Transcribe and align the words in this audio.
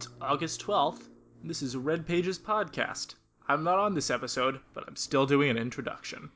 It's 0.00 0.08
August 0.22 0.64
12th, 0.64 1.08
and 1.42 1.50
this 1.50 1.60
is 1.60 1.76
Red 1.76 2.06
Pages 2.06 2.38
Podcast. 2.38 3.16
I'm 3.48 3.62
not 3.62 3.78
on 3.78 3.92
this 3.92 4.08
episode, 4.08 4.60
but 4.72 4.84
I'm 4.88 4.96
still 4.96 5.26
doing 5.26 5.50
an 5.50 5.58
introduction. 5.58 6.30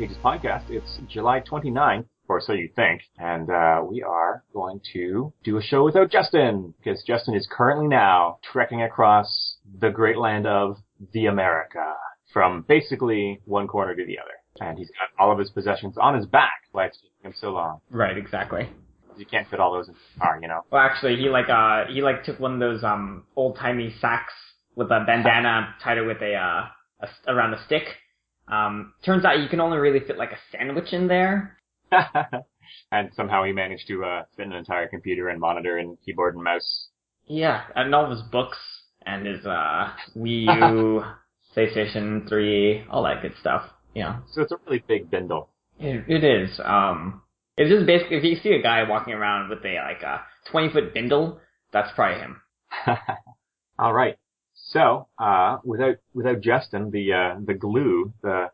Pages 0.00 0.16
Podcast. 0.24 0.70
It's 0.70 0.98
July 1.08 1.40
29th, 1.40 2.06
or 2.26 2.40
so 2.40 2.54
you 2.54 2.70
think, 2.74 3.02
and 3.18 3.50
uh, 3.50 3.82
we 3.86 4.02
are 4.02 4.42
going 4.54 4.80
to 4.94 5.30
do 5.44 5.58
a 5.58 5.62
show 5.62 5.84
without 5.84 6.10
Justin, 6.10 6.72
because 6.78 7.02
Justin 7.02 7.34
is 7.34 7.46
currently 7.50 7.86
now 7.86 8.38
trekking 8.50 8.80
across 8.80 9.58
the 9.78 9.90
great 9.90 10.16
land 10.16 10.46
of 10.46 10.78
the 11.12 11.26
America, 11.26 11.92
from 12.32 12.64
basically 12.66 13.42
one 13.44 13.68
corner 13.68 13.94
to 13.94 14.06
the 14.06 14.18
other. 14.18 14.66
And 14.66 14.78
he's 14.78 14.88
got 14.88 15.22
all 15.22 15.30
of 15.30 15.38
his 15.38 15.50
possessions 15.50 15.96
on 16.00 16.14
his 16.14 16.24
back, 16.24 16.62
why 16.72 16.86
it's 16.86 16.96
taking 16.96 17.32
him 17.32 17.34
so 17.38 17.50
long. 17.50 17.82
Right, 17.90 18.16
exactly. 18.16 18.70
You 19.18 19.26
can't 19.26 19.50
fit 19.50 19.60
all 19.60 19.74
those 19.74 19.88
in 19.88 19.94
the 20.14 20.20
car, 20.20 20.38
you 20.40 20.48
know. 20.48 20.62
Well, 20.72 20.80
actually, 20.80 21.16
he 21.16 21.28
like 21.28 21.50
uh 21.50 21.92
he 21.92 22.00
like 22.00 22.24
took 22.24 22.40
one 22.40 22.54
of 22.54 22.58
those 22.60 22.82
um 22.82 23.24
old 23.36 23.58
timey 23.58 23.94
sacks 24.00 24.32
with 24.74 24.86
a 24.86 25.04
bandana, 25.06 25.74
tied 25.84 25.98
it 25.98 26.06
with 26.06 26.22
a 26.22 26.36
uh 26.36 26.68
a, 27.02 27.30
around 27.30 27.52
a 27.52 27.62
stick. 27.66 27.84
Um, 28.50 28.94
turns 29.04 29.24
out 29.24 29.38
you 29.40 29.48
can 29.48 29.60
only 29.60 29.78
really 29.78 30.00
fit 30.00 30.18
like 30.18 30.32
a 30.32 30.38
sandwich 30.50 30.92
in 30.92 31.08
there. 31.08 31.56
and 32.92 33.10
somehow 33.14 33.44
he 33.44 33.52
managed 33.52 33.86
to 33.88 34.04
uh, 34.04 34.22
fit 34.36 34.46
an 34.46 34.52
entire 34.52 34.88
computer 34.88 35.28
and 35.28 35.40
monitor 35.40 35.78
and 35.78 35.96
keyboard 36.04 36.34
and 36.34 36.44
mouse. 36.44 36.88
Yeah, 37.26 37.62
and 37.76 37.94
all 37.94 38.04
of 38.06 38.10
his 38.10 38.22
books 38.22 38.58
and 39.06 39.24
his 39.26 39.46
uh 39.46 39.92
Wii 40.16 40.70
U, 40.72 41.02
PlayStation 41.56 42.28
3, 42.28 42.86
all 42.90 43.04
that 43.04 43.22
good 43.22 43.34
stuff. 43.40 43.62
Yeah, 43.94 44.18
So 44.32 44.42
it's 44.42 44.52
a 44.52 44.56
really 44.66 44.84
big 44.86 45.10
bindle. 45.10 45.48
it, 45.78 46.04
it 46.08 46.24
is. 46.24 46.60
Um, 46.64 47.22
it's 47.56 47.70
just 47.70 47.86
basically 47.86 48.16
if 48.18 48.24
you 48.24 48.36
see 48.42 48.50
a 48.54 48.62
guy 48.62 48.88
walking 48.88 49.14
around 49.14 49.48
with 49.50 49.64
a 49.64 49.74
like 49.76 50.02
a 50.02 50.22
20 50.50 50.72
foot 50.72 50.94
bindle, 50.94 51.40
that's 51.72 51.90
probably 51.94 52.20
him. 52.20 52.40
All 53.78 53.92
right. 53.92 54.16
So, 54.72 55.08
uh, 55.18 55.58
without 55.64 55.96
without 56.14 56.40
Justin, 56.40 56.92
the 56.92 57.12
uh, 57.12 57.40
the 57.44 57.54
glue, 57.54 58.12
the, 58.22 58.50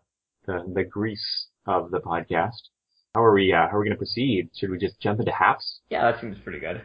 the 0.46 0.64
the 0.74 0.82
grease 0.82 1.48
of 1.66 1.90
the 1.90 2.00
podcast, 2.00 2.70
how 3.14 3.22
are 3.22 3.34
we? 3.34 3.52
Uh, 3.52 3.68
how 3.68 3.76
are 3.76 3.80
we 3.80 3.84
going 3.86 3.96
to 3.96 3.98
proceed? 3.98 4.48
Should 4.56 4.70
we 4.70 4.78
just 4.78 4.98
jump 4.98 5.20
into 5.20 5.32
haps? 5.32 5.80
Yeah, 5.90 6.10
that 6.10 6.18
seems 6.22 6.38
pretty 6.42 6.60
good. 6.60 6.80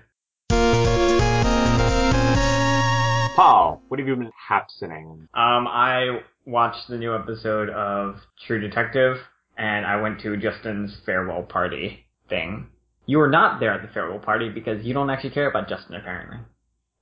Paul, 3.34 3.82
what 3.88 4.02
have 4.02 4.08
you 4.10 4.18
been 4.18 4.34
hapsening? 4.50 5.30
Um, 5.34 5.66
I 5.66 6.20
watched 6.46 6.90
the 6.90 6.98
new 6.98 7.16
episode 7.16 7.70
of 7.70 8.18
True 8.46 8.60
Detective, 8.60 9.16
and 9.58 9.86
I 9.86 10.02
went 10.02 10.20
to 10.24 10.36
Justin's 10.36 10.98
farewell 11.06 11.44
party 11.44 12.06
thing. 12.28 12.68
You 13.06 13.20
were 13.20 13.30
not 13.30 13.62
there 13.62 13.74
at 13.74 13.82
the 13.82 13.88
farewell 13.94 14.20
party 14.20 14.50
because 14.50 14.84
you 14.84 14.94
don't 14.94 15.10
actually 15.10 15.30
care 15.30 15.50
about 15.50 15.70
Justin, 15.70 15.96
apparently. 15.96 16.40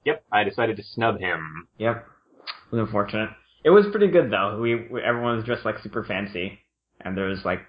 Yep, 0.06 0.24
I 0.32 0.44
decided 0.44 0.78
to 0.78 0.84
snub 0.84 1.20
him. 1.20 1.68
Yep, 1.80 2.06
was 2.72 2.80
unfortunate. 2.80 3.30
It 3.64 3.70
was 3.72 3.86
pretty 3.92 4.08
good 4.08 4.32
though. 4.32 4.60
We, 4.62 4.88
we 4.90 5.02
everyone 5.02 5.38
was 5.38 5.46
dressed 5.46 5.66
like 5.66 5.80
super 5.80 6.04
fancy, 6.04 6.60
and 7.02 7.18
there 7.18 7.26
was 7.26 7.44
like 7.44 7.62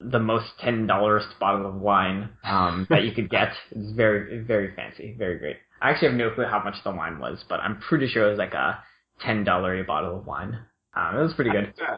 the 0.00 0.18
most 0.18 0.46
ten 0.60 0.86
dollars 0.86 1.24
bottle 1.40 1.66
of 1.66 1.74
wine 1.74 2.30
um, 2.44 2.86
that 2.90 3.04
you 3.04 3.12
could 3.12 3.30
get. 3.30 3.52
It's 3.70 3.92
very 3.92 4.42
very 4.42 4.74
fancy, 4.74 5.14
very 5.18 5.38
great. 5.38 5.56
I 5.80 5.90
actually 5.90 6.08
have 6.08 6.16
no 6.18 6.30
clue 6.30 6.44
how 6.46 6.62
much 6.62 6.76
the 6.84 6.90
wine 6.90 7.18
was, 7.18 7.44
but 7.48 7.60
I'm 7.60 7.80
pretty 7.80 8.08
sure 8.08 8.26
it 8.26 8.30
was 8.30 8.38
like 8.38 8.54
a 8.54 8.82
ten 9.20 9.44
dollar 9.44 9.78
a 9.78 9.84
bottle 9.84 10.18
of 10.18 10.26
wine. 10.26 10.58
Um, 10.94 11.16
it 11.16 11.22
was 11.22 11.34
pretty 11.34 11.50
good. 11.50 11.72
Uh, 11.80 11.96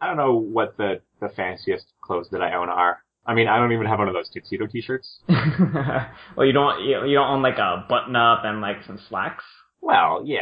I 0.00 0.06
don't 0.06 0.16
know 0.16 0.34
what 0.34 0.76
the 0.76 1.00
the 1.20 1.28
fanciest 1.28 1.86
clothes 2.02 2.28
that 2.32 2.42
I 2.42 2.54
own 2.54 2.68
are. 2.68 3.02
I 3.26 3.34
mean, 3.34 3.48
I 3.48 3.58
don't 3.58 3.72
even 3.72 3.86
have 3.86 3.98
one 3.98 4.08
of 4.08 4.14
those 4.14 4.30
tuxedo 4.30 4.66
T-shirts. 4.66 5.20
well, 5.28 6.46
you 6.46 6.52
don't 6.52 6.80
you, 6.82 7.04
you 7.04 7.14
don't 7.14 7.30
own 7.30 7.42
like 7.42 7.58
a 7.58 7.84
button 7.88 8.16
up 8.16 8.42
and 8.44 8.60
like 8.60 8.78
some 8.86 8.98
slacks. 9.08 9.44
Well, 9.80 10.22
yeah, 10.24 10.40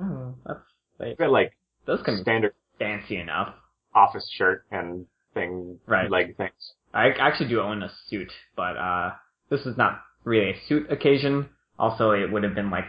Oh, 0.00 0.34
that's 0.46 0.60
I've 1.02 1.18
got 1.18 1.30
like 1.30 1.52
those 1.86 2.00
can 2.02 2.16
be 2.16 2.22
standard 2.22 2.54
fancy 2.78 3.16
enough. 3.16 3.54
office 3.94 4.28
shirt 4.38 4.64
and 4.70 5.06
thing 5.34 5.78
Right. 5.86 6.10
leg 6.10 6.36
things. 6.36 6.74
I 6.94 7.08
actually 7.10 7.48
do 7.48 7.60
own 7.60 7.82
a 7.82 7.90
suit, 8.08 8.30
but 8.56 8.76
uh, 8.76 9.12
this 9.50 9.66
is 9.66 9.76
not 9.76 10.00
really 10.24 10.50
a 10.50 10.60
suit 10.68 10.90
occasion. 10.90 11.48
Also, 11.78 12.12
it 12.12 12.30
would 12.30 12.42
have 12.42 12.54
been 12.54 12.70
like 12.70 12.86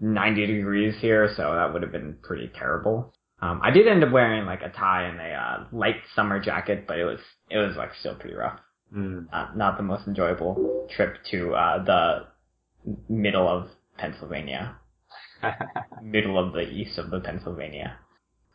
90 0.00 0.46
degrees 0.46 0.94
here, 1.00 1.32
so 1.36 1.54
that 1.54 1.72
would 1.72 1.82
have 1.82 1.92
been 1.92 2.16
pretty 2.22 2.50
terrible. 2.56 3.12
Um, 3.40 3.60
I 3.62 3.70
did 3.70 3.86
end 3.88 4.02
up 4.04 4.10
wearing 4.12 4.44
like 4.46 4.62
a 4.62 4.68
tie 4.70 5.04
and 5.04 5.20
a 5.20 5.32
uh, 5.34 5.64
light 5.72 5.96
summer 6.14 6.38
jacket, 6.40 6.84
but 6.86 6.98
it 6.98 7.04
was 7.04 7.20
it 7.50 7.58
was 7.58 7.76
like 7.76 7.90
still 7.98 8.14
pretty 8.14 8.34
rough. 8.36 8.58
Mm. 8.94 9.26
Uh, 9.32 9.48
not 9.56 9.76
the 9.76 9.82
most 9.82 10.06
enjoyable 10.06 10.88
trip 10.94 11.16
to 11.30 11.54
uh, 11.54 11.84
the 11.84 12.26
middle 13.08 13.48
of 13.48 13.68
Pennsylvania, 13.98 14.76
middle 16.02 16.38
of 16.38 16.52
the 16.52 16.60
east 16.62 16.98
of 16.98 17.10
the 17.10 17.20
Pennsylvania. 17.20 17.98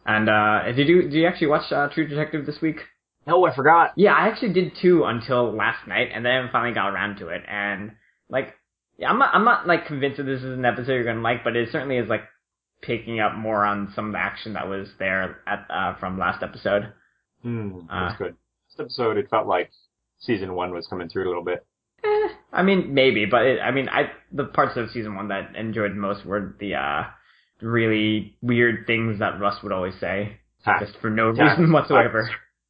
And 0.05 0.29
uh, 0.29 0.71
did 0.71 0.87
you 0.87 1.03
did 1.03 1.13
you 1.13 1.27
actually 1.27 1.47
watch 1.47 1.71
uh, 1.71 1.89
True 1.89 2.07
Detective 2.07 2.45
this 2.45 2.61
week? 2.61 2.77
oh, 3.27 3.45
I 3.45 3.55
forgot. 3.55 3.91
Yeah, 3.95 4.13
I 4.13 4.27
actually 4.27 4.53
did 4.53 4.71
too 4.81 5.03
until 5.03 5.55
last 5.55 5.87
night, 5.87 6.09
and 6.13 6.25
then 6.25 6.49
finally 6.51 6.73
got 6.73 6.89
around 6.89 7.17
to 7.17 7.27
it. 7.27 7.43
And 7.47 7.91
like, 8.29 8.55
yeah, 8.97 9.09
I'm 9.09 9.19
not 9.19 9.35
I'm 9.35 9.43
not 9.45 9.67
like 9.67 9.85
convinced 9.85 10.17
that 10.17 10.23
this 10.23 10.39
is 10.39 10.57
an 10.57 10.65
episode 10.65 10.93
you're 10.93 11.03
gonna 11.03 11.21
like, 11.21 11.43
but 11.43 11.55
it 11.55 11.69
certainly 11.71 11.97
is 11.97 12.09
like 12.09 12.23
picking 12.81 13.19
up 13.19 13.35
more 13.35 13.65
on 13.65 13.91
some 13.93 14.07
of 14.07 14.11
the 14.13 14.17
action 14.19 14.53
that 14.53 14.67
was 14.69 14.87
there 14.97 15.39
at 15.45 15.65
uh, 15.69 15.95
from 15.99 16.17
last 16.17 16.41
episode. 16.41 16.91
Mm, 17.45 17.85
Uh. 17.89 18.07
that's 18.07 18.17
good. 18.17 18.35
This 18.69 18.79
episode, 18.79 19.17
it 19.17 19.29
felt 19.29 19.47
like 19.47 19.69
season 20.19 20.55
one 20.55 20.71
was 20.73 20.87
coming 20.87 21.09
through 21.09 21.27
a 21.27 21.29
little 21.29 21.43
bit. 21.43 21.65
I 22.51 22.63
mean, 22.63 22.93
maybe, 22.93 23.25
but 23.25 23.43
it, 23.45 23.59
I 23.61 23.71
mean, 23.71 23.89
I 23.89 24.11
the 24.31 24.45
parts 24.45 24.75
of 24.77 24.89
season 24.91 25.15
one 25.15 25.27
that 25.29 25.51
I 25.55 25.59
enjoyed 25.59 25.95
most 25.95 26.25
were 26.25 26.55
the 26.59 26.75
uh 26.75 27.03
really 27.61 28.35
weird 28.41 28.87
things 28.87 29.19
that 29.19 29.39
Russ 29.39 29.61
would 29.63 29.71
always 29.71 29.93
say, 29.99 30.37
Ha. 30.65 30.77
just 30.79 30.97
for 30.99 31.09
no 31.09 31.33
Yeah. 31.33 31.49
reason 31.51 31.71
whatsoever. 31.77 32.29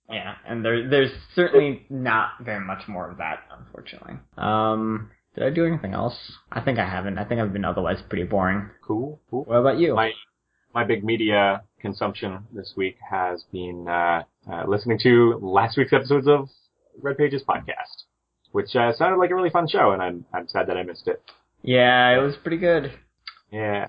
Yeah, 0.09 0.35
and 0.47 0.65
there 0.65 0.89
there's 0.89 1.11
certainly 1.35 1.85
not 1.89 2.31
very 2.43 2.63
much 2.65 2.87
more 2.87 3.09
of 3.09 3.17
that, 3.17 3.41
unfortunately. 3.57 4.15
Um, 4.37 5.11
did 5.35 5.43
I 5.43 5.51
do 5.51 5.65
anything 5.65 5.93
else? 5.93 6.17
I 6.51 6.61
think 6.61 6.79
I 6.79 6.89
haven't. 6.89 7.19
I 7.19 7.23
think 7.25 7.39
I've 7.39 7.53
been 7.53 7.63
otherwise 7.65 8.01
pretty 8.09 8.23
boring. 8.25 8.69
Cool, 8.85 9.19
cool. 9.29 9.43
What 9.43 9.57
about 9.57 9.77
you? 9.77 9.93
My 9.95 10.11
my 10.73 10.83
big 10.83 11.03
media 11.03 11.61
consumption 11.79 12.39
this 12.51 12.73
week 12.75 12.97
has 13.09 13.43
been 13.51 13.87
uh, 13.87 14.23
uh, 14.51 14.63
listening 14.67 14.99
to 15.03 15.39
last 15.41 15.77
week's 15.77 15.93
episodes 15.93 16.27
of 16.27 16.49
Red 17.01 17.17
Pages 17.17 17.43
podcast, 17.47 18.05
which 18.51 18.75
uh, 18.75 18.93
sounded 18.93 19.17
like 19.17 19.31
a 19.31 19.35
really 19.35 19.49
fun 19.49 19.67
show, 19.67 19.91
and 19.91 20.01
I'm 20.01 20.25
I'm 20.33 20.47
sad 20.47 20.67
that 20.67 20.77
I 20.77 20.83
missed 20.83 21.07
it. 21.07 21.21
yeah, 21.61 22.17
it 22.17 22.21
was 22.21 22.35
pretty 22.37 22.57
good. 22.57 22.93
Yeah, 23.51 23.87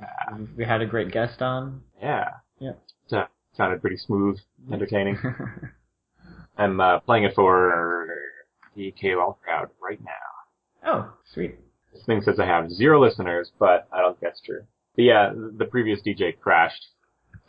We 0.57 0.65
had 0.65 0.81
a 0.81 0.87
great 0.87 1.13
guest 1.13 1.43
on. 1.43 1.83
yeah, 2.03 2.31
Yeah. 2.59 2.73
So, 3.09 3.25
sounded 3.57 3.83
pretty 3.83 3.99
smooth, 3.99 4.39
entertaining. 4.73 5.19
I'm 6.57 6.81
uh, 6.81 7.01
playing 7.01 7.25
it 7.25 7.35
for 7.35 8.09
the 8.75 8.95
KOL 9.01 9.39
crowd 9.43 9.69
right 9.83 10.01
now. 10.03 10.91
oh, 10.91 11.13
sweet. 11.33 11.59
This 11.93 12.05
thing 12.05 12.23
says 12.23 12.39
I 12.41 12.47
have 12.47 12.71
zero 12.71 13.01
listeners, 13.03 13.51
but 13.59 13.87
I 13.93 14.01
don't 14.01 14.13
think 14.19 14.33
that's 14.33 14.41
true. 14.41 14.63
But 14.97 15.03
yeah, 15.03 15.33
the 15.35 15.65
previous 15.65 16.01
DJ 16.01 16.39
crashed. 16.39 16.87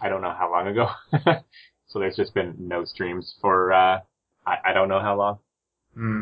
I 0.02 0.10
don't 0.10 0.22
know 0.22 0.34
how 0.38 0.52
long 0.52 0.68
ago. 0.68 0.90
so 1.88 2.00
there's 2.00 2.16
just 2.16 2.34
been 2.34 2.56
no 2.58 2.84
streams 2.86 3.36
for, 3.40 3.72
uh, 3.72 4.00
I, 4.46 4.56
I 4.66 4.74
don't 4.74 4.90
know 4.90 5.00
how 5.00 5.16
long. 5.18 5.40
Hmm. 5.94 6.22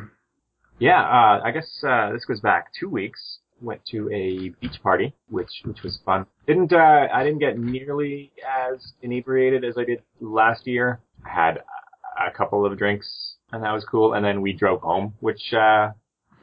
Yeah, 0.79 1.01
uh, 1.01 1.41
I 1.43 1.51
guess, 1.51 1.83
uh, 1.85 2.11
this 2.13 2.23
goes 2.23 2.39
back 2.39 2.71
two 2.79 2.87
weeks. 2.89 3.39
Went 3.61 3.85
to 3.87 4.09
a 4.13 4.49
beach 4.61 4.81
party, 4.81 5.13
which, 5.29 5.49
which 5.65 5.83
was 5.83 5.99
fun. 6.05 6.25
Didn't, 6.47 6.71
uh, 6.71 7.07
I 7.13 7.23
didn't 7.25 7.39
get 7.39 7.59
nearly 7.59 8.31
as 8.47 8.93
inebriated 9.01 9.65
as 9.65 9.77
I 9.77 9.83
did 9.83 10.01
last 10.21 10.65
year. 10.65 11.01
I 11.25 11.29
had 11.29 11.63
a 12.17 12.31
couple 12.31 12.65
of 12.65 12.77
drinks 12.77 13.35
and 13.51 13.61
that 13.61 13.73
was 13.73 13.83
cool. 13.83 14.13
And 14.13 14.23
then 14.23 14.41
we 14.41 14.53
drove 14.53 14.79
home, 14.79 15.15
which, 15.19 15.53
uh, 15.53 15.89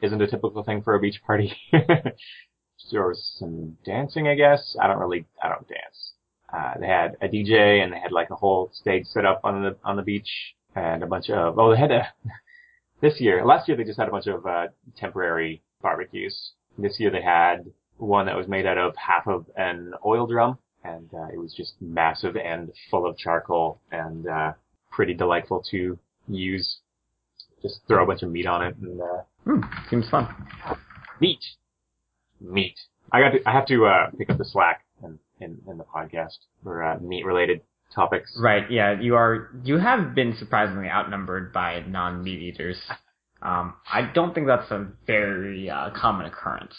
isn't 0.03 0.21
a 0.21 0.27
typical 0.27 0.63
thing 0.63 0.83
for 0.83 0.93
a 0.93 0.99
beach 0.99 1.19
party. 1.25 1.53
there 1.71 3.07
was 3.07 3.35
some 3.39 3.77
dancing, 3.83 4.27
I 4.27 4.35
guess. 4.35 4.77
I 4.79 4.85
don't 4.85 4.99
really, 4.99 5.25
I 5.41 5.49
don't 5.49 5.67
dance. 5.67 6.13
Uh, 6.53 6.73
they 6.79 6.87
had 6.87 7.17
a 7.23 7.27
DJ 7.27 7.83
and 7.83 7.91
they 7.91 7.99
had 7.99 8.11
like 8.11 8.29
a 8.29 8.35
whole 8.35 8.69
stage 8.71 9.07
set 9.07 9.25
up 9.25 9.41
on 9.43 9.63
the, 9.63 9.75
on 9.83 9.95
the 9.95 10.03
beach 10.03 10.29
and 10.75 11.01
a 11.01 11.07
bunch 11.07 11.31
of, 11.31 11.57
oh, 11.57 11.71
they 11.71 11.79
had 11.79 11.91
a, 11.91 12.07
this 13.01 13.19
year, 13.19 13.45
last 13.45 13.67
year 13.67 13.77
they 13.77 13.83
just 13.83 13.99
had 13.99 14.07
a 14.07 14.11
bunch 14.11 14.27
of, 14.27 14.45
uh, 14.45 14.67
temporary 14.97 15.61
barbecues. 15.81 16.51
This 16.77 16.99
year 16.99 17.09
they 17.11 17.21
had 17.21 17.65
one 17.97 18.25
that 18.27 18.35
was 18.35 18.47
made 18.47 18.65
out 18.65 18.77
of 18.77 18.95
half 18.95 19.27
of 19.27 19.45
an 19.55 19.93
oil 20.05 20.27
drum 20.27 20.57
and 20.83 21.09
uh, 21.13 21.27
it 21.33 21.37
was 21.39 21.53
just 21.55 21.73
massive 21.81 22.35
and 22.37 22.71
full 22.91 23.05
of 23.07 23.17
charcoal 23.17 23.79
and 23.91 24.27
uh, 24.27 24.53
pretty 24.91 25.13
delightful 25.13 25.63
to 25.71 25.97
use. 26.27 26.77
Just 27.61 27.79
throw 27.87 28.03
a 28.03 28.07
bunch 28.07 28.21
of 28.23 28.31
meat 28.31 28.45
on 28.45 28.65
it 28.65 28.75
and 28.77 29.01
uh, 29.01 29.21
Hmm, 29.43 29.61
seems 29.89 30.07
fun. 30.09 30.27
meat, 31.21 31.39
meat. 32.41 32.75
I 33.11 33.21
got. 33.21 33.29
To, 33.31 33.39
I 33.47 33.51
have 33.53 33.65
to 33.67 33.85
uh, 33.85 34.09
pick 34.17 34.29
up 34.29 34.37
the 34.37 34.43
slack 34.45 34.83
in, 35.01 35.17
in, 35.39 35.57
in 35.69 35.77
the 35.77 35.85
podcast 35.85 36.37
for 36.63 36.83
uh, 36.83 36.99
meat 36.99 37.25
related 37.25 37.61
topics. 37.93 38.37
Right, 38.41 38.69
yeah, 38.69 38.99
you 38.99 39.15
are, 39.15 39.49
you 39.63 39.77
have 39.77 40.13
been 40.15 40.35
surprisingly 40.37 40.87
outnumbered 40.89 41.51
by 41.53 41.79
non-meat 41.87 42.41
eaters. 42.41 42.77
Um, 43.41 43.75
I 43.91 44.01
don't 44.13 44.33
think 44.33 44.47
that's 44.47 44.69
a 44.71 44.87
very, 45.05 45.69
uh, 45.69 45.91
common 45.95 46.25
occurrence. 46.25 46.75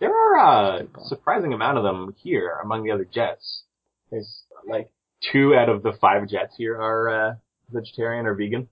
There 0.00 0.10
are 0.10 0.76
a 0.80 0.86
surprising 1.06 1.52
amount 1.52 1.78
of 1.78 1.84
them 1.84 2.14
here 2.18 2.58
among 2.62 2.82
the 2.84 2.90
other 2.90 3.04
jets. 3.04 3.62
There's 4.10 4.42
like 4.68 4.90
two 5.32 5.54
out 5.54 5.68
of 5.68 5.82
the 5.84 5.92
five 6.00 6.28
jets 6.28 6.54
here 6.58 6.74
are 6.80 7.08
uh, 7.30 7.34
vegetarian 7.70 8.26
or 8.26 8.34
vegan. 8.34 8.68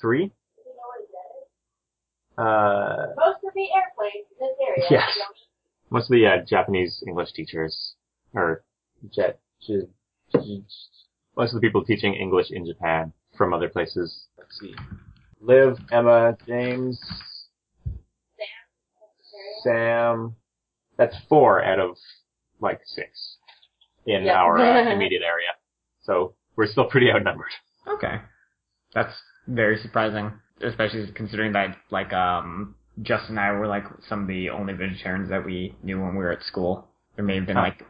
Three. 0.00 0.32
Uh, 2.38 3.06
Most 3.16 3.38
of 3.44 3.52
the 3.54 3.66
airplanes 3.74 4.26
in 4.30 4.46
this 4.46 4.56
area. 4.66 4.84
Yes. 4.90 5.18
most 5.90 6.04
of 6.06 6.10
the 6.12 6.26
uh, 6.26 6.44
Japanese 6.48 7.02
English 7.06 7.32
teachers 7.32 7.94
or 8.32 8.64
jet, 9.14 9.38
j- 9.66 9.88
j- 10.32 10.62
most 11.36 11.54
of 11.54 11.60
the 11.60 11.66
people 11.66 11.84
teaching 11.84 12.14
English 12.14 12.50
in 12.50 12.66
Japan 12.66 13.12
from 13.36 13.52
other 13.54 13.68
places. 13.68 14.26
Let's 14.38 14.58
see. 14.60 14.74
Liv, 15.40 15.76
Emma, 15.90 16.36
James, 16.46 17.00
Sam. 19.62 20.36
That's 20.98 21.16
four 21.28 21.64
out 21.64 21.78
of 21.80 21.96
like 22.60 22.80
six 22.84 23.36
in 24.06 24.24
Yep. 24.24 24.34
our 24.36 24.58
uh, 24.58 24.92
immediate 24.94 25.22
area. 25.22 25.48
So 26.02 26.34
we're 26.56 26.66
still 26.66 26.84
pretty 26.86 27.10
outnumbered. 27.10 27.50
Okay. 27.88 28.16
That's 28.94 29.14
very 29.48 29.78
surprising, 29.78 30.32
especially 30.60 31.10
considering 31.12 31.52
that, 31.52 31.76
like, 31.90 32.12
um, 32.12 32.74
Justin 33.00 33.38
and 33.38 33.40
I 33.40 33.52
were, 33.52 33.66
like, 33.66 33.84
some 34.08 34.22
of 34.22 34.28
the 34.28 34.50
only 34.50 34.74
vegetarians 34.74 35.30
that 35.30 35.44
we 35.46 35.74
knew 35.82 35.98
when 36.00 36.10
we 36.10 36.18
were 36.18 36.30
at 36.32 36.42
school. 36.42 36.88
There 37.16 37.24
may 37.24 37.36
have 37.36 37.46
been, 37.46 37.56
Huh. 37.56 37.62
like, 37.62 37.86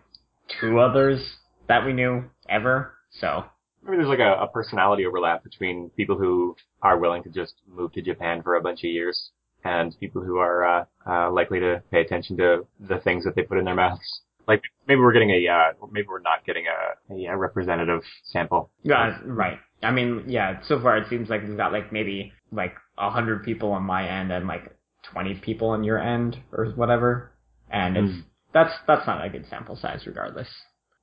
two 0.60 0.78
others 0.78 1.38
that 1.66 1.84
we 1.84 1.92
knew 1.92 2.24
ever, 2.48 2.94
so. 3.12 3.44
Maybe 3.85 3.97
there's 3.97 4.09
like 4.09 4.20
a, 4.20 4.35
a 4.44 4.47
personality 4.47 5.05
overlap 5.06 5.43
between 5.43 5.91
people 5.97 6.17
who 6.17 6.55
are 6.82 6.99
willing 6.99 7.23
to 7.25 7.31
just 7.31 7.55
move 7.69 7.93
to 7.94 8.03
Japan 8.03 8.43
for 8.43 8.55
a 8.55 8.61
bunch 8.61 8.81
of 8.81 8.91
years 8.91 9.31
and 9.64 9.94
people 9.99 10.23
who 10.23 10.37
are 10.38 10.64
uh, 10.64 10.85
uh, 11.06 11.31
likely 11.32 11.59
to 11.61 11.82
pay 11.91 12.00
attention 12.00 12.37
to 12.37 12.67
the 12.81 12.99
things 12.99 13.25
that 13.25 13.35
they 13.35 13.43
put 13.43 13.59
in 13.59 13.64
their 13.64 13.75
mouths. 13.75 14.20
Like 14.47 14.62
maybe 14.87 15.00
we're 15.00 15.12
getting 15.12 15.31
a, 15.31 15.49
uh, 15.49 15.87
maybe 15.91 16.06
we're 16.09 16.20
not 16.20 16.44
getting 16.47 16.64
a, 16.67 17.14
a, 17.14 17.32
uh 17.32 17.37
representative 17.37 18.03
sample. 18.25 18.70
Yeah, 18.82 19.19
right. 19.25 19.59
I 19.82 19.91
mean, 19.91 20.25
yeah, 20.29 20.61
so 20.67 20.81
far 20.81 20.97
it 20.97 21.09
seems 21.11 21.29
like 21.29 21.43
we've 21.43 21.56
got, 21.56 21.73
like, 21.73 21.93
maybe, 21.93 22.32
like, 22.53 22.75
a 22.99 23.11
hundred 23.11 23.43
people 23.44 23.73
on 23.73 23.82
my 23.82 24.09
end 24.09 24.31
and, 24.31 24.47
like, 24.47 24.76
20 25.12 25.35
people 25.41 25.70
on 25.70 25.82
your 25.82 25.99
end, 25.99 26.38
or 26.53 26.67
whatever. 26.76 27.32
And 27.69 27.97
it's, 27.97 28.12
Mm. 28.12 28.25
that's, 28.55 28.73
that's 28.87 29.06
not 29.09 29.25
a 29.25 29.29
good 29.29 29.44
sample 29.50 29.75
size 29.75 30.06
regardless. 30.06 30.47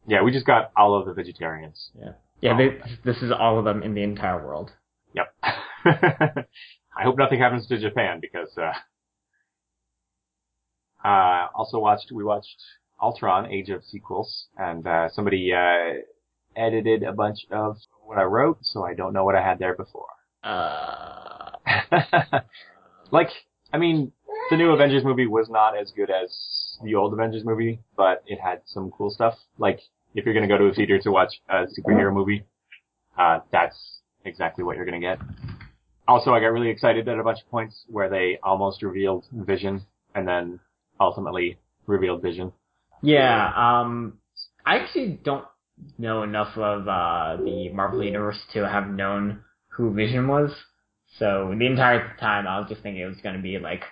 Yeah, 0.07 0.23
we 0.23 0.31
just 0.31 0.45
got 0.45 0.71
all 0.75 0.95
of 0.95 1.05
the 1.05 1.13
vegetarians. 1.13 1.91
Yeah, 1.99 2.11
Yeah, 2.41 2.57
they, 2.57 2.77
this 3.03 3.21
is 3.21 3.31
all 3.31 3.59
of 3.59 3.65
them 3.65 3.83
in 3.83 3.93
the 3.93 4.03
entire 4.03 4.43
world. 4.43 4.71
Yep. 5.13 5.33
I 6.99 7.03
hope 7.03 7.17
nothing 7.17 7.39
happens 7.39 7.67
to 7.67 7.79
Japan 7.79 8.19
because 8.19 8.57
uh 8.57 8.73
uh 11.07 11.47
also 11.55 11.79
watched 11.79 12.11
we 12.11 12.23
watched 12.23 12.57
Ultron 13.01 13.51
Age 13.51 13.69
of 13.69 13.83
Sequels 13.85 14.47
and 14.57 14.85
uh 14.85 15.09
somebody 15.09 15.53
uh 15.53 16.01
edited 16.55 17.03
a 17.03 17.13
bunch 17.13 17.39
of 17.51 17.77
what 18.03 18.17
I 18.17 18.23
wrote 18.23 18.59
so 18.61 18.83
I 18.83 18.93
don't 18.93 19.13
know 19.13 19.23
what 19.23 19.35
I 19.35 19.41
had 19.41 19.59
there 19.59 19.75
before. 19.75 20.07
Uh, 20.43 21.51
like 23.11 23.29
I 23.71 23.77
mean 23.77 24.11
the 24.49 24.57
new 24.57 24.71
Avengers 24.71 25.03
movie 25.03 25.27
was 25.27 25.47
not 25.49 25.77
as 25.77 25.91
good 25.95 26.09
as 26.09 26.68
the 26.83 26.95
old 26.95 27.13
Avengers 27.13 27.43
movie, 27.45 27.79
but 27.97 28.23
it 28.27 28.39
had 28.39 28.61
some 28.65 28.91
cool 28.91 29.09
stuff. 29.11 29.35
Like 29.57 29.79
if 30.15 30.25
you're 30.25 30.33
gonna 30.33 30.47
go 30.47 30.57
to 30.57 30.65
a 30.65 30.73
theater 30.73 30.99
to 30.99 31.11
watch 31.11 31.33
a 31.49 31.65
superhero 31.65 32.13
movie, 32.13 32.45
uh 33.17 33.39
that's 33.51 33.99
exactly 34.25 34.63
what 34.63 34.75
you're 34.75 34.85
gonna 34.85 34.99
get. 34.99 35.19
Also, 36.07 36.33
I 36.33 36.39
got 36.39 36.47
really 36.47 36.69
excited 36.69 37.07
at 37.07 37.19
a 37.19 37.23
bunch 37.23 37.39
of 37.41 37.49
points 37.51 37.83
where 37.87 38.09
they 38.09 38.39
almost 38.41 38.81
revealed 38.81 39.25
Vision 39.31 39.85
and 40.15 40.27
then 40.27 40.59
ultimately 40.99 41.57
revealed 41.85 42.21
Vision. 42.21 42.51
yeah, 43.03 43.51
um, 43.55 44.17
I 44.65 44.77
actually 44.77 45.19
don't 45.23 45.45
know 45.97 46.23
enough 46.23 46.57
of 46.57 46.87
uh, 46.87 47.37
the 47.37 47.69
Marvel 47.69 48.03
Universe 48.03 48.39
to 48.53 48.67
have 48.67 48.87
known 48.89 49.41
who 49.69 49.93
Vision 49.93 50.27
was. 50.27 50.51
So 51.17 51.53
the 51.57 51.65
entire 51.65 52.15
time 52.19 52.47
I 52.47 52.59
was 52.59 52.67
just 52.69 52.81
thinking 52.81 53.01
it 53.01 53.05
was 53.05 53.21
going 53.21 53.35
to 53.35 53.41
be 53.41 53.59
like 53.59 53.83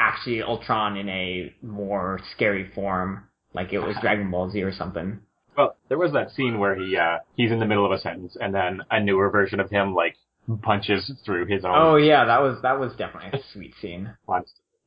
actually 0.00 0.42
Ultron 0.42 0.96
in 0.96 1.08
a 1.08 1.52
more 1.62 2.20
scary 2.34 2.70
form, 2.74 3.24
like 3.54 3.72
it 3.72 3.78
was 3.78 3.96
Dragon 4.00 4.30
Ball 4.30 4.50
Z 4.50 4.62
or 4.62 4.72
something. 4.72 5.20
Well, 5.56 5.76
there 5.88 5.98
was 5.98 6.12
that 6.12 6.30
scene 6.30 6.58
where 6.58 6.74
he 6.74 6.96
uh 6.96 7.18
he's 7.36 7.52
in 7.52 7.58
the 7.58 7.66
middle 7.66 7.84
of 7.84 7.92
a 7.92 8.00
sentence 8.00 8.36
and 8.40 8.54
then 8.54 8.80
a 8.90 9.00
newer 9.00 9.30
version 9.30 9.60
of 9.60 9.70
him 9.70 9.94
like 9.94 10.16
punches 10.62 11.12
through 11.24 11.46
his 11.46 11.64
own 11.64 11.72
Oh 11.74 11.96
yeah, 11.96 12.24
that 12.24 12.40
was 12.40 12.62
that 12.62 12.78
was 12.80 12.92
definitely 12.96 13.38
a 13.38 13.42
sweet 13.52 13.74
scene. 13.80 14.14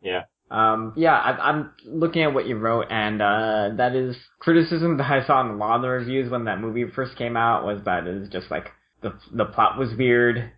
Yeah. 0.01 0.23
Um, 0.51 0.93
yeah, 0.95 1.15
I, 1.15 1.49
I'm 1.49 1.71
looking 1.85 2.21
at 2.21 2.33
what 2.33 2.45
you 2.45 2.57
wrote, 2.57 2.85
and 2.91 3.21
uh, 3.21 3.69
that 3.77 3.95
is 3.95 4.15
criticism 4.39 4.97
that 4.97 5.09
I 5.09 5.25
saw 5.25 5.41
in 5.41 5.47
a 5.47 5.55
lot 5.55 5.77
of 5.77 5.81
the 5.81 5.89
reviews 5.89 6.29
when 6.29 6.45
that 6.45 6.59
movie 6.59 6.85
first 6.93 7.17
came 7.17 7.35
out 7.35 7.65
was 7.65 7.81
that 7.85 8.05
it 8.05 8.19
was 8.19 8.29
just 8.29 8.51
like 8.51 8.69
the 9.01 9.13
the 9.31 9.45
plot 9.45 9.77
was 9.77 9.89
weird, 9.97 10.51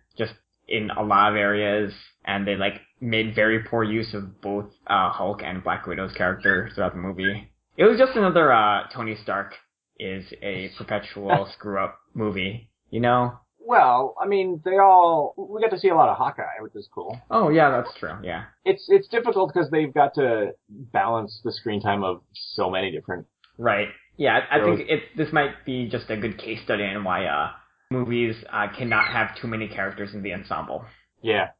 in 0.68 0.90
a 0.90 1.02
lot 1.02 1.30
of 1.30 1.36
areas, 1.36 1.92
and 2.24 2.46
they 2.46 2.56
like 2.56 2.80
made 3.00 3.34
very 3.34 3.62
poor 3.62 3.84
use 3.84 4.14
of 4.14 4.40
both 4.40 4.66
uh, 4.86 5.10
Hulk 5.10 5.42
and 5.44 5.62
Black 5.62 5.86
Widow's 5.86 6.12
character 6.12 6.70
throughout 6.74 6.92
the 6.92 6.98
movie. 6.98 7.50
It 7.76 7.84
was 7.84 7.98
just 7.98 8.16
another 8.16 8.52
uh, 8.52 8.88
Tony 8.92 9.16
Stark 9.22 9.54
is 9.98 10.24
a 10.42 10.70
perpetual 10.76 11.48
screw 11.58 11.78
up 11.78 11.98
movie, 12.14 12.70
you 12.90 13.00
know? 13.00 13.38
Well, 13.66 14.14
I 14.20 14.26
mean, 14.26 14.62
they 14.64 14.78
all 14.78 15.34
we 15.36 15.60
got 15.60 15.70
to 15.70 15.78
see 15.78 15.88
a 15.88 15.94
lot 15.94 16.08
of 16.08 16.16
Hawkeye, 16.16 16.60
which 16.60 16.76
is 16.76 16.88
cool. 16.94 17.20
Oh 17.30 17.48
yeah, 17.50 17.70
that's 17.70 17.98
true. 17.98 18.12
Yeah. 18.22 18.44
It's 18.64 18.84
it's 18.88 19.08
difficult 19.08 19.52
because 19.52 19.70
they've 19.70 19.92
got 19.92 20.14
to 20.14 20.52
balance 20.68 21.40
the 21.42 21.50
screen 21.50 21.80
time 21.80 22.04
of 22.04 22.22
so 22.32 22.70
many 22.70 22.92
different. 22.92 23.26
Right. 23.58 23.88
Yeah, 24.16 24.38
I 24.50 24.60
I 24.60 24.64
think 24.64 24.88
it 24.88 25.02
this 25.16 25.32
might 25.32 25.64
be 25.64 25.88
just 25.88 26.08
a 26.10 26.16
good 26.16 26.38
case 26.38 26.60
study 26.62 26.84
in 26.84 27.02
why 27.02 27.24
uh 27.24 27.50
movies 27.90 28.36
uh, 28.52 28.66
cannot 28.76 29.08
have 29.08 29.36
too 29.40 29.46
many 29.46 29.68
characters 29.68 30.14
in 30.14 30.22
the 30.22 30.32
ensemble. 30.32 30.84
Yeah, 31.22 31.50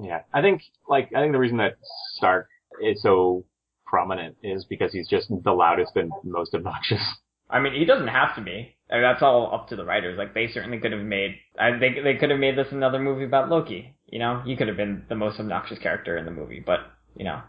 yeah. 0.00 0.20
I 0.32 0.42
think 0.42 0.62
like 0.88 1.10
I 1.14 1.20
think 1.20 1.32
the 1.32 1.38
reason 1.38 1.58
that 1.58 1.76
Stark 2.14 2.48
is 2.82 3.02
so 3.02 3.44
prominent 3.86 4.36
is 4.42 4.64
because 4.64 4.92
he's 4.92 5.08
just 5.08 5.28
the 5.28 5.52
loudest 5.52 5.96
and 5.96 6.10
most 6.24 6.54
obnoxious. 6.54 7.02
I 7.48 7.60
mean, 7.60 7.74
he 7.74 7.84
doesn't 7.84 8.08
have 8.08 8.34
to 8.36 8.42
be. 8.42 8.76
I 8.90 8.94
mean, 8.94 9.02
that's 9.02 9.22
all 9.22 9.54
up 9.54 9.68
to 9.68 9.76
the 9.76 9.84
writers. 9.84 10.18
Like 10.18 10.34
they 10.34 10.48
certainly 10.48 10.78
could 10.78 10.92
have 10.92 11.02
made. 11.02 11.36
I 11.58 11.72
they 11.72 12.00
they 12.02 12.14
could 12.14 12.30
have 12.30 12.40
made 12.40 12.56
this 12.56 12.72
another 12.72 12.98
movie 12.98 13.24
about 13.24 13.48
Loki. 13.48 13.94
You 14.06 14.18
know, 14.18 14.42
he 14.44 14.56
could 14.56 14.68
have 14.68 14.76
been 14.76 15.04
the 15.08 15.14
most 15.14 15.38
obnoxious 15.40 15.78
character 15.78 16.16
in 16.16 16.24
the 16.24 16.30
movie, 16.30 16.62
but 16.64 16.80
you 17.16 17.24
know. 17.24 17.42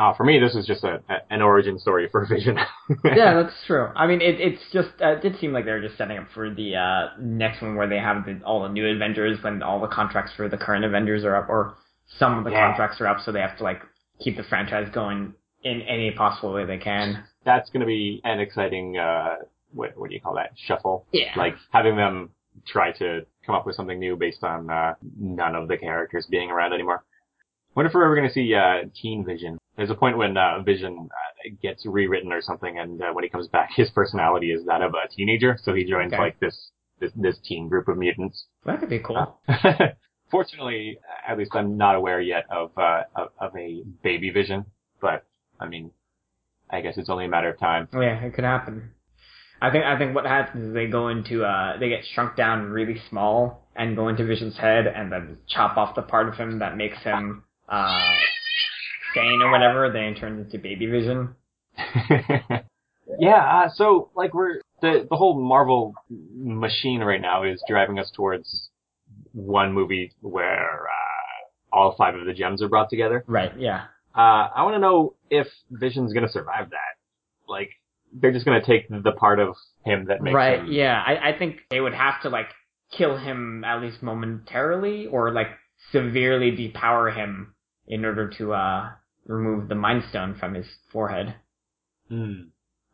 Uh, 0.00 0.14
for 0.14 0.24
me, 0.24 0.38
this 0.38 0.54
is 0.54 0.66
just 0.66 0.82
a, 0.82 1.02
a 1.10 1.16
an 1.28 1.42
origin 1.42 1.78
story 1.78 2.08
for 2.10 2.24
Vision. 2.34 2.56
yeah, 3.04 3.34
that's 3.34 3.54
true. 3.66 3.88
I 3.94 4.06
mean, 4.06 4.22
it, 4.22 4.40
it's 4.40 4.62
just 4.72 4.88
uh, 5.02 5.08
it 5.16 5.20
did 5.22 5.38
seem 5.38 5.52
like 5.52 5.66
they 5.66 5.72
were 5.72 5.82
just 5.82 5.98
setting 5.98 6.16
up 6.16 6.28
for 6.32 6.48
the 6.48 6.74
uh, 6.76 7.08
next 7.20 7.60
one 7.60 7.76
where 7.76 7.86
they 7.88 7.98
have 7.98 8.24
the, 8.24 8.40
all 8.44 8.62
the 8.62 8.70
new 8.70 8.86
Avengers 8.86 9.38
when 9.42 9.62
all 9.62 9.78
the 9.80 9.88
contracts 9.88 10.32
for 10.36 10.48
the 10.48 10.56
current 10.56 10.86
Avengers 10.86 11.22
are 11.24 11.36
up, 11.36 11.50
or 11.50 11.74
some 12.18 12.38
of 12.38 12.44
the 12.44 12.50
Yeah. 12.50 12.68
contracts 12.68 12.98
are 13.00 13.06
up, 13.08 13.18
so 13.24 13.30
they 13.30 13.40
have 13.40 13.58
to 13.58 13.62
like 13.64 13.82
keep 14.24 14.36
the 14.38 14.42
franchise 14.44 14.88
going 14.94 15.34
in 15.64 15.82
any 15.82 16.10
possible 16.12 16.54
way 16.54 16.64
they 16.64 16.78
can. 16.78 17.22
That's 17.44 17.68
going 17.68 17.80
to 17.80 17.86
be 17.86 18.22
an 18.24 18.40
exciting. 18.40 18.96
Uh, 18.96 19.36
what 19.72 19.90
what 19.98 20.08
do 20.08 20.14
you 20.14 20.20
call 20.22 20.34
that? 20.36 20.52
Shuffle. 20.66 21.04
Yeah. 21.12 21.32
Like 21.36 21.56
having 21.72 21.96
them 21.96 22.30
try 22.66 22.92
to 22.92 23.26
come 23.44 23.54
up 23.54 23.66
with 23.66 23.76
something 23.76 23.98
new 23.98 24.16
based 24.16 24.42
on 24.44 24.70
uh, 24.70 24.94
none 25.18 25.54
of 25.54 25.68
the 25.68 25.76
characters 25.76 26.26
being 26.30 26.50
around 26.50 26.72
anymore. 26.72 27.04
Wonder 27.76 27.88
if 27.88 27.94
we're 27.94 28.04
ever 28.04 28.16
going 28.16 28.26
to 28.28 28.32
see 28.34 28.52
uh, 28.54 28.88
Teen 29.00 29.24
Vision. 29.24 29.58
There's 29.80 29.88
a 29.88 29.94
point 29.94 30.18
when 30.18 30.36
uh, 30.36 30.60
Vision 30.62 31.08
uh, 31.10 31.50
gets 31.62 31.86
rewritten 31.86 32.32
or 32.32 32.42
something, 32.42 32.78
and 32.78 33.00
uh, 33.00 33.12
when 33.14 33.24
he 33.24 33.30
comes 33.30 33.48
back, 33.48 33.70
his 33.74 33.88
personality 33.88 34.52
is 34.52 34.66
that 34.66 34.82
of 34.82 34.92
a 34.92 35.08
teenager. 35.08 35.58
So 35.62 35.72
he 35.72 35.84
joins 35.84 36.12
Okay. 36.12 36.20
like 36.20 36.38
this, 36.38 36.70
this 37.00 37.10
this 37.16 37.38
teen 37.42 37.66
group 37.66 37.88
of 37.88 37.96
mutants. 37.96 38.44
that 38.66 38.78
could 38.78 38.90
be 38.90 38.98
cool. 38.98 39.40
Fortunately, 40.30 40.98
at 41.26 41.38
least 41.38 41.52
I'm 41.54 41.78
not 41.78 41.94
aware 41.94 42.20
yet 42.20 42.44
of, 42.50 42.76
uh, 42.76 43.04
of 43.16 43.28
of 43.40 43.56
a 43.56 43.82
baby 44.02 44.28
Vision. 44.28 44.66
But 45.00 45.24
I 45.58 45.66
mean, 45.66 45.92
I 46.70 46.82
guess 46.82 46.98
it's 46.98 47.08
only 47.08 47.24
a 47.24 47.28
matter 47.30 47.48
of 47.48 47.58
time. 47.58 47.88
Oh, 47.94 48.02
yeah, 48.02 48.20
it 48.22 48.34
could 48.34 48.44
happen. 48.44 48.90
I 49.62 49.70
think 49.70 49.86
I 49.86 49.96
think 49.96 50.14
what 50.14 50.26
happens 50.26 50.66
is 50.68 50.74
they 50.74 50.88
go 50.88 51.08
into 51.08 51.42
uh 51.42 51.78
they 51.78 51.88
get 51.88 52.04
shrunk 52.14 52.36
down 52.36 52.70
really 52.70 53.00
small 53.08 53.66
and 53.74 53.96
go 53.96 54.08
into 54.08 54.26
Vision's 54.26 54.58
head 54.58 54.86
and 54.86 55.10
then 55.10 55.38
chop 55.48 55.78
off 55.78 55.94
the 55.94 56.02
part 56.02 56.28
of 56.28 56.34
him 56.34 56.58
that 56.58 56.76
makes 56.76 56.98
him 57.02 57.44
uh 57.66 58.10
sane 59.14 59.42
or 59.42 59.50
whatever. 59.50 59.90
Then 59.92 60.04
it 60.04 60.18
turns 60.18 60.44
into 60.44 60.58
baby 60.58 60.86
Vision. 60.86 61.34
Yeah, 63.18 63.64
uh, 63.64 63.68
so 63.74 64.10
like 64.14 64.34
we're 64.34 64.60
the 64.80 65.06
the 65.08 65.16
whole 65.16 65.40
Marvel 65.40 65.94
machine 66.08 67.00
right 67.00 67.20
now 67.20 67.44
is 67.44 67.62
driving 67.68 67.98
us 67.98 68.10
towards 68.14 68.70
one 69.32 69.72
movie 69.72 70.12
where 70.20 70.86
uh, 70.86 71.76
all 71.76 71.94
five 71.96 72.14
of 72.14 72.26
the 72.26 72.32
gems 72.32 72.62
are 72.62 72.68
brought 72.68 72.90
together. 72.90 73.24
Right. 73.26 73.52
Yeah. 73.58 73.84
Uh, 74.14 74.48
I 74.54 74.62
want 74.62 74.74
to 74.74 74.78
know 74.78 75.14
if 75.30 75.46
Vision's 75.70 76.12
gonna 76.12 76.28
survive 76.28 76.70
that. 76.70 76.96
Like 77.48 77.70
they're 78.12 78.32
just 78.32 78.44
gonna 78.44 78.64
take 78.64 78.88
the 78.88 79.12
part 79.12 79.40
of 79.40 79.56
him 79.84 80.06
that 80.06 80.22
makes 80.22 80.34
right. 80.34 80.60
him. 80.60 80.72
Yeah. 80.72 81.02
I, 81.04 81.30
I 81.30 81.38
think 81.38 81.60
they 81.70 81.80
would 81.80 81.94
have 81.94 82.22
to 82.22 82.28
like 82.28 82.48
kill 82.92 83.16
him 83.16 83.64
at 83.64 83.80
least 83.80 84.02
momentarily, 84.02 85.06
or 85.06 85.32
like 85.32 85.48
severely 85.92 86.52
depower 86.52 87.14
him 87.14 87.54
in 87.86 88.04
order 88.04 88.28
to 88.38 88.52
uh 88.52 88.90
remove 89.26 89.68
the 89.68 89.74
Mind 89.74 90.04
Stone 90.10 90.36
from 90.38 90.54
his 90.54 90.66
forehead. 90.92 91.34
Hmm. 92.08 92.42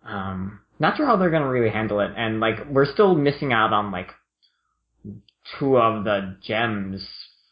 Um, 0.04 0.60
not 0.78 0.96
sure 0.96 1.06
how 1.06 1.16
they're 1.16 1.30
gonna 1.30 1.48
really 1.48 1.70
handle 1.70 2.00
it, 2.00 2.10
and 2.16 2.40
like 2.40 2.66
we're 2.70 2.90
still 2.92 3.14
missing 3.14 3.52
out 3.52 3.72
on 3.72 3.90
like 3.90 4.10
two 5.58 5.78
of 5.78 6.04
the 6.04 6.36
gems 6.42 7.06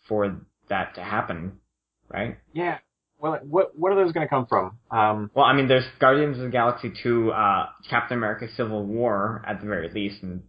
for 0.09 0.41
that 0.69 0.95
to 0.97 1.03
happen, 1.03 1.61
right? 2.09 2.39
Yeah. 2.53 2.79
Well, 3.19 3.39
what 3.43 3.79
what 3.79 3.93
are 3.93 3.97
those 4.05 4.13
gonna 4.13 4.29
come 4.29 4.47
from? 4.47 4.79
Um, 4.91 5.31
Well, 5.35 5.47
I 5.47 5.55
mean, 5.55 5.69
there's 5.69 5.87
Guardians 5.99 6.37
of 6.39 6.45
the 6.45 6.51
Galaxy 6.51 6.93
2, 7.03 7.31
uh, 7.33 7.69
Captain 7.89 8.19
America 8.19 8.49
Civil 8.57 8.85
War 8.85 9.43
at 9.47 9.61
the 9.61 9.67
very 9.67 9.89
least, 9.89 10.23
and 10.23 10.43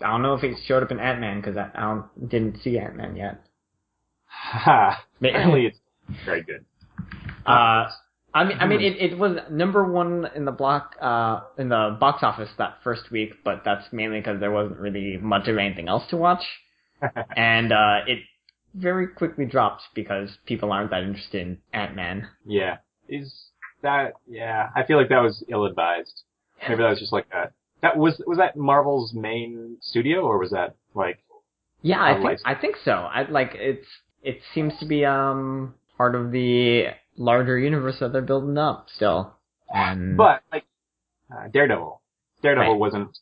I 0.00 0.10
don't 0.10 0.22
know 0.22 0.34
if 0.34 0.44
it 0.44 0.56
showed 0.66 0.82
up 0.82 0.90
in 0.90 1.00
Ant-Man 1.00 1.40
because 1.40 1.56
I, 1.56 1.70
I 1.74 1.80
don't, 1.80 2.28
didn't 2.28 2.62
see 2.62 2.78
Ant-Man 2.78 3.16
yet. 3.16 3.44
Ha! 4.26 5.04
Apparently, 5.20 5.66
it's 5.66 5.78
very 6.24 6.42
good. 6.42 6.64
Uh, 7.46 7.90
I 8.34 8.44
mean, 8.44 8.58
I 8.60 8.66
mean, 8.66 8.80
it, 8.80 9.12
it 9.12 9.18
was 9.18 9.36
number 9.50 9.84
one 9.84 10.26
in 10.34 10.46
the 10.46 10.52
block, 10.52 10.96
uh, 11.00 11.40
in 11.58 11.68
the 11.68 11.96
box 12.00 12.22
office 12.22 12.48
that 12.56 12.78
first 12.82 13.10
week, 13.10 13.32
but 13.44 13.62
that's 13.64 13.92
mainly 13.92 14.20
because 14.20 14.40
there 14.40 14.50
wasn't 14.50 14.78
really 14.78 15.18
much 15.18 15.48
of 15.48 15.58
anything 15.58 15.88
else 15.88 16.04
to 16.10 16.16
watch, 16.16 16.42
and 17.36 17.72
uh, 17.72 17.98
it 18.06 18.20
very 18.74 19.06
quickly 19.08 19.44
dropped 19.44 19.82
because 19.94 20.38
people 20.46 20.72
aren't 20.72 20.90
that 20.90 21.02
interested 21.02 21.46
in 21.46 21.58
Ant-Man. 21.72 22.28
Yeah. 22.46 22.78
Is 23.08 23.32
that? 23.82 24.14
Yeah. 24.26 24.70
I 24.74 24.84
feel 24.84 24.96
like 24.96 25.10
that 25.10 25.20
was 25.20 25.44
ill 25.48 25.66
advised. 25.66 26.22
Maybe 26.62 26.82
that 26.82 26.90
was 26.90 27.00
just 27.00 27.12
like 27.12 27.26
a. 27.32 27.50
That 27.82 27.96
was 27.96 28.22
was 28.26 28.38
that 28.38 28.56
Marvel's 28.56 29.12
main 29.12 29.76
studio 29.80 30.20
or 30.20 30.38
was 30.38 30.50
that 30.50 30.76
like? 30.94 31.18
Yeah, 31.82 32.00
I 32.00 32.22
think. 32.22 32.40
I 32.44 32.54
think 32.54 32.76
so. 32.84 32.92
I 32.92 33.28
like 33.28 33.50
it's 33.54 33.86
it 34.22 34.38
seems 34.54 34.72
to 34.78 34.86
be 34.86 35.04
um 35.04 35.74
part 35.98 36.14
of 36.14 36.30
the 36.30 36.86
larger 37.22 37.58
universe 37.58 37.98
that 38.00 38.12
they're 38.12 38.22
building 38.22 38.58
up 38.58 38.88
still. 38.94 39.34
And 39.68 40.16
But 40.16 40.42
like 40.52 40.64
uh, 41.32 41.48
Daredevil. 41.48 42.00
Daredevil 42.42 42.72
Right. 42.72 42.78
wasn't 42.78 43.16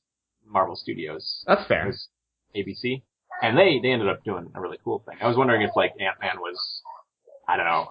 Marvel 0.47 0.75
Studios. 0.76 1.45
that's 1.47 1.62
It 1.62 1.69
fair. 1.69 1.87
was 1.87 2.09
ABC, 2.57 3.02
and 3.42 3.57
they 3.57 3.78
they 3.83 3.90
ended 3.92 4.09
up 4.09 4.25
doing 4.25 4.50
a 4.54 4.61
really 4.61 4.78
cool 4.83 5.02
thing. 5.07 5.16
I 5.23 5.28
was 5.28 5.37
wondering 5.37 5.62
if 5.62 5.71
like 5.76 5.92
Ant 6.00 6.19
Man 6.21 6.40
was. 6.40 6.59
I 7.47 7.57
don't 7.57 7.66
know. 7.66 7.87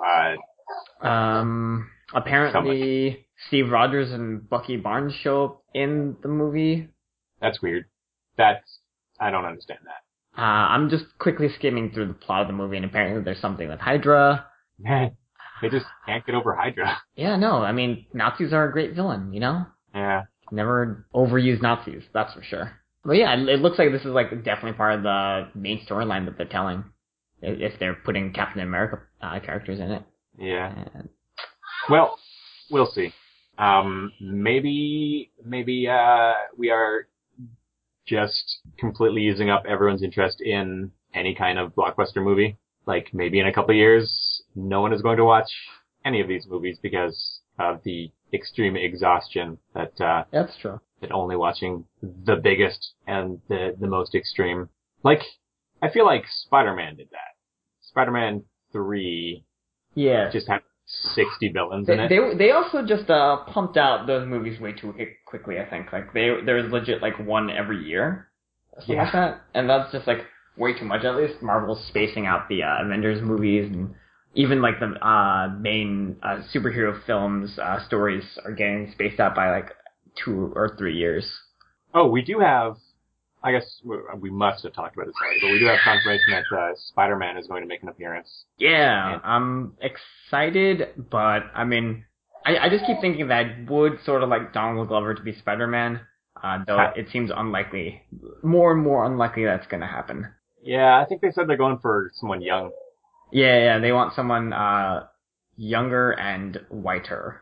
Uh, 1.03 1.07
Um 1.07 1.89
apparently 2.13 3.25
Steve 3.47 3.69
Rogers 3.71 4.11
and 4.11 4.47
Bucky 4.49 4.77
Barnes 4.77 5.13
show 5.13 5.45
up 5.45 5.63
in 5.73 6.17
the 6.21 6.27
movie. 6.27 6.89
that's 7.41 7.61
weird. 7.61 7.85
That's 8.37 8.79
I 9.19 9.29
don't 9.31 9.45
understand 9.45 9.79
that. 9.85 10.41
Uh 10.41 10.43
I'm 10.73 10.89
just 10.89 11.05
quickly 11.19 11.49
skimming 11.57 11.91
through 11.91 12.07
the 12.07 12.13
plot 12.13 12.41
of 12.41 12.47
the 12.47 12.53
movie 12.53 12.77
and 12.77 12.85
apparently 12.85 13.21
there's 13.23 13.39
something 13.41 13.67
with 13.69 13.79
Hydra. 13.79 14.45
They 15.61 15.69
just 15.69 15.85
can't 16.05 16.25
get 16.25 16.35
over 16.35 16.55
Hydra. 16.55 16.97
Yeah, 17.15 17.35
no, 17.35 17.57
I 17.57 17.71
mean 17.71 18.05
Nazis 18.13 18.53
are 18.53 18.67
a 18.67 18.71
great 18.71 18.93
villain, 18.95 19.33
you 19.33 19.39
know? 19.39 19.65
Yeah. 19.93 20.23
Never 20.51 21.05
overuse 21.13 21.61
Nazis, 21.61 22.03
that's 22.13 22.33
for 22.33 22.43
sure. 22.43 22.71
But 23.03 23.13
yeah, 23.13 23.33
it 23.35 23.59
looks 23.59 23.77
like 23.79 23.91
this 23.91 24.01
is 24.01 24.07
like 24.07 24.29
definitely 24.43 24.73
part 24.73 24.95
of 24.95 25.03
the 25.03 25.49
main 25.55 25.85
storyline 25.85 26.25
that 26.25 26.37
they're 26.37 26.47
telling. 26.47 26.83
If 27.41 27.79
they're 27.79 27.93
putting 27.95 28.33
Captain 28.33 28.61
America 28.61 28.99
uh, 29.21 29.39
characters 29.39 29.79
in 29.79 29.91
it. 29.91 30.03
Yeah. 30.37 30.73
And 30.93 31.09
Well, 31.89 32.17
we'll 32.69 32.91
see. 32.91 33.13
Um, 33.57 34.11
maybe, 34.21 35.31
maybe, 35.45 35.87
uh, 35.87 36.33
we 36.57 36.69
are 36.71 37.07
just 38.05 38.59
completely 38.77 39.21
using 39.21 39.49
up 39.49 39.63
everyone's 39.67 40.03
interest 40.03 40.41
in 40.41 40.91
any 41.13 41.35
kind 41.35 41.59
of 41.59 41.75
blockbuster 41.75 42.23
movie. 42.23 42.57
Like 42.85 43.13
maybe 43.13 43.39
in 43.39 43.47
a 43.47 43.53
couple 43.53 43.71
of 43.71 43.77
years, 43.77 44.11
no 44.55 44.81
one 44.81 44.93
is 44.93 45.01
going 45.01 45.17
to 45.17 45.25
watch 45.25 45.49
any 46.05 46.21
of 46.21 46.27
these 46.27 46.45
movies 46.47 46.77
because 46.81 47.39
of 47.57 47.81
the 47.83 48.11
extreme 48.33 48.75
exhaustion 48.75 49.57
that, 49.73 49.99
uh, 50.01 50.23
that's 50.31 50.55
true. 50.57 50.79
that 51.01 51.11
only 51.11 51.35
watching 51.35 51.85
the 52.25 52.35
biggest 52.35 52.93
and 53.07 53.39
the, 53.49 53.75
the 53.79 53.87
most 53.87 54.15
extreme. 54.15 54.69
Like, 55.03 55.21
I 55.81 55.89
feel 55.89 56.05
like 56.05 56.25
Spider-Man 56.45 56.95
did 56.97 57.09
that. 57.11 57.35
Spider-Man 57.81 58.43
3 58.71 59.43
Yeah. 59.95 60.29
just 60.31 60.47
had 60.47 60.61
60 60.85 61.49
villains 61.49 61.87
in 61.87 61.99
it. 61.99 62.09
they 62.09 62.17
they 62.35 62.51
also 62.51 62.83
just 62.83 63.11
uh 63.11 63.37
pumped 63.53 63.77
out 63.77 64.07
those 64.07 64.27
movies 64.27 64.59
way 64.59 64.71
too 64.73 64.91
quickly. 65.27 65.59
I 65.59 65.65
think 65.69 65.93
like 65.93 66.13
they 66.13 66.31
there's 66.43 66.71
legit 66.71 66.99
like 66.99 67.19
one 67.19 67.51
every 67.51 67.83
year, 67.85 68.31
something 68.79 68.97
like 68.97 69.13
that, 69.13 69.41
and 69.53 69.69
that's 69.69 69.91
just 69.91 70.07
like 70.07 70.25
way 70.57 70.73
too 70.77 70.85
much. 70.85 71.03
At 71.05 71.15
least 71.15 71.43
Marvel's 71.43 71.85
spacing 71.89 72.25
out 72.25 72.49
the 72.49 72.63
uh, 72.63 72.83
Avengers 72.83 73.21
movies 73.21 73.69
and 73.71 73.93
even 74.35 74.61
like 74.61 74.79
the 74.79 74.87
uh 75.05 75.49
main 75.59 76.17
uh, 76.23 76.41
superhero 76.53 77.03
films 77.05 77.57
uh 77.59 77.83
stories 77.87 78.23
are 78.45 78.51
getting 78.51 78.91
spaced 78.91 79.19
out 79.19 79.35
by 79.35 79.49
like 79.51 79.71
two 80.23 80.51
or 80.55 80.75
three 80.77 80.95
years. 80.95 81.25
Oh, 81.93 82.07
we 82.07 82.21
do 82.21 82.39
have. 82.39 82.77
I 83.41 83.53
guess 83.53 83.81
we- 83.85 84.29
must 84.29 84.63
have 84.63 84.73
talked 84.73 84.95
about 84.95 85.05
this 85.07 85.15
already, 85.23 85.39
but 85.41 85.51
we 85.51 85.59
do 85.59 85.65
have 85.67 85.79
confirmation 85.83 86.25
that 86.31 86.55
uh, 86.55 86.73
Spider-Man 86.89 87.37
is 87.37 87.47
going 87.47 87.61
to 87.63 87.67
make 87.67 87.81
an 87.81 87.87
appearance. 87.87 88.27
Yeah, 88.57 89.19
I'm 89.23 89.77
excited, 89.79 90.89
but 91.09 91.43
I 91.55 91.63
mean, 91.63 92.03
I, 92.45 92.57
I 92.57 92.69
just 92.69 92.85
keep 92.85 92.99
thinking 92.99 93.29
that 93.29 93.45
I 93.45 93.65
would 93.69 93.99
sort 94.05 94.23
of 94.23 94.29
like 94.29 94.51
Donald 94.53 94.89
Glover 94.89 95.13
to 95.13 95.21
be 95.21 95.33
Spider-Man, 95.33 96.01
uh, 96.43 96.59
though 96.67 96.91
it 96.97 97.07
seems 97.13 97.31
unlikely, 97.33 98.01
more 98.43 98.73
and 98.73 98.83
more 98.83 99.05
unlikely 99.05 99.45
that's 99.45 99.67
gonna 99.67 99.87
happen. 99.87 100.27
Yeah, 100.61 100.99
I 100.99 101.05
think 101.05 101.21
they 101.21 101.31
said 101.31 101.47
they're 101.47 101.55
going 101.57 101.79
for 101.79 102.11
someone 102.15 102.41
young. 102.41 102.71
Yeah, 103.31 103.59
yeah, 103.59 103.79
they 103.79 103.91
want 103.91 104.15
someone 104.15 104.53
uh, 104.53 105.07
younger 105.55 106.11
and 106.11 106.59
whiter. 106.69 107.41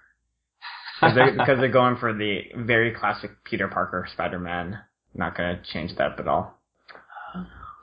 Because 0.99 1.15
they're, 1.15 1.37
they're 1.57 1.71
going 1.71 1.97
for 1.97 2.13
the 2.13 2.39
very 2.55 2.93
classic 2.93 3.31
Peter 3.43 3.67
Parker 3.67 4.07
Spider-Man. 4.11 4.79
Not 5.13 5.35
gonna 5.35 5.61
change 5.71 5.95
that 5.97 6.19
at 6.19 6.27
all. 6.27 6.57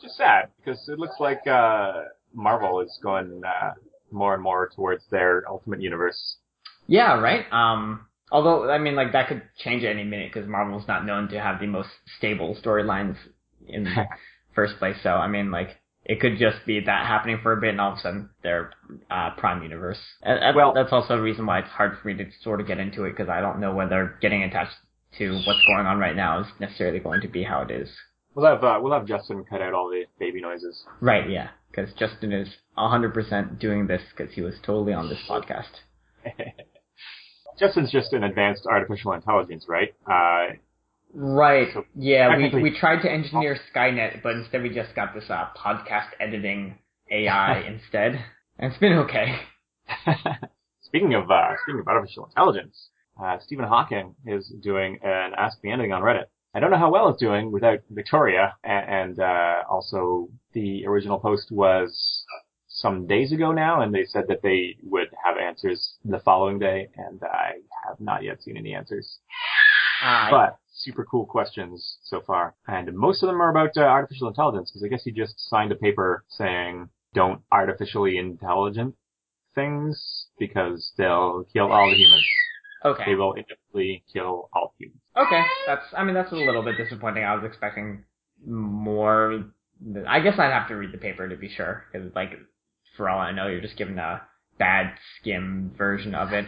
Just 0.03 0.17
sad 0.17 0.51
because 0.59 0.89
it 0.89 0.99
looks 0.99 1.17
like 1.19 1.47
uh, 1.47 2.03
Marvel 2.35 2.81
is 2.81 2.99
going 3.03 3.43
uh, 3.45 3.73
more 4.11 4.35
and 4.35 4.43
more 4.43 4.71
towards 4.75 5.05
their 5.11 5.45
Ultimate 5.49 5.81
Universe. 5.81 6.37
Yeah, 6.87 7.19
right. 7.19 7.45
Um, 7.51 8.07
although 8.31 8.71
I 8.71 8.79
mean, 8.79 8.95
like 8.95 9.13
that 9.13 9.29
could 9.29 9.43
change 9.59 9.83
at 9.85 9.91
any 9.91 10.05
minute 10.05 10.31
because 10.33 10.49
Marvel's 10.49 10.87
not 10.87 11.07
known 11.07 11.29
to 11.29 11.41
have 11.41 11.61
the 11.61 11.67
most 11.67 11.89
stable 12.19 12.57
storylines 12.63 13.17
in 13.67 13.85
the 13.85 14.07
first 14.55 14.79
place. 14.79 14.97
So 15.03 15.11
I 15.11 15.27
mean, 15.27 15.51
like 15.51 15.71
it 16.05 16.21
could 16.21 16.39
just 16.39 16.59
be 16.67 16.81
that 16.81 17.07
happening 17.07 17.39
for 17.43 17.53
a 17.53 17.61
bit, 17.61 17.71
and 17.71 17.81
all 17.81 17.93
of 17.93 17.99
a 17.99 18.01
sudden 18.01 18.31
they're 18.43 18.73
uh, 19.11 19.31
Prime 19.37 19.63
Universe. 19.63 19.99
And, 20.23 20.39
and 20.43 20.57
Well- 20.57 20.73
that's 20.75 20.93
also 20.93 21.15
a 21.17 21.21
reason 21.23 21.47
why 21.47 21.61
it's 21.61 21.69
hard 21.69 21.97
for 22.01 22.09
me 22.09 22.15
to 22.15 22.27
sort 22.43 22.61
of 22.61 22.67
get 22.67 22.79
into 22.79 23.05
it 23.05 23.11
because 23.11 23.29
I 23.29 23.41
don't 23.41 23.61
know 23.61 23.75
whether 23.75 24.17
getting 24.21 24.43
attached 24.43 24.75
to 25.19 25.33
what's 25.47 25.65
going 25.67 25.87
on 25.87 25.99
right 25.99 26.17
now 26.17 26.41
is 26.41 26.47
necessarily 26.59 26.99
going 26.99 27.21
to 27.21 27.29
be 27.29 27.45
how 27.45 27.63
it 27.63 27.71
is. 27.71 27.89
We'll 28.35 28.47
have 28.47 28.65
uh, 28.65 28.79
we'll 28.83 28.93
have 28.93 29.07
Justin 29.07 29.45
cut 29.49 29.63
out 29.63 29.75
all 29.75 29.89
the 29.89 30.05
baby 30.19 30.41
noises. 30.41 30.83
Right? 31.01 31.31
Yeah. 31.31 31.51
Because 31.71 31.93
Justin 31.95 32.33
is 32.33 32.49
100% 32.77 33.59
doing 33.61 33.87
this 33.87 34.03
because 34.17 34.35
he 34.35 34.43
was 34.43 34.55
totally 34.65 34.93
on 34.93 35.09
this 35.09 35.19
podcast. 35.29 35.71
Justin's 37.59 37.93
just 37.93 38.13
an 38.13 38.25
advanced 38.25 38.67
artificial 38.67 39.13
intelligence, 39.13 39.67
right? 39.69 39.95
Uh, 40.07 40.55
Right. 41.14 41.68
So, 41.73 41.85
yeah, 41.94 42.37
we 42.37 42.62
we 42.62 42.76
tried 42.76 43.02
to 43.02 43.11
engineer 43.11 43.56
Skynet, 43.73 44.23
but 44.23 44.33
instead 44.33 44.62
we 44.62 44.71
just 44.71 44.94
got 44.97 45.14
this 45.14 45.30
uh, 45.30 45.47
podcast 45.56 46.09
editing 46.18 46.76
AI 47.11 47.61
instead, 47.68 48.25
and 48.59 48.73
it's 48.73 48.80
been 48.80 48.94
okay. 48.94 49.37
speaking 50.83 51.14
of 51.14 51.30
uh, 51.30 51.52
speaking 51.62 51.80
of 51.80 51.87
artificial 51.87 52.26
intelligence, 52.26 52.88
uh, 53.23 53.38
Stephen 53.38 53.64
Hawking 53.64 54.16
is 54.26 54.52
doing 54.61 54.99
an 55.02 55.33
Ask 55.38 55.61
the 55.62 55.71
Ending 55.71 55.92
on 55.92 56.02
Reddit. 56.02 56.25
I 56.52 56.61
don't 56.61 56.71
know 56.71 56.78
how 56.78 56.90
well 56.90 57.09
it's 57.09 57.21
doing 57.21 57.52
without 57.52 57.80
Victoria, 57.90 58.56
and, 58.64 58.88
and 58.88 59.21
uh, 59.21 59.62
also 59.71 60.28
the 60.52 60.85
original 60.87 61.18
post 61.18 61.50
was 61.52 62.25
some 62.68 63.06
days 63.06 63.33
ago 63.33 63.52
now, 63.52 63.83
and 63.83 63.94
they 63.94 64.04
said 64.04 64.25
that 64.28 64.42
they 64.42 64.76
would 64.83 65.09
have 65.25 65.37
answers 65.37 65.94
the 66.04 66.18
following 66.21 66.59
day, 66.59 66.88
and 66.97 67.23
I 67.23 67.52
have 67.88 68.00
not 68.00 68.25
yet 68.25 68.42
seen 68.42 68.56
any 68.56 68.75
answers. 68.75 69.18
Uh, 70.04 70.30
But 70.30 70.59
super 70.85 71.05
cool 71.05 71.26
questions 71.26 71.99
so 72.03 72.21
far, 72.26 72.55
and 72.69 72.95
most 72.95 73.23
of 73.23 73.29
them 73.29 73.41
are 73.41 73.50
about 73.50 73.76
uh, 73.76 73.81
artificial 73.81 74.29
intelligence 74.29 74.71
because 74.71 74.85
I 74.85 74.88
guess 74.88 75.03
he 75.05 75.11
just 75.11 75.35
signed 75.49 75.73
a 75.73 75.76
paper 75.76 76.25
saying 76.29 76.88
don't 77.14 77.41
artificially 77.50 78.19
intelligent 78.19 78.95
things 79.55 80.26
because 80.38 80.93
they'll 80.99 81.45
kill 81.53 81.73
all 81.73 81.88
the 81.88 81.97
humans. 81.97 82.25
Okay. 82.85 83.05
They 83.07 83.14
will 83.14 83.33
inevitably 83.33 84.05
kill 84.12 84.50
all 84.53 84.75
humans. 84.79 85.00
Okay, 85.17 85.43
that's. 85.67 85.87
I 85.97 86.05
mean, 86.05 86.14
that's 86.14 86.33
a 86.33 86.37
little 86.37 86.62
bit 86.62 86.76
disappointing. 86.76 87.25
I 87.25 87.35
was 87.35 87.45
expecting 87.45 88.05
more. 88.47 89.45
I 90.07 90.21
guess 90.21 90.38
I'd 90.38 90.53
have 90.53 90.69
to 90.69 90.75
read 90.75 90.93
the 90.93 90.99
paper 90.99 91.29
to 91.29 91.37
be 91.37 91.49
sure, 91.49 91.85
because 91.91 92.11
like, 92.14 92.33
for 92.97 93.09
all 93.09 93.19
I 93.19 93.33
know, 93.33 93.47
you're 93.47 93.61
just 93.61 93.76
given 93.76 93.99
a 93.99 94.23
bad 94.59 94.95
skim 95.19 95.73
version 95.79 96.14
of 96.14 96.33
it. 96.33 96.47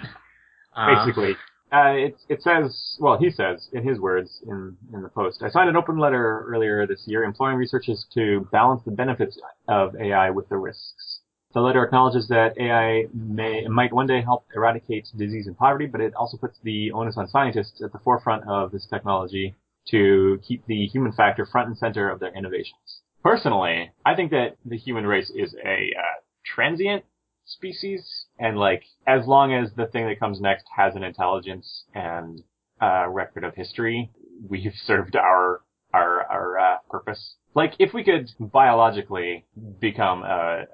Uh, 0.75 1.07
Basically, 1.07 1.37
uh, 1.73 1.95
it 1.95 2.17
it 2.29 2.43
says, 2.43 2.97
well, 3.01 3.19
he 3.19 3.31
says 3.31 3.69
in 3.73 3.87
his 3.87 3.99
words 3.99 4.41
in 4.47 4.77
in 4.93 5.03
the 5.03 5.09
post. 5.09 5.43
I 5.43 5.51
signed 5.51 5.69
an 5.69 5.77
open 5.77 5.99
letter 5.99 6.45
earlier 6.49 6.87
this 6.87 7.03
year 7.07 7.25
imploring 7.25 7.59
researchers 7.59 8.07
to 8.15 8.47
balance 8.53 8.83
the 8.85 8.93
benefits 8.93 9.39
of 9.69 9.97
AI 9.97 10.31
with 10.31 10.49
the 10.49 10.57
risks. 10.57 11.21
The 11.55 11.61
letter 11.61 11.83
acknowledges 11.83 12.29
that 12.29 12.59
AI 12.59 13.07
may 13.15 13.67
might 13.67 13.93
one 13.93 14.07
day 14.07 14.21
help 14.21 14.45
eradicate 14.55 15.09
disease 15.17 15.47
and 15.47 15.57
poverty, 15.57 15.87
but 15.87 16.01
it 16.01 16.15
also 16.15 16.37
puts 16.37 16.59
the 16.63 16.93
onus 16.93 17.17
on 17.17 17.29
scientists 17.29 17.83
at 17.83 17.93
the 17.93 17.99
forefront 17.99 18.47
of 18.47 18.71
this 18.71 18.87
technology 18.87 19.55
to 19.89 20.39
keep 20.47 20.67
the 20.67 20.87
human 20.87 21.13
factor 21.13 21.47
front 21.47 21.69
and 21.69 21.79
center 21.79 22.11
of 22.11 22.21
their 22.21 22.35
innovations. 22.37 23.01
Personally, 23.23 23.91
I 24.05 24.15
think 24.15 24.31
that 24.31 24.57
the 24.65 24.77
human 24.77 25.07
race 25.07 25.31
is 25.35 25.55
a 25.65 25.93
uh, 25.99 26.21
transient 26.45 27.05
species, 27.45 28.26
and 28.39 28.59
like 28.59 28.85
as 29.07 29.27
long 29.27 29.53
as 29.55 29.71
the 29.77 29.87
thing 29.87 30.07
that 30.07 30.21
comes 30.21 30.41
next 30.41 30.65
has 30.77 30.95
an 30.95 31.03
intelligence 31.03 31.85
and 31.95 32.43
a 32.81 33.09
record 33.09 33.45
of 33.45 33.55
history, 33.55 34.11
we've 34.49 34.73
served 34.85 35.17
our 35.17 35.63
our 35.95 36.23
our 36.25 36.59
uh, 36.59 36.77
purpose. 36.91 37.37
Like 37.55 37.75
if 37.79 37.95
we 37.95 38.05
could 38.05 38.29
biologically 38.39 39.47
become 39.81 40.23
a, 40.23 40.65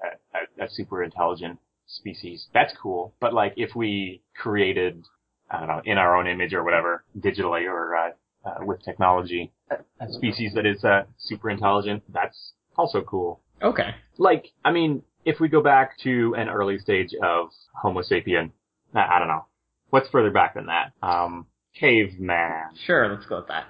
a, 0.59 0.65
a 0.65 0.69
super 0.69 1.01
intelligent 1.01 1.59
species, 1.87 2.47
that's 2.53 2.73
cool. 2.81 3.13
But 3.21 3.33
like 3.33 3.53
if 3.55 3.73
we 3.75 4.21
created, 4.35 5.05
I 5.49 5.59
don't 5.59 5.67
know, 5.69 5.81
in 5.85 5.97
our 5.97 6.17
own 6.17 6.27
image 6.27 6.53
or 6.53 6.63
whatever, 6.63 7.05
digitally 7.17 7.65
or 7.67 7.95
uh, 7.95 8.09
uh, 8.45 8.65
with 8.65 8.83
technology, 8.83 9.53
a, 9.71 9.75
a 10.03 10.11
species 10.11 10.53
that 10.55 10.65
is 10.65 10.83
uh, 10.83 11.03
super 11.17 11.49
intelligent, 11.49 12.03
that's 12.11 12.51
also 12.75 13.01
cool 13.01 13.39
okay. 13.63 13.95
like, 14.17 14.47
I 14.63 14.71
mean, 14.71 15.03
if 15.25 15.39
we 15.39 15.47
go 15.47 15.61
back 15.61 15.97
to 15.99 16.35
an 16.37 16.49
early 16.49 16.77
stage 16.79 17.13
of 17.21 17.49
Homo 17.81 18.01
sapien, 18.01 18.51
I 18.93 19.19
don't 19.19 19.27
know. 19.27 19.45
What's 19.89 20.09
further 20.09 20.31
back 20.31 20.55
than 20.55 20.67
that? 20.67 20.91
Um, 21.01 21.47
caveman. 21.79 22.75
Sure, 22.85 23.13
let's 23.13 23.25
go 23.25 23.37
with 23.37 23.47
that. 23.47 23.65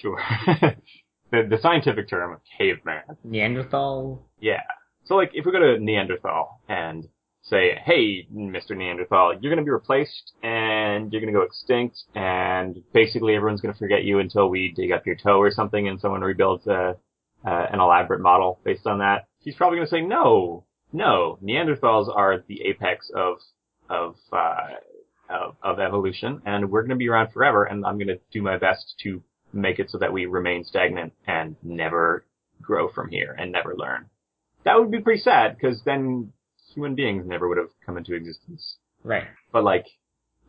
Sure. 0.00 0.20
the, 1.30 1.46
the 1.48 1.58
scientific 1.60 2.08
term, 2.08 2.38
caveman. 2.56 3.02
Neanderthal. 3.24 4.26
Yeah. 4.40 4.62
So 5.04 5.14
like, 5.14 5.30
if 5.34 5.46
we 5.46 5.52
go 5.52 5.60
to 5.60 5.78
Neanderthal 5.78 6.60
and 6.68 7.08
say, 7.42 7.80
hey, 7.84 8.26
Mr. 8.32 8.76
Neanderthal, 8.76 9.38
you're 9.40 9.52
gonna 9.52 9.64
be 9.64 9.70
replaced 9.70 10.32
and 10.42 11.12
you're 11.12 11.20
gonna 11.20 11.32
go 11.32 11.42
extinct 11.42 12.02
and 12.14 12.82
basically 12.92 13.34
everyone's 13.34 13.60
gonna 13.60 13.74
forget 13.74 14.04
you 14.04 14.18
until 14.18 14.48
we 14.48 14.72
dig 14.76 14.92
up 14.92 15.06
your 15.06 15.16
toe 15.16 15.38
or 15.38 15.50
something 15.50 15.88
and 15.88 16.00
someone 16.00 16.20
rebuilds 16.20 16.66
a, 16.66 16.96
uh, 17.46 17.66
an 17.72 17.80
elaborate 17.80 18.20
model 18.20 18.60
based 18.64 18.86
on 18.86 18.98
that. 18.98 19.26
He's 19.40 19.54
probably 19.54 19.78
gonna 19.78 19.88
say, 19.88 20.02
no, 20.02 20.64
no, 20.92 21.38
Neanderthals 21.42 22.14
are 22.14 22.44
the 22.46 22.62
apex 22.62 23.10
of, 23.14 23.38
of, 23.88 24.16
uh, 24.32 24.74
of, 25.28 25.56
of 25.62 25.78
evolution 25.80 26.42
and 26.46 26.70
we're 26.70 26.82
gonna 26.82 26.96
be 26.96 27.08
around 27.08 27.32
forever 27.32 27.64
and 27.64 27.84
I'm 27.84 27.98
gonna 27.98 28.18
do 28.32 28.42
my 28.42 28.56
best 28.58 28.94
to 29.02 29.22
make 29.52 29.78
it 29.78 29.90
so 29.90 29.98
that 29.98 30.12
we 30.12 30.26
remain 30.26 30.64
stagnant 30.64 31.12
and 31.26 31.56
never 31.62 32.24
grow 32.62 32.88
from 32.88 33.10
here 33.10 33.34
and 33.38 33.52
never 33.52 33.74
learn. 33.76 34.06
That 34.64 34.78
would 34.78 34.90
be 34.90 35.00
pretty 35.00 35.22
sad 35.22 35.56
because 35.56 35.82
then 35.84 36.32
human 36.74 36.94
beings 36.94 37.24
never 37.26 37.48
would 37.48 37.58
have 37.58 37.70
come 37.84 37.96
into 37.96 38.14
existence. 38.14 38.76
Right. 39.04 39.24
But 39.52 39.64
like, 39.64 39.86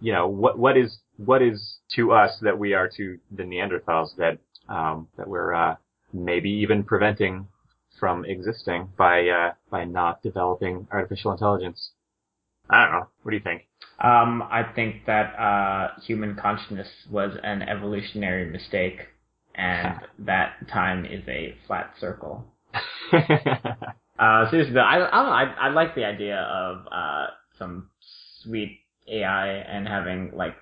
you 0.01 0.13
know, 0.13 0.27
what 0.27 0.57
what 0.57 0.77
is 0.77 0.99
what 1.17 1.41
is 1.41 1.77
to 1.95 2.11
us 2.11 2.37
that 2.41 2.57
we 2.57 2.73
are 2.73 2.89
to 2.97 3.19
the 3.31 3.43
Neanderthals 3.43 4.15
that 4.17 4.39
um, 4.67 5.07
that 5.17 5.27
we're 5.27 5.53
uh, 5.53 5.75
maybe 6.13 6.49
even 6.49 6.83
preventing 6.83 7.47
from 7.99 8.25
existing 8.25 8.89
by 8.97 9.27
uh, 9.27 9.53
by 9.69 9.85
not 9.85 10.21
developing 10.23 10.87
artificial 10.91 11.31
intelligence. 11.31 11.91
I 12.69 12.83
don't 12.83 12.91
know. 12.93 13.07
What 13.23 13.31
do 13.31 13.37
you 13.37 13.43
think? 13.43 13.67
Um, 13.99 14.43
I 14.43 14.63
think 14.75 15.05
that 15.07 15.35
uh, 15.39 15.99
human 16.01 16.35
consciousness 16.35 16.87
was 17.09 17.35
an 17.43 17.61
evolutionary 17.63 18.49
mistake, 18.49 19.07
and 19.55 19.99
that 20.19 20.67
time 20.71 21.05
is 21.05 21.23
a 21.27 21.55
flat 21.67 21.93
circle. 21.99 22.45
Uh, 24.19 24.49
seriously, 24.49 24.73
though, 24.73 24.81
I, 24.81 24.95
I 24.95 24.97
don't 24.97 25.11
know. 25.11 25.31
I, 25.31 25.67
I 25.67 25.69
like 25.69 25.95
the 25.95 26.03
idea 26.03 26.35
of 26.41 26.85
uh, 26.91 27.27
some 27.57 27.89
sweet 28.43 28.79
AI 29.07 29.47
and 29.47 29.87
having 29.87 30.31
like 30.35 30.55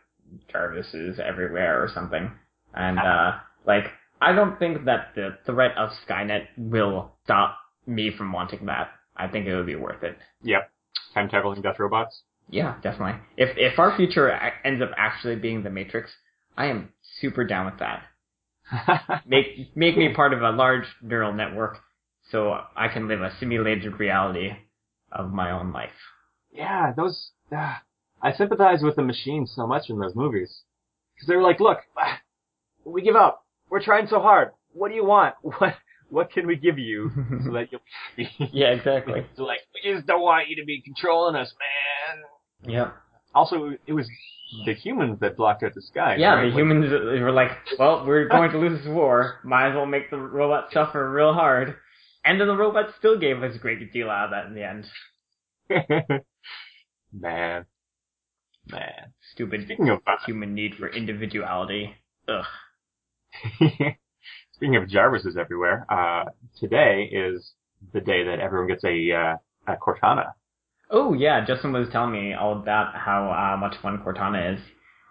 Jarvises 0.54 1.20
everywhere 1.20 1.84
or 1.84 1.90
something. 1.92 2.32
And 2.76 3.00
uh, 3.00 3.32
like, 3.66 3.86
I 4.22 4.32
don't 4.34 4.58
think 4.60 4.86
that 4.86 5.14
the 5.16 5.38
threat 5.46 5.72
of 5.78 5.90
Skynet 6.08 6.48
will 6.58 7.12
stop 7.24 7.58
me 7.86 8.12
from 8.18 8.34
wanting 8.34 8.66
that. 8.66 8.90
I 9.16 9.28
think 9.28 9.46
it 9.48 9.56
would 9.56 9.66
be 9.66 9.76
worth 9.76 10.04
it. 10.04 10.18
yep. 10.44 10.72
Time 11.14 11.30
traveling 11.30 11.62
death 11.62 11.80
robots. 11.80 12.22
Yeah, 12.50 12.76
definitely. 12.82 13.20
If 13.38 13.58
if 13.58 13.78
our 13.80 13.96
future 13.98 14.30
a- 14.30 14.54
ends 14.66 14.82
up 14.82 14.92
actually 14.98 15.36
being 15.36 15.64
the 15.64 15.70
Matrix, 15.70 16.12
I 16.56 16.68
am 16.68 16.90
super 17.20 17.44
down 17.44 17.66
with 17.66 17.80
that. 17.80 18.04
Make 19.26 19.76
make 19.76 19.98
me 19.98 20.14
part 20.14 20.34
of 20.34 20.42
a 20.42 20.52
large 20.52 20.86
neural 21.02 21.34
network 21.34 21.78
so 22.32 22.60
I 22.76 22.88
can 22.90 23.08
live 23.08 23.22
a 23.22 23.32
simulated 23.40 24.00
reality 24.00 24.52
of 25.12 25.32
my 25.32 25.52
own 25.52 25.72
life. 25.72 25.90
yeah, 26.52 26.92
those. 26.96 27.32
Uh, 27.56 27.76
I 28.22 28.34
sympathize 28.34 28.82
with 28.82 28.96
the 28.98 29.04
machines 29.04 29.54
so 29.56 29.66
much 29.68 29.90
in 29.90 30.00
those 30.00 30.16
movies 30.16 30.64
because 31.16 31.28
they 31.28 31.36
were 31.36 31.44
like, 31.44 31.60
"Look, 31.60 31.80
we 32.86 33.02
give 33.02 33.16
up. 33.16 33.46
We're 33.70 33.84
trying 33.84 34.08
so 34.08 34.20
hard. 34.20 34.52
What 34.74 34.90
do 34.90 34.96
you 34.96 35.06
want? 35.06 35.36
What 35.60 35.76
what 36.10 36.32
can 36.32 36.48
we 36.48 36.56
give 36.56 36.80
you 36.80 37.12
so 37.46 37.52
that 37.52 37.68
you'll 37.72 37.82
be?" 38.16 38.30
Yeah, 38.54 38.68
exactly. 38.68 39.26
They're 39.36 39.46
like, 39.46 39.60
"We 39.74 39.92
just 39.94 40.08
don't 40.08 40.22
want 40.22 40.48
you 40.48 40.56
to 40.58 40.66
be 40.66 40.82
controlling 40.82 41.36
us, 41.36 41.54
man." 42.64 42.74
Yeah. 42.74 42.92
Also, 43.36 43.72
it 43.86 43.94
was 43.94 44.08
the 44.66 44.74
humans 44.74 45.20
that 45.20 45.38
blocked 45.38 45.64
out 45.64 45.74
the 45.76 45.82
sky. 45.82 46.16
Yeah, 46.18 46.34
right? 46.34 46.42
the 46.44 46.48
Like, 46.48 46.58
humans 46.58 46.92
were 46.92 47.32
like, 47.32 47.52
well, 47.78 48.06
we're 48.06 48.28
going 48.28 48.52
to 48.52 48.58
lose 48.58 48.80
this 48.80 48.88
war. 48.88 49.40
Might 49.44 49.70
as 49.70 49.76
well 49.76 49.86
make 49.86 50.10
the 50.10 50.18
robots 50.18 50.74
suffer 50.74 51.12
real 51.12 51.34
hard. 51.34 51.76
And 52.26 52.40
then 52.40 52.48
the 52.48 52.58
robots 52.58 52.94
still 52.98 53.20
gave 53.20 53.44
us 53.44 53.56
a 53.56 53.60
great 53.60 53.92
deal 53.94 54.10
out 54.10 54.26
of 54.26 54.32
that 54.32 54.46
in 54.48 54.54
the 54.54 54.64
end. 54.64 54.86
man, 57.14 57.66
man. 58.70 59.14
Stupid 59.34 59.64
Speaking 59.66 59.90
of 59.90 60.00
human 60.26 60.54
need 60.54 60.76
for 60.76 60.88
individuality. 60.88 61.96
Ugh. 62.28 62.46
speaking 64.54 64.76
of 64.76 64.84
Jarvises 64.90 65.38
everywhere, 65.38 65.86
uh, 65.92 66.26
today 66.60 67.10
is 67.12 67.52
the 67.94 68.02
day 68.02 68.24
that 68.24 68.40
everyone 68.40 68.68
gets 68.68 68.84
a 68.84 69.12
uh, 69.12 69.36
a 69.72 69.76
Cortana. 69.78 70.34
Oh 70.90 71.14
yeah, 71.14 71.46
Justin 71.46 71.74
was 71.74 71.88
telling 71.92 72.12
me 72.14 72.34
all 72.34 72.54
about 72.54 72.96
how 72.96 73.30
uh, 73.32 73.58
much 73.58 73.76
fun 73.82 74.00
Cortana 74.06 74.54
is. 74.56 74.60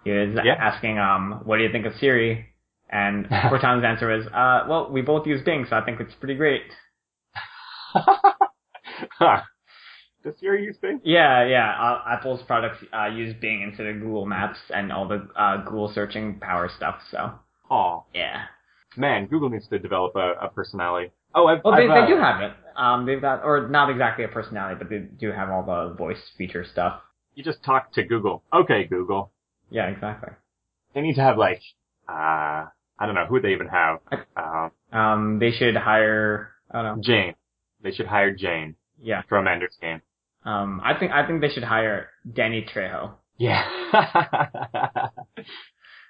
He 0.05 0.11
was 0.11 0.37
Yeah. 0.45 0.55
asking, 0.59 0.99
um, 0.99 1.43
what 1.45 1.57
do 1.59 1.65
you 1.65 1.73
think 1.73 1.85
of 1.87 1.93
Siri? 2.01 2.47
And 2.89 3.27
Cortana's 3.51 3.85
answer 3.85 4.07
was, 4.09 4.27
uh, 4.29 4.67
well, 4.69 4.91
we 4.91 5.03
both 5.03 5.27
use 5.27 5.43
Bing, 5.45 5.67
so 5.69 5.77
I 5.77 5.85
think 5.85 6.01
it's 6.01 6.15
pretty 6.15 6.37
great. 6.37 6.63
huh. 7.95 9.41
Does 10.25 10.35
Siri 10.41 10.65
use 10.65 10.77
Bing? 10.81 11.01
Yeah, 11.05 11.45
yeah. 11.47 11.71
Uh, 11.81 12.03
Apple's 12.09 12.43
products 12.47 12.79
uh, 12.93 13.07
use 13.07 13.35
Bing 13.41 13.63
instead 13.63 13.87
of 13.87 14.01
Google 14.01 14.27
Maps 14.27 14.59
and 14.75 14.91
all 14.93 15.07
the 15.07 15.29
uh, 15.37 15.59
Google 15.65 15.93
searching 15.95 16.41
power 16.41 16.69
stuff. 16.75 16.97
So 17.11 17.33
Aw, 17.71 18.03
yeah. 18.15 18.45
man, 18.97 19.27
Google 19.27 19.49
needs 19.51 19.67
to 19.69 19.79
develop 19.79 20.15
a, 20.17 20.33
a 20.43 20.49
personality. 20.49 21.11
Oh, 21.35 21.47
I've, 21.47 21.63
Well, 21.65 21.75
they, 21.77 21.83
I've, 21.83 21.89
they 22.09 22.13
uh, 22.13 22.17
do 22.17 22.21
have 22.23 22.41
it. 22.41 22.53
Um, 22.77 23.07
they've 23.07 23.21
got, 23.21 23.45
or 23.45 23.69
not 23.69 23.91
exactly 23.91 24.25
a 24.25 24.29
personality, 24.29 24.77
but 24.79 24.89
they 24.89 24.99
do 25.01 25.33
have 25.33 25.51
all 25.51 25.63
the 25.65 25.95
voice 25.95 26.21
feature 26.39 26.65
stuff. 26.65 27.01
You 27.35 27.45
just 27.45 27.63
talk 27.63 27.93
to 27.95 28.03
Google. 28.05 28.43
Okay, 28.53 28.85
Google. 28.85 29.31
Yeah, 29.71 29.87
exactly. 29.89 30.31
They 30.95 31.01
need 31.03 31.15
to 31.17 31.21
have 31.23 31.37
like, 31.37 31.61
uh, 32.09 32.13
I 32.99 33.05
don't 33.05 33.15
know 33.15 33.27
who 33.27 33.35
would 33.35 33.43
they 33.43 33.53
even 33.53 33.69
have. 33.69 33.99
Um, 34.37 34.71
Um, 34.99 35.39
they 35.39 35.51
should 35.51 35.77
hire. 35.77 36.53
I 36.71 36.83
don't 36.83 36.97
know. 36.97 37.03
Jane. 37.03 37.35
They 37.83 37.91
should 37.93 38.07
hire 38.07 38.35
Jane 38.35 38.77
Yeah. 39.03 39.23
from 39.29 39.47
Ender's 39.47 39.77
Game. 39.81 40.01
Um, 40.45 40.81
I 40.83 40.95
think 40.99 41.13
I 41.13 41.27
think 41.27 41.41
they 41.43 41.49
should 41.51 41.65
hire 41.65 42.09
Danny 42.33 42.63
Trejo. 42.65 43.13
Yeah. 43.37 43.65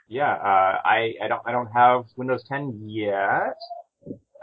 yeah. 0.08 0.32
Uh, 0.32 0.80
I 0.84 1.14
I 1.22 1.28
don't 1.28 1.42
I 1.46 1.52
don't 1.52 1.70
have 1.72 2.04
Windows 2.16 2.44
10 2.48 2.82
yet. 2.84 3.56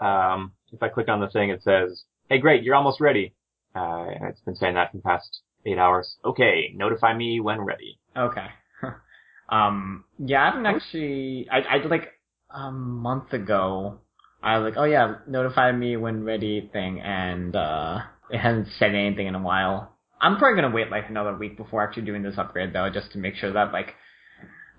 Um, 0.01 0.53
if 0.71 0.81
I 0.81 0.89
click 0.89 1.07
on 1.07 1.21
the 1.21 1.29
thing, 1.29 1.49
it 1.49 1.63
says, 1.63 2.03
"Hey, 2.29 2.39
great, 2.39 2.63
you're 2.63 2.75
almost 2.75 2.99
ready." 2.99 3.33
Uh, 3.75 4.07
and 4.09 4.29
it's 4.29 4.41
been 4.41 4.55
saying 4.55 4.75
that 4.75 4.91
for 4.91 4.97
the 4.97 5.03
past 5.03 5.41
eight 5.65 5.77
hours. 5.77 6.17
Okay, 6.25 6.71
notify 6.75 7.15
me 7.15 7.39
when 7.39 7.61
ready. 7.61 7.99
Okay. 8.17 8.47
um, 9.49 10.03
yeah, 10.19 10.41
I 10.41 10.45
haven't 10.45 10.65
actually. 10.65 11.47
I 11.51 11.59
I 11.59 11.87
like 11.87 12.09
a 12.49 12.71
month 12.71 13.33
ago. 13.33 13.99
I 14.41 14.57
was 14.57 14.69
like, 14.69 14.77
oh 14.77 14.83
yeah, 14.83 15.15
notify 15.27 15.71
me 15.71 15.95
when 15.95 16.25
ready 16.25 16.69
thing, 16.73 16.99
and 16.99 17.55
uh, 17.55 17.99
it 18.29 18.39
hasn't 18.39 18.67
said 18.77 18.93
anything 18.93 19.27
in 19.27 19.35
a 19.35 19.41
while. 19.41 19.95
I'm 20.19 20.37
probably 20.37 20.61
gonna 20.61 20.75
wait 20.75 20.91
like 20.91 21.09
another 21.09 21.35
week 21.35 21.57
before 21.57 21.81
actually 21.81 22.03
doing 22.03 22.23
this 22.23 22.37
upgrade 22.37 22.73
though, 22.73 22.89
just 22.89 23.11
to 23.13 23.17
make 23.17 23.35
sure 23.35 23.53
that 23.53 23.71
like 23.71 23.93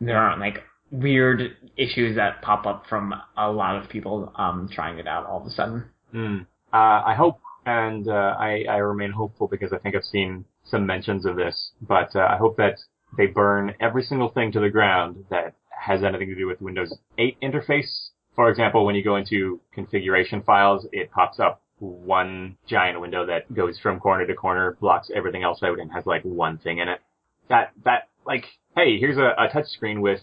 there 0.00 0.18
aren't 0.18 0.40
like 0.40 0.62
weird 0.90 1.56
issues 1.76 2.16
that 2.16 2.42
pop 2.42 2.66
up 2.66 2.84
from 2.88 3.14
a 3.36 3.50
lot 3.50 3.76
of 3.76 3.88
people 3.88 4.32
um, 4.36 4.68
trying 4.72 4.98
it 4.98 5.06
out 5.06 5.26
all 5.26 5.40
of 5.40 5.46
a 5.46 5.50
sudden. 5.50 5.84
Mm. 6.14 6.46
Uh, 6.72 6.76
I 7.06 7.14
hope, 7.16 7.40
and 7.66 8.08
uh, 8.08 8.34
I, 8.38 8.64
I 8.68 8.76
remain 8.76 9.10
hopeful 9.10 9.48
because 9.48 9.72
I 9.72 9.78
think 9.78 9.96
I've 9.96 10.04
seen 10.04 10.44
some 10.64 10.86
mentions 10.86 11.26
of 11.26 11.36
this, 11.36 11.72
but 11.80 12.14
uh, 12.14 12.20
I 12.30 12.36
hope 12.36 12.56
that 12.56 12.78
they 13.16 13.26
burn 13.26 13.74
every 13.80 14.02
single 14.02 14.30
thing 14.30 14.52
to 14.52 14.60
the 14.60 14.70
ground 14.70 15.24
that 15.30 15.54
has 15.70 16.02
anything 16.02 16.28
to 16.28 16.34
do 16.34 16.46
with 16.46 16.60
Windows 16.60 16.96
8 17.18 17.36
interface. 17.42 18.08
For 18.34 18.48
example, 18.48 18.84
when 18.84 18.94
you 18.94 19.04
go 19.04 19.16
into 19.16 19.60
configuration 19.72 20.42
files, 20.42 20.86
it 20.92 21.10
pops 21.12 21.38
up 21.38 21.62
one 21.78 22.56
giant 22.66 23.00
window 23.00 23.26
that 23.26 23.52
goes 23.52 23.78
from 23.78 24.00
corner 24.00 24.26
to 24.26 24.34
corner, 24.34 24.76
blocks 24.80 25.10
everything 25.14 25.42
else 25.42 25.62
out, 25.62 25.78
and 25.78 25.92
has 25.92 26.06
like 26.06 26.22
one 26.22 26.58
thing 26.58 26.78
in 26.78 26.88
it. 26.88 27.00
That 27.48 27.72
that 27.84 28.08
like, 28.26 28.44
hey, 28.74 28.98
here's 28.98 29.18
a, 29.18 29.34
a 29.38 29.48
touch 29.52 29.66
screen 29.66 30.00
with 30.00 30.20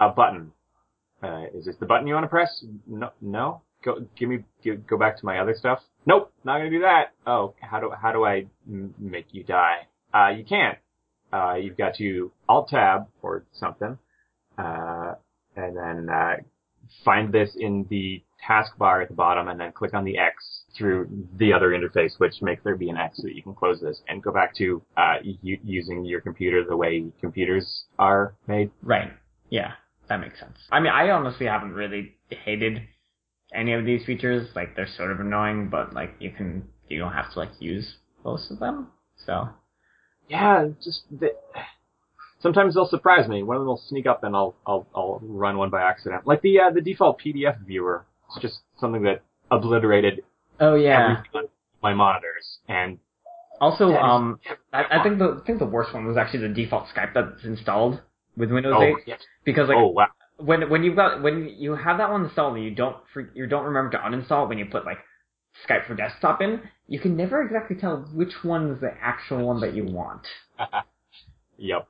a 0.00 0.08
button. 0.08 0.52
Uh, 1.22 1.44
is 1.54 1.66
this 1.66 1.76
the 1.78 1.86
button 1.86 2.06
you 2.06 2.14
want 2.14 2.24
to 2.24 2.28
press? 2.28 2.64
No, 2.86 3.10
no. 3.20 3.62
Go, 3.84 4.06
give 4.18 4.28
me, 4.28 4.38
give, 4.62 4.86
go 4.86 4.98
back 4.98 5.18
to 5.18 5.26
my 5.26 5.38
other 5.38 5.54
stuff. 5.58 5.80
Nope, 6.06 6.32
not 6.44 6.58
gonna 6.58 6.70
do 6.70 6.80
that. 6.80 7.12
Oh, 7.26 7.54
how 7.60 7.80
do, 7.80 7.90
how 8.00 8.12
do 8.12 8.24
I 8.24 8.46
m- 8.68 8.94
make 8.98 9.26
you 9.32 9.44
die? 9.44 9.86
Uh, 10.12 10.28
you 10.28 10.44
can't. 10.44 10.78
Uh, 11.32 11.54
you've 11.54 11.76
got 11.76 11.94
to 11.96 12.32
Alt 12.48 12.68
Tab 12.68 13.06
or 13.22 13.44
something, 13.52 13.96
uh, 14.58 15.14
and 15.56 15.76
then, 15.76 16.08
uh, 16.10 16.36
find 17.04 17.32
this 17.32 17.50
in 17.58 17.86
the 17.88 18.22
taskbar 18.48 19.02
at 19.02 19.08
the 19.08 19.14
bottom 19.14 19.46
and 19.48 19.60
then 19.60 19.70
click 19.70 19.94
on 19.94 20.04
the 20.04 20.18
X 20.18 20.64
through 20.76 21.08
the 21.36 21.52
other 21.52 21.70
interface, 21.70 22.18
which 22.18 22.42
makes 22.42 22.64
there 22.64 22.74
be 22.76 22.90
an 22.90 22.96
X 22.96 23.18
so 23.18 23.22
that 23.24 23.36
you 23.36 23.42
can 23.42 23.54
close 23.54 23.80
this 23.80 24.02
and 24.08 24.22
go 24.22 24.32
back 24.32 24.54
to, 24.56 24.82
uh, 24.96 25.14
using 25.42 26.04
your 26.04 26.20
computer 26.20 26.64
the 26.68 26.76
way 26.76 27.04
computers 27.20 27.84
are 27.98 28.34
made. 28.48 28.70
Right. 28.82 29.12
Yeah, 29.50 29.72
that 30.10 30.20
makes 30.20 30.38
sense. 30.38 30.58
I 30.70 30.80
mean, 30.80 30.92
I 30.92 31.08
honestly 31.10 31.46
haven't 31.46 31.72
really 31.72 32.16
hated 32.28 32.82
any 33.54 33.72
of 33.72 33.86
these 33.86 34.04
features. 34.04 34.48
Like, 34.54 34.76
they're 34.76 34.88
sort 34.96 35.10
of 35.10 35.20
annoying, 35.20 35.70
but 35.70 35.94
like, 35.94 36.14
you 36.18 36.30
can, 36.30 36.68
you 36.88 36.98
don't 36.98 37.12
have 37.12 37.32
to 37.32 37.38
like 37.38 37.50
use 37.58 37.96
most 38.24 38.50
of 38.50 38.58
them. 38.58 38.88
So, 39.24 39.48
yeah, 40.28 40.68
just 40.84 41.02
the, 41.10 41.30
sometimes 42.40 42.74
they'll 42.74 42.88
surprise 42.88 43.28
me. 43.28 43.42
One 43.42 43.56
of 43.56 43.60
them 43.60 43.68
will 43.68 43.82
sneak 43.88 44.06
up 44.06 44.24
and 44.24 44.34
I'll 44.34 44.54
I'll 44.66 44.86
I'll 44.94 45.20
run 45.22 45.56
one 45.58 45.70
by 45.70 45.82
accident. 45.82 46.26
Like 46.26 46.42
the 46.42 46.60
uh, 46.60 46.70
the 46.70 46.80
default 46.80 47.20
PDF 47.24 47.64
viewer. 47.66 48.06
It's 48.28 48.40
just 48.40 48.60
something 48.78 49.02
that 49.02 49.22
obliterated 49.50 50.22
oh 50.60 50.74
yeah. 50.74 51.22
my 51.82 51.94
monitors. 51.94 52.58
And 52.68 52.98
Also, 53.60 53.88
that 53.88 54.00
um, 54.00 54.38
I, 54.72 54.84
I 54.90 55.02
think 55.02 55.18
the 55.18 55.40
I 55.42 55.46
think 55.46 55.58
the 55.58 55.66
worst 55.66 55.92
one 55.92 56.06
was 56.06 56.16
actually 56.16 56.48
the 56.48 56.54
default 56.54 56.86
Skype 56.94 57.14
that's 57.14 57.44
installed 57.44 58.00
with 58.40 58.50
Windows 58.50 58.74
oh 58.76 58.82
8 58.82 58.94
yes. 59.06 59.20
because 59.44 59.68
like 59.68 59.76
oh 59.76 59.88
wow. 59.88 60.08
when 60.38 60.68
when 60.70 60.82
you've 60.82 60.96
got 60.96 61.22
when 61.22 61.54
you 61.58 61.76
have 61.76 61.98
that 61.98 62.10
one 62.10 62.24
installed 62.24 62.56
and 62.56 62.64
you 62.64 62.74
don't 62.74 62.96
you 63.34 63.46
don't 63.46 63.64
remember 63.64 63.90
to 63.92 63.98
uninstall 63.98 64.44
it 64.44 64.48
when 64.48 64.58
you 64.58 64.66
put 64.66 64.84
like 64.84 64.98
Skype 65.68 65.86
for 65.86 65.94
desktop 65.94 66.40
in, 66.40 66.60
you 66.86 67.00
can 67.00 67.16
never 67.16 67.42
exactly 67.42 67.76
tell 67.76 68.08
which 68.14 68.32
one 68.42 68.70
is 68.70 68.80
the 68.80 68.92
actual 69.02 69.46
one 69.46 69.60
that 69.60 69.74
you 69.74 69.84
want. 69.84 70.26
Yep. 71.62 71.86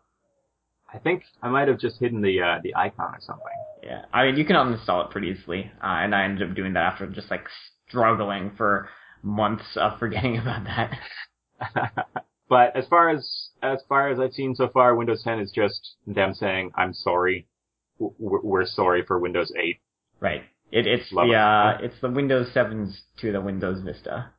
I 0.92 0.98
think 0.98 1.22
I 1.40 1.48
might 1.48 1.68
have 1.68 1.78
just 1.78 2.00
hidden 2.00 2.20
the 2.20 2.40
uh, 2.40 2.58
the 2.62 2.74
icon 2.74 3.14
or 3.14 3.20
something. 3.20 3.46
Yeah, 3.84 4.04
I 4.12 4.26
mean 4.26 4.36
you 4.36 4.44
can 4.44 4.56
uninstall 4.56 5.04
it 5.04 5.12
pretty 5.12 5.28
easily, 5.28 5.70
uh, 5.80 5.86
and 5.86 6.12
I 6.12 6.24
ended 6.24 6.50
up 6.50 6.56
doing 6.56 6.72
that 6.72 6.82
after 6.82 7.06
just 7.06 7.30
like 7.30 7.44
struggling 7.88 8.50
for 8.56 8.88
months 9.22 9.76
of 9.76 9.98
forgetting 9.98 10.38
about 10.42 10.64
that. 10.64 12.06
but 12.48 12.76
as 12.76 12.86
far 12.88 13.10
as 13.10 13.49
as 13.62 13.80
far 13.88 14.08
as 14.08 14.18
I've 14.18 14.32
seen 14.32 14.54
so 14.54 14.68
far, 14.68 14.94
Windows 14.94 15.22
10 15.22 15.40
is 15.40 15.50
just 15.52 15.96
them 16.06 16.34
saying, 16.34 16.70
"I'm 16.74 16.92
sorry, 16.94 17.46
we're 17.98 18.64
sorry 18.66 19.02
for 19.06 19.18
Windows 19.18 19.52
8." 19.58 19.78
Right. 20.20 20.42
It, 20.72 20.86
it's 20.86 21.10
Love 21.12 21.26
the 21.28 21.32
it. 21.34 21.36
uh, 21.36 21.78
it's 21.82 22.00
the 22.00 22.10
Windows 22.10 22.48
7s 22.54 23.00
to 23.20 23.32
the 23.32 23.40
Windows 23.40 23.80
Vista. 23.82 24.30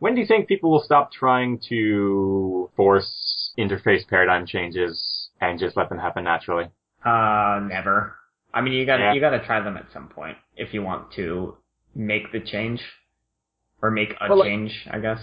When 0.00 0.14
do 0.14 0.20
you 0.20 0.26
think 0.26 0.46
people 0.46 0.70
will 0.70 0.82
stop 0.82 1.10
trying 1.12 1.58
to 1.70 2.70
force 2.76 3.52
interface 3.58 4.06
paradigm 4.06 4.46
changes 4.46 5.30
and 5.40 5.58
just 5.58 5.76
let 5.76 5.88
them 5.88 5.98
happen 5.98 6.24
naturally? 6.24 6.66
Uh, 7.04 7.60
never. 7.62 8.14
I 8.54 8.60
mean, 8.60 8.74
you 8.74 8.86
gotta 8.86 9.04
Yeah. 9.04 9.12
you 9.14 9.20
gotta 9.20 9.44
try 9.44 9.60
them 9.60 9.76
at 9.76 9.90
some 9.92 10.08
point 10.08 10.36
if 10.56 10.72
you 10.74 10.82
want 10.82 11.10
to 11.12 11.56
make 11.94 12.30
the 12.32 12.40
change 12.40 12.80
or 13.82 13.90
make 13.90 14.10
a 14.20 14.28
Well, 14.28 14.38
like- 14.38 14.48
change. 14.48 14.86
I 14.90 14.98
guess. 15.00 15.20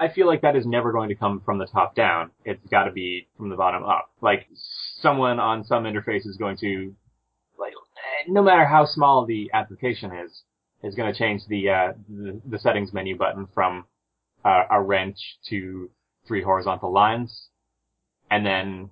I 0.00 0.08
feel 0.08 0.26
like 0.26 0.42
that 0.42 0.56
is 0.56 0.66
never 0.66 0.92
going 0.92 1.08
to 1.08 1.14
come 1.14 1.40
from 1.44 1.58
the 1.58 1.66
top 1.66 1.94
down. 1.94 2.30
It's 2.44 2.64
got 2.70 2.84
to 2.84 2.92
be 2.92 3.28
from 3.36 3.48
the 3.48 3.56
bottom 3.56 3.84
up. 3.84 4.10
Like 4.20 4.46
someone 5.00 5.40
on 5.40 5.64
some 5.64 5.84
interface 5.84 6.26
is 6.26 6.36
going 6.38 6.56
to, 6.58 6.94
like, 7.58 7.72
no 8.28 8.42
matter 8.42 8.64
how 8.64 8.86
small 8.86 9.26
the 9.26 9.50
application 9.52 10.12
is, 10.24 10.42
is 10.82 10.94
going 10.94 11.12
to 11.12 11.18
change 11.18 11.42
the, 11.48 11.68
uh, 11.70 11.92
the 12.08 12.40
the 12.46 12.58
settings 12.58 12.92
menu 12.92 13.16
button 13.16 13.48
from 13.52 13.84
uh, 14.44 14.62
a 14.70 14.80
wrench 14.80 15.16
to 15.50 15.90
three 16.26 16.42
horizontal 16.42 16.92
lines, 16.92 17.48
and 18.30 18.46
then 18.46 18.90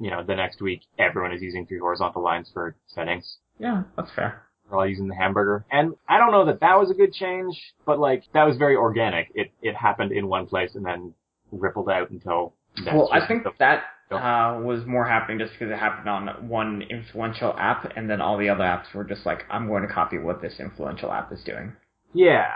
you 0.00 0.10
know 0.10 0.24
the 0.24 0.34
next 0.34 0.60
week 0.60 0.82
everyone 0.98 1.32
is 1.32 1.42
using 1.42 1.66
three 1.66 1.78
horizontal 1.78 2.22
lines 2.22 2.50
for 2.52 2.74
settings. 2.88 3.38
Yeah, 3.58 3.84
that's 3.96 4.10
fair. 4.14 4.47
We're 4.70 4.78
all 4.78 4.86
using 4.86 5.08
the 5.08 5.14
hamburger. 5.14 5.64
And 5.70 5.94
I 6.08 6.18
don't 6.18 6.30
know 6.32 6.44
that 6.46 6.60
that 6.60 6.78
was 6.78 6.90
a 6.90 6.94
good 6.94 7.12
change, 7.12 7.58
but 7.86 7.98
like, 7.98 8.24
that 8.34 8.44
was 8.44 8.56
very 8.56 8.76
organic. 8.76 9.30
It, 9.34 9.50
it 9.62 9.74
happened 9.74 10.12
in 10.12 10.28
one 10.28 10.46
place 10.46 10.74
and 10.74 10.84
then 10.84 11.14
rippled 11.52 11.88
out 11.88 12.10
until 12.10 12.52
well, 12.86 13.08
I 13.12 13.26
think 13.26 13.44
the- 13.44 13.52
that 13.58 13.84
uh, 14.10 14.60
was 14.62 14.86
more 14.86 15.04
happening 15.06 15.38
just 15.38 15.52
because 15.52 15.70
it 15.70 15.78
happened 15.78 16.08
on 16.08 16.48
one 16.48 16.82
influential 16.88 17.54
app, 17.58 17.92
and 17.96 18.08
then 18.08 18.20
all 18.22 18.38
the 18.38 18.48
other 18.48 18.64
apps 18.64 18.94
were 18.94 19.04
just 19.04 19.26
like, 19.26 19.44
I'm 19.50 19.66
going 19.68 19.82
to 19.86 19.92
copy 19.92 20.16
what 20.18 20.40
this 20.40 20.54
influential 20.60 21.12
app 21.12 21.32
is 21.32 21.42
doing. 21.44 21.72
yeah. 22.14 22.46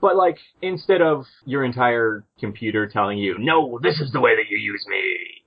But 0.00 0.16
like, 0.16 0.38
instead 0.62 1.00
of 1.00 1.26
your 1.46 1.64
entire 1.64 2.24
computer 2.40 2.88
telling 2.88 3.18
you, 3.18 3.36
no, 3.38 3.78
this 3.80 4.00
is 4.00 4.10
the 4.10 4.18
way 4.18 4.34
that 4.34 4.48
you 4.50 4.58
use 4.58 4.84
me, 4.88 5.00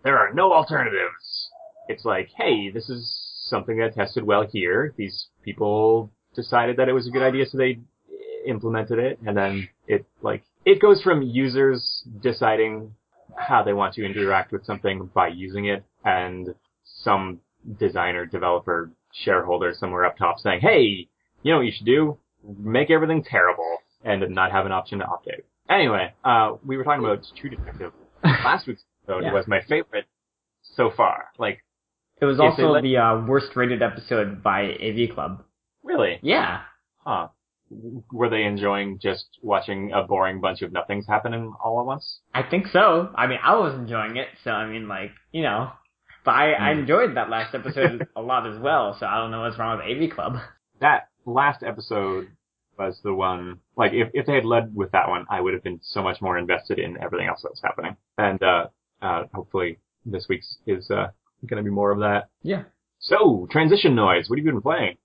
there 0.05 0.17
are 0.17 0.33
no 0.33 0.53
alternatives. 0.53 1.49
It's 1.89 2.05
like, 2.05 2.29
hey, 2.37 2.69
this 2.71 2.89
is 2.89 3.03
something 3.49 3.77
that 3.79 3.95
tested 3.95 4.23
well 4.23 4.47
here. 4.49 4.93
These 4.95 5.27
people 5.45 6.11
decided 6.35 6.77
that 6.77 6.89
it 6.89 6.93
was 6.93 7.07
a 7.07 7.11
good 7.11 7.21
idea, 7.23 7.45
so 7.45 7.57
they 7.57 7.79
implemented 8.47 8.99
it, 8.99 9.19
and 9.25 9.35
then 9.37 9.69
it 9.87 10.05
like 10.21 10.43
it 10.65 10.81
goes 10.81 11.01
from 11.01 11.21
users 11.21 12.03
deciding 12.21 12.93
how 13.37 13.63
they 13.63 13.73
want 13.73 13.93
to 13.95 14.05
interact 14.05 14.51
with 14.51 14.65
something 14.65 15.09
by 15.13 15.27
using 15.27 15.65
it, 15.65 15.83
and 16.03 16.53
some 17.03 17.39
designer, 17.79 18.25
developer, 18.25 18.91
shareholder 19.13 19.73
somewhere 19.73 20.05
up 20.05 20.17
top 20.17 20.39
saying, 20.39 20.59
"Hey, 20.61 21.07
you 21.43 21.51
know 21.51 21.57
what 21.57 21.65
you 21.65 21.71
should 21.71 21.85
do? 21.85 22.17
Make 22.59 22.91
everything 22.91 23.23
terrible 23.23 23.77
and 24.03 24.21
not 24.29 24.51
have 24.51 24.65
an 24.65 24.71
option 24.71 24.99
to 24.99 25.05
opt 25.05 25.27
out." 25.27 25.43
Anyway, 25.69 26.13
uh, 26.23 26.55
we 26.65 26.77
were 26.77 26.83
talking 26.83 27.03
about 27.03 27.25
True 27.39 27.49
Detective. 27.49 27.91
Last 28.23 28.67
week's 28.67 28.83
episode 29.07 29.23
Yeah. 29.23 29.33
was 29.33 29.47
my 29.47 29.61
favorite 29.61 30.05
so 30.61 30.91
far. 30.95 31.29
Like, 31.39 31.63
It 32.21 32.25
was 32.25 32.39
also 32.39 32.69
let- 32.71 32.83
the 32.83 32.97
uh, 32.97 33.25
worst 33.25 33.55
rated 33.55 33.81
episode 33.81 34.41
by 34.43 34.73
AV 34.81 35.13
Club. 35.13 35.43
really? 35.83 36.19
Yeah. 36.21 36.61
Huh. 37.05 37.27
Were 38.11 38.29
they 38.29 38.43
enjoying 38.43 38.99
just 38.99 39.25
watching 39.41 39.91
a 39.91 40.03
boring 40.03 40.39
bunch 40.39 40.61
of 40.61 40.71
nothings 40.71 41.05
happening 41.07 41.53
all 41.63 41.79
at 41.79 41.85
once? 41.85 42.19
I 42.33 42.43
think 42.43 42.67
so. 42.67 43.09
I 43.15 43.27
mean, 43.27 43.39
I 43.43 43.55
was 43.55 43.73
enjoying 43.75 44.17
it, 44.17 44.27
so 44.43 44.51
I 44.51 44.67
mean, 44.67 44.87
like, 44.87 45.11
you 45.31 45.41
know. 45.43 45.71
But 46.23 46.31
I, 46.31 46.53
I 46.53 46.73
Hmm. 46.73 46.79
enjoyed 46.79 47.17
that 47.17 47.29
last 47.29 47.53
episode 47.53 48.07
a 48.15 48.21
lot 48.21 48.47
as 48.47 48.59
well, 48.59 48.95
so 48.99 49.05
I 49.05 49.17
don't 49.17 49.31
know 49.31 49.41
what's 49.41 49.57
wrong 49.59 49.77
with 49.77 49.85
AV 49.85 50.09
Club. 50.15 50.37
That 50.79 51.07
last 51.25 51.63
episode 51.63 52.27
was 52.77 52.99
the 53.03 53.13
one, 53.13 53.59
like, 53.77 53.93
if, 53.93 54.09
if 54.13 54.25
they 54.25 54.35
had 54.35 54.45
led 54.45 54.75
with 54.75 54.91
that 54.91 55.07
one, 55.09 55.25
I 55.29 55.41
would 55.41 55.53
have 55.53 55.63
been 55.63 55.79
so 55.81 56.01
much 56.03 56.21
more 56.21 56.37
invested 56.37 56.77
in 56.79 57.01
everything 57.01 57.27
else 57.27 57.41
that 57.43 57.51
was 57.51 57.61
happening. 57.63 57.95
And, 58.17 58.41
uh, 58.43 58.67
uh, 59.01 59.23
hopefully 59.33 59.79
this 60.05 60.27
week's 60.29 60.57
is, 60.67 60.89
uh, 60.91 61.07
gonna 61.49 61.63
be 61.63 61.69
more 61.69 61.91
of 61.91 61.99
that. 61.99 62.29
Yeah. 62.43 62.63
So, 62.99 63.47
transition 63.51 63.95
noise, 63.95 64.29
what 64.29 64.39
have 64.39 64.45
you 64.45 64.51
been 64.51 64.61
playing? 64.61 64.97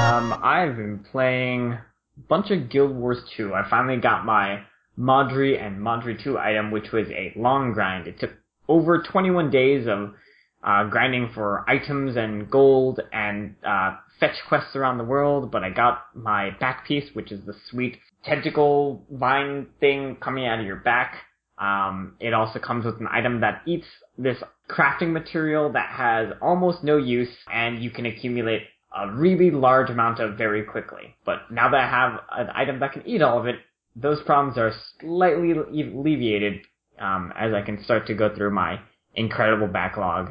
Um, 0.00 0.40
I've 0.42 0.76
been 0.76 1.04
playing 1.10 1.72
a 1.72 1.82
bunch 2.28 2.50
of 2.50 2.70
Guild 2.70 2.94
Wars 2.94 3.18
2. 3.36 3.54
I 3.54 3.68
finally 3.68 4.00
got 4.00 4.24
my 4.24 4.62
Mawdrey 4.96 5.58
and 5.58 5.80
Mawdrey 5.80 6.16
2 6.22 6.38
item, 6.38 6.70
which 6.70 6.92
was 6.92 7.08
a 7.08 7.32
long 7.36 7.72
grind. 7.72 8.06
It 8.06 8.20
took 8.20 8.30
over 8.68 9.02
21 9.02 9.50
days 9.50 9.86
of 9.88 10.14
uh, 10.62 10.84
grinding 10.84 11.30
for 11.34 11.64
items 11.68 12.16
and 12.16 12.50
gold 12.50 13.00
and 13.12 13.56
uh, 13.66 13.96
fetch 14.18 14.36
quests 14.48 14.76
around 14.76 14.98
the 14.98 15.04
world, 15.04 15.50
but 15.50 15.64
I 15.64 15.70
got 15.70 16.04
my 16.14 16.50
back 16.60 16.86
piece, 16.86 17.14
which 17.14 17.32
is 17.32 17.44
the 17.46 17.54
sweet 17.70 17.98
tentacle 18.24 19.04
vine 19.10 19.66
thing 19.80 20.16
coming 20.20 20.46
out 20.46 20.60
of 20.60 20.66
your 20.66 20.76
back. 20.76 21.14
Um, 21.60 22.16
it 22.20 22.32
also 22.32 22.58
comes 22.58 22.86
with 22.86 23.00
an 23.00 23.08
item 23.10 23.40
that 23.42 23.62
eats 23.66 23.86
this 24.16 24.38
crafting 24.68 25.12
material 25.12 25.70
that 25.72 25.90
has 25.90 26.32
almost 26.40 26.82
no 26.82 26.96
use, 26.96 27.28
and 27.52 27.82
you 27.82 27.90
can 27.90 28.06
accumulate 28.06 28.62
a 28.96 29.12
really 29.12 29.50
large 29.50 29.90
amount 29.90 30.20
of 30.20 30.36
very 30.36 30.64
quickly. 30.64 31.14
But 31.24 31.50
now 31.50 31.70
that 31.70 31.80
I 31.80 31.88
have 31.88 32.20
an 32.32 32.48
item 32.54 32.80
that 32.80 32.92
can 32.92 33.06
eat 33.06 33.22
all 33.22 33.38
of 33.38 33.46
it, 33.46 33.56
those 33.94 34.22
problems 34.22 34.56
are 34.56 34.72
slightly 35.00 35.52
alleviated 35.52 36.62
um, 36.98 37.32
as 37.38 37.52
I 37.52 37.62
can 37.62 37.82
start 37.84 38.06
to 38.06 38.14
go 38.14 38.34
through 38.34 38.50
my 38.50 38.80
incredible 39.14 39.66
backlog. 39.66 40.30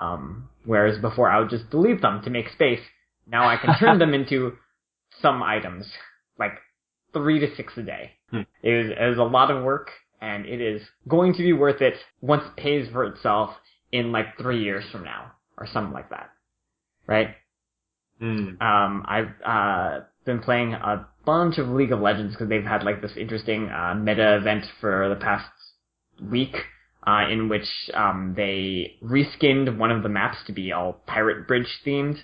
Um, 0.00 0.48
whereas 0.64 0.98
before 0.98 1.30
I 1.30 1.40
would 1.40 1.50
just 1.50 1.70
delete 1.70 2.02
them 2.02 2.22
to 2.22 2.30
make 2.30 2.48
space. 2.48 2.80
Now 3.26 3.48
I 3.48 3.56
can 3.56 3.74
turn 3.78 3.98
them 3.98 4.14
into 4.14 4.54
some 5.20 5.42
items, 5.42 5.86
like 6.38 6.52
three 7.12 7.38
to 7.40 7.54
six 7.54 7.76
a 7.76 7.82
day. 7.82 8.12
Hmm. 8.30 8.40
It, 8.62 8.86
is, 8.86 8.90
it 8.90 9.12
is 9.12 9.18
a 9.18 9.22
lot 9.22 9.50
of 9.50 9.62
work, 9.62 9.90
and 10.20 10.46
it 10.46 10.60
is 10.60 10.82
going 11.08 11.34
to 11.34 11.42
be 11.42 11.52
worth 11.52 11.80
it 11.80 11.94
once 12.20 12.44
it 12.46 12.60
pays 12.60 12.88
for 12.92 13.04
itself 13.04 13.50
in 13.92 14.12
like 14.12 14.38
three 14.38 14.62
years 14.62 14.84
from 14.90 15.04
now, 15.04 15.32
or 15.56 15.66
something 15.66 15.92
like 15.92 16.10
that. 16.10 16.30
Right? 17.06 17.34
Mm. 18.20 18.60
Um, 18.62 19.04
I've 19.06 19.34
uh, 19.44 20.00
been 20.24 20.40
playing 20.40 20.74
a 20.74 21.06
bunch 21.24 21.58
of 21.58 21.68
League 21.68 21.92
of 21.92 22.00
Legends 22.00 22.34
because 22.34 22.48
they've 22.48 22.64
had 22.64 22.82
like 22.82 23.02
this 23.02 23.16
interesting 23.16 23.68
uh, 23.68 23.94
meta 23.94 24.36
event 24.36 24.64
for 24.80 25.08
the 25.08 25.16
past 25.16 25.50
week, 26.30 26.56
uh, 27.06 27.26
in 27.30 27.48
which 27.48 27.68
um, 27.92 28.34
they 28.36 28.96
reskinned 29.02 29.76
one 29.76 29.90
of 29.90 30.02
the 30.02 30.08
maps 30.08 30.38
to 30.46 30.52
be 30.52 30.72
all 30.72 31.00
Pirate 31.06 31.46
Bridge 31.46 31.80
themed, 31.84 32.18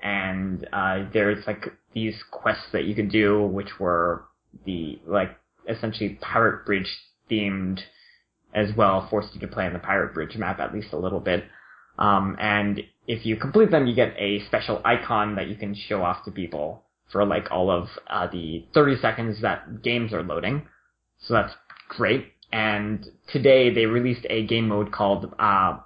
and 0.00 0.66
uh, 0.72 1.04
there's 1.12 1.46
like 1.46 1.72
these 1.94 2.16
quests 2.30 2.66
that 2.72 2.84
you 2.84 2.94
could 2.94 3.10
do, 3.10 3.42
which 3.42 3.78
were 3.78 4.24
the 4.64 4.98
like 5.06 5.36
essentially 5.68 6.18
Pirate 6.20 6.66
Bridge 6.66 6.88
themed 7.30 7.80
as 8.54 8.74
well, 8.76 9.06
forced 9.10 9.34
you 9.34 9.40
to 9.40 9.46
play 9.48 9.66
on 9.66 9.72
the 9.72 9.78
Pirate 9.78 10.14
Bridge 10.14 10.36
map 10.36 10.60
at 10.60 10.72
least 10.72 10.92
a 10.92 10.98
little 10.98 11.20
bit. 11.20 11.44
Um, 11.98 12.36
and 12.38 12.80
if 13.06 13.24
you 13.26 13.36
complete 13.36 13.70
them, 13.70 13.86
you 13.86 13.94
get 13.94 14.14
a 14.18 14.44
special 14.46 14.80
icon 14.84 15.36
that 15.36 15.48
you 15.48 15.56
can 15.56 15.74
show 15.74 16.02
off 16.02 16.24
to 16.24 16.30
people 16.30 16.84
for 17.10 17.24
like 17.24 17.50
all 17.50 17.70
of 17.70 17.88
uh, 18.08 18.26
the 18.26 18.64
30 18.74 18.96
seconds 19.00 19.42
that 19.42 19.82
games 19.82 20.12
are 20.12 20.22
loading. 20.22 20.66
So 21.20 21.34
that's 21.34 21.52
great. 21.88 22.32
And 22.52 23.06
today 23.32 23.72
they 23.72 23.86
released 23.86 24.26
a 24.28 24.46
game 24.46 24.68
mode 24.68 24.92
called 24.92 25.34
uh, 25.38 25.78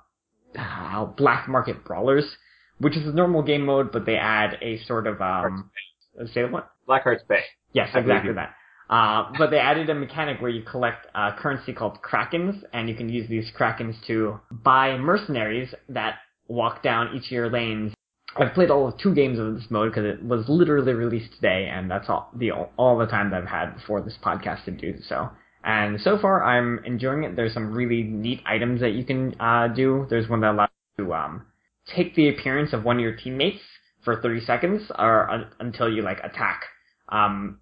uh, 0.58 1.04
Black 1.04 1.48
Market 1.48 1.84
Brawlers, 1.84 2.36
which 2.78 2.96
is 2.96 3.06
a 3.06 3.12
normal 3.12 3.42
game 3.42 3.64
mode, 3.64 3.92
but 3.92 4.06
they 4.06 4.16
add 4.16 4.58
a 4.60 4.82
sort 4.84 5.06
of 5.06 5.20
um, 5.20 5.70
say 6.32 6.44
what? 6.44 6.70
Blackheart's 6.86 7.22
Bay. 7.28 7.42
Yes, 7.72 7.90
exactly 7.94 8.32
that. 8.34 8.54
Uh, 8.90 9.30
but 9.38 9.50
they 9.50 9.58
added 9.58 9.88
a 9.88 9.94
mechanic 9.94 10.40
where 10.40 10.50
you 10.50 10.62
collect 10.62 11.06
uh, 11.14 11.30
currency 11.38 11.72
called 11.72 11.98
krakens, 12.02 12.60
and 12.72 12.88
you 12.88 12.94
can 12.94 13.08
use 13.08 13.28
these 13.28 13.48
krakens 13.56 13.94
to 14.08 14.38
buy 14.50 14.98
mercenaries 14.98 15.72
that 15.88 16.16
walk 16.48 16.82
down 16.82 17.14
each 17.14 17.26
of 17.26 17.30
your 17.30 17.48
lanes. 17.48 17.94
I've 18.36 18.52
played 18.52 18.68
all 18.68 18.88
of 18.88 18.98
two 18.98 19.14
games 19.14 19.38
of 19.38 19.54
this 19.54 19.70
mode 19.70 19.92
because 19.92 20.04
it 20.04 20.24
was 20.24 20.48
literally 20.48 20.92
released 20.92 21.34
today, 21.34 21.70
and 21.72 21.88
that's 21.88 22.08
all 22.08 22.30
the 22.34 22.50
all 22.76 22.98
the 22.98 23.06
time 23.06 23.30
that 23.30 23.42
I've 23.42 23.48
had 23.48 23.76
before 23.76 24.02
this 24.02 24.18
podcast 24.20 24.64
to 24.64 24.72
do 24.72 24.96
so. 25.06 25.30
And 25.62 26.00
so 26.00 26.18
far, 26.18 26.42
I'm 26.42 26.80
enjoying 26.84 27.22
it. 27.22 27.36
There's 27.36 27.54
some 27.54 27.72
really 27.72 28.02
neat 28.02 28.40
items 28.44 28.80
that 28.80 28.90
you 28.90 29.04
can 29.04 29.38
uh, 29.40 29.68
do. 29.68 30.06
There's 30.10 30.28
one 30.28 30.40
that 30.40 30.52
allows 30.52 30.70
you 30.98 31.04
to 31.04 31.14
um, 31.14 31.46
take 31.94 32.16
the 32.16 32.28
appearance 32.28 32.72
of 32.72 32.84
one 32.84 32.96
of 32.96 33.02
your 33.02 33.14
teammates 33.14 33.60
for 34.04 34.20
30 34.20 34.40
seconds, 34.40 34.90
or 34.98 35.30
un- 35.30 35.50
until 35.60 35.88
you 35.88 36.02
like 36.02 36.18
attack. 36.24 36.62
Um, 37.08 37.60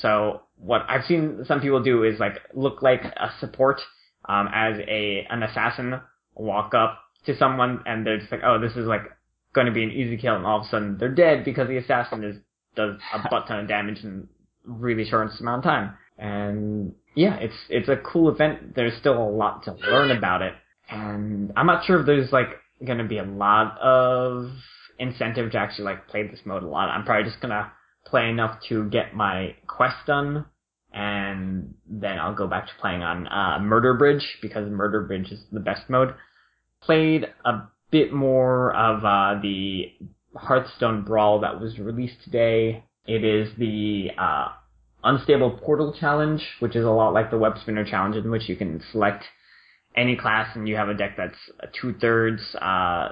so 0.00 0.42
what 0.60 0.82
I've 0.88 1.04
seen 1.04 1.44
some 1.46 1.60
people 1.60 1.82
do 1.82 2.04
is 2.04 2.20
like 2.20 2.38
look 2.54 2.82
like 2.82 3.02
a 3.02 3.32
support 3.40 3.80
um, 4.28 4.48
as 4.52 4.78
a 4.78 5.26
an 5.30 5.42
assassin 5.42 6.00
walk 6.34 6.74
up 6.74 7.00
to 7.26 7.36
someone 7.36 7.82
and 7.86 8.06
they're 8.06 8.18
just 8.18 8.30
like, 8.30 8.42
oh, 8.44 8.60
this 8.60 8.72
is 8.72 8.86
like 8.86 9.02
going 9.54 9.66
to 9.66 9.72
be 9.72 9.82
an 9.82 9.90
easy 9.90 10.16
kill, 10.16 10.36
and 10.36 10.46
all 10.46 10.60
of 10.60 10.66
a 10.66 10.68
sudden 10.68 10.96
they're 10.98 11.14
dead 11.14 11.44
because 11.44 11.68
the 11.68 11.78
assassin 11.78 12.24
is 12.24 12.36
does 12.76 12.96
a 13.12 13.28
butt 13.30 13.46
ton 13.48 13.60
of 13.60 13.68
damage 13.68 14.04
in 14.04 14.28
really 14.64 15.04
short 15.04 15.30
amount 15.40 15.58
of 15.58 15.64
time. 15.64 15.94
And 16.18 16.94
yeah, 17.14 17.36
it's 17.36 17.54
it's 17.68 17.88
a 17.88 17.96
cool 17.96 18.30
event. 18.30 18.74
There's 18.74 18.96
still 18.98 19.16
a 19.16 19.30
lot 19.30 19.64
to 19.64 19.72
learn 19.72 20.10
about 20.10 20.42
it, 20.42 20.52
and 20.90 21.52
I'm 21.56 21.66
not 21.66 21.84
sure 21.86 22.00
if 22.00 22.06
there's 22.06 22.32
like 22.32 22.48
going 22.84 22.98
to 22.98 23.04
be 23.04 23.18
a 23.18 23.24
lot 23.24 23.78
of 23.78 24.50
incentive 24.98 25.50
to 25.52 25.58
actually 25.58 25.86
like 25.86 26.08
play 26.08 26.26
this 26.26 26.40
mode 26.44 26.62
a 26.62 26.68
lot. 26.68 26.90
I'm 26.90 27.04
probably 27.04 27.28
just 27.28 27.40
gonna 27.40 27.72
play 28.06 28.28
enough 28.28 28.60
to 28.68 28.88
get 28.88 29.14
my 29.14 29.54
quest 29.66 29.96
done, 30.06 30.46
and 30.92 31.74
then 31.88 32.18
I'll 32.18 32.34
go 32.34 32.46
back 32.46 32.66
to 32.66 32.72
playing 32.80 33.02
on 33.02 33.26
uh, 33.28 33.58
Murder 33.60 33.94
Bridge 33.94 34.38
because 34.42 34.68
Murder 34.70 35.02
Bridge 35.02 35.30
is 35.30 35.40
the 35.52 35.60
best 35.60 35.88
mode. 35.88 36.14
Played 36.82 37.26
a 37.44 37.62
bit 37.90 38.12
more 38.12 38.74
of 38.74 39.04
uh, 39.04 39.40
the 39.40 39.92
Hearthstone 40.34 41.02
Brawl 41.02 41.40
that 41.40 41.60
was 41.60 41.78
released 41.78 42.22
today. 42.24 42.84
It 43.06 43.24
is 43.24 43.50
the 43.58 44.10
uh, 44.18 44.48
Unstable 45.04 45.58
Portal 45.62 45.94
Challenge, 45.98 46.42
which 46.60 46.76
is 46.76 46.84
a 46.84 46.90
lot 46.90 47.12
like 47.12 47.30
the 47.30 47.38
Web 47.38 47.54
Spinner 47.60 47.84
Challenge, 47.84 48.16
in 48.16 48.30
which 48.30 48.48
you 48.48 48.56
can 48.56 48.82
select 48.92 49.24
any 49.96 50.16
class 50.16 50.54
and 50.54 50.68
you 50.68 50.76
have 50.76 50.88
a 50.88 50.94
deck 50.94 51.16
that's 51.16 51.38
two 51.80 51.94
thirds 51.94 52.54
uh, 52.60 53.08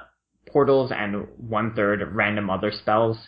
portals 0.46 0.92
and 0.94 1.27
one 1.37 1.74
third 1.74 2.14
random 2.14 2.51
other 2.51 2.70
spells. 2.70 3.18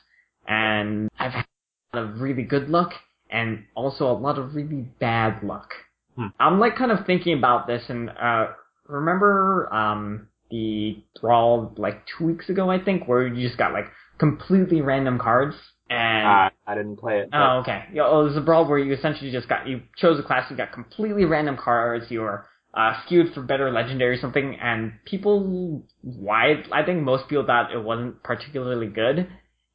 And 0.46 1.08
I've 1.18 1.44
of 1.92 2.20
really 2.20 2.42
good 2.42 2.68
luck 2.68 2.92
and 3.30 3.64
also 3.74 4.10
a 4.10 4.12
lot 4.12 4.38
of 4.38 4.54
really 4.54 4.82
bad 4.98 5.42
luck. 5.42 5.70
Hmm. 6.16 6.26
I'm 6.38 6.58
like 6.60 6.76
kind 6.76 6.90
of 6.90 7.06
thinking 7.06 7.36
about 7.38 7.66
this 7.66 7.82
and 7.88 8.10
uh, 8.10 8.48
remember 8.86 9.72
um, 9.72 10.28
the 10.50 11.02
brawl 11.20 11.72
like 11.76 12.02
two 12.18 12.26
weeks 12.26 12.48
ago, 12.48 12.70
I 12.70 12.82
think, 12.82 13.06
where 13.06 13.26
you 13.26 13.46
just 13.46 13.58
got 13.58 13.72
like 13.72 13.86
completely 14.18 14.80
random 14.80 15.18
cards 15.18 15.56
and. 15.88 16.26
Uh, 16.26 16.50
I 16.66 16.74
didn't 16.74 16.96
play 16.96 17.20
it. 17.20 17.30
but- 17.30 17.38
Oh, 17.38 17.58
okay. 17.60 17.84
Yeah, 17.92 18.02
well, 18.02 18.20
it 18.22 18.24
was 18.24 18.36
a 18.36 18.40
brawl 18.40 18.66
where 18.68 18.78
you 18.78 18.92
essentially 18.94 19.30
just 19.32 19.48
got 19.48 19.66
you 19.66 19.82
chose 19.96 20.18
a 20.18 20.22
class, 20.22 20.50
you 20.50 20.56
got 20.56 20.72
completely 20.72 21.24
random 21.24 21.56
cards, 21.56 22.06
you 22.10 22.20
were 22.20 22.46
uh, 22.74 22.92
skewed 23.04 23.34
for 23.34 23.42
better 23.42 23.70
legendary 23.72 24.16
or 24.16 24.20
something, 24.20 24.56
and 24.62 24.92
people, 25.04 25.82
why? 26.02 26.62
I 26.70 26.84
think 26.84 27.02
most 27.02 27.28
people 27.28 27.44
thought 27.44 27.72
it 27.72 27.82
wasn't 27.82 28.22
particularly 28.22 28.86
good. 28.86 29.28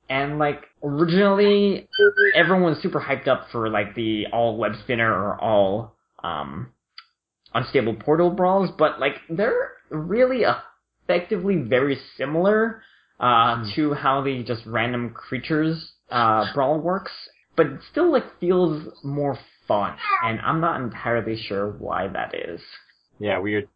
And 0.10 0.38
like 0.38 0.64
originally, 0.84 1.88
everyone 2.36 2.64
was 2.64 2.82
super 2.82 3.00
hyped 3.00 3.28
up 3.28 3.48
for 3.52 3.70
like 3.70 3.96
the 3.96 4.28
all 4.32 4.58
web 4.58 4.74
spinner 4.84 5.12
or 5.12 5.42
all 5.42 5.96
um 6.24 6.72
unstable 7.54 7.96
portal 7.96 8.30
brawls, 8.30 8.70
but 8.78 9.00
like 9.00 9.16
they're 9.30 9.72
really 9.90 10.44
effectively 11.08 11.58
very 11.58 11.98
similar 12.18 12.82
uh, 13.20 13.58
Hmm. 13.64 13.70
to 13.76 13.94
how 13.94 14.22
the 14.22 14.44
just 14.44 14.66
random 14.66 15.12
creatures 15.12 15.94
uh, 16.12 16.54
brawl 16.54 16.80
works, 16.80 17.12
but 17.56 17.66
it 17.68 17.80
still 17.90 18.12
like 18.12 18.40
feels 18.40 18.88
more 19.04 19.40
fun, 19.68 19.96
and 20.24 20.40
I'm 20.42 20.60
not 20.60 20.82
entirely 20.82 21.38
sure 21.38 21.72
why 21.72 22.08
that 22.10 22.36
is. 22.36 22.62
Yeah, 23.20 23.40
weird. 23.40 23.70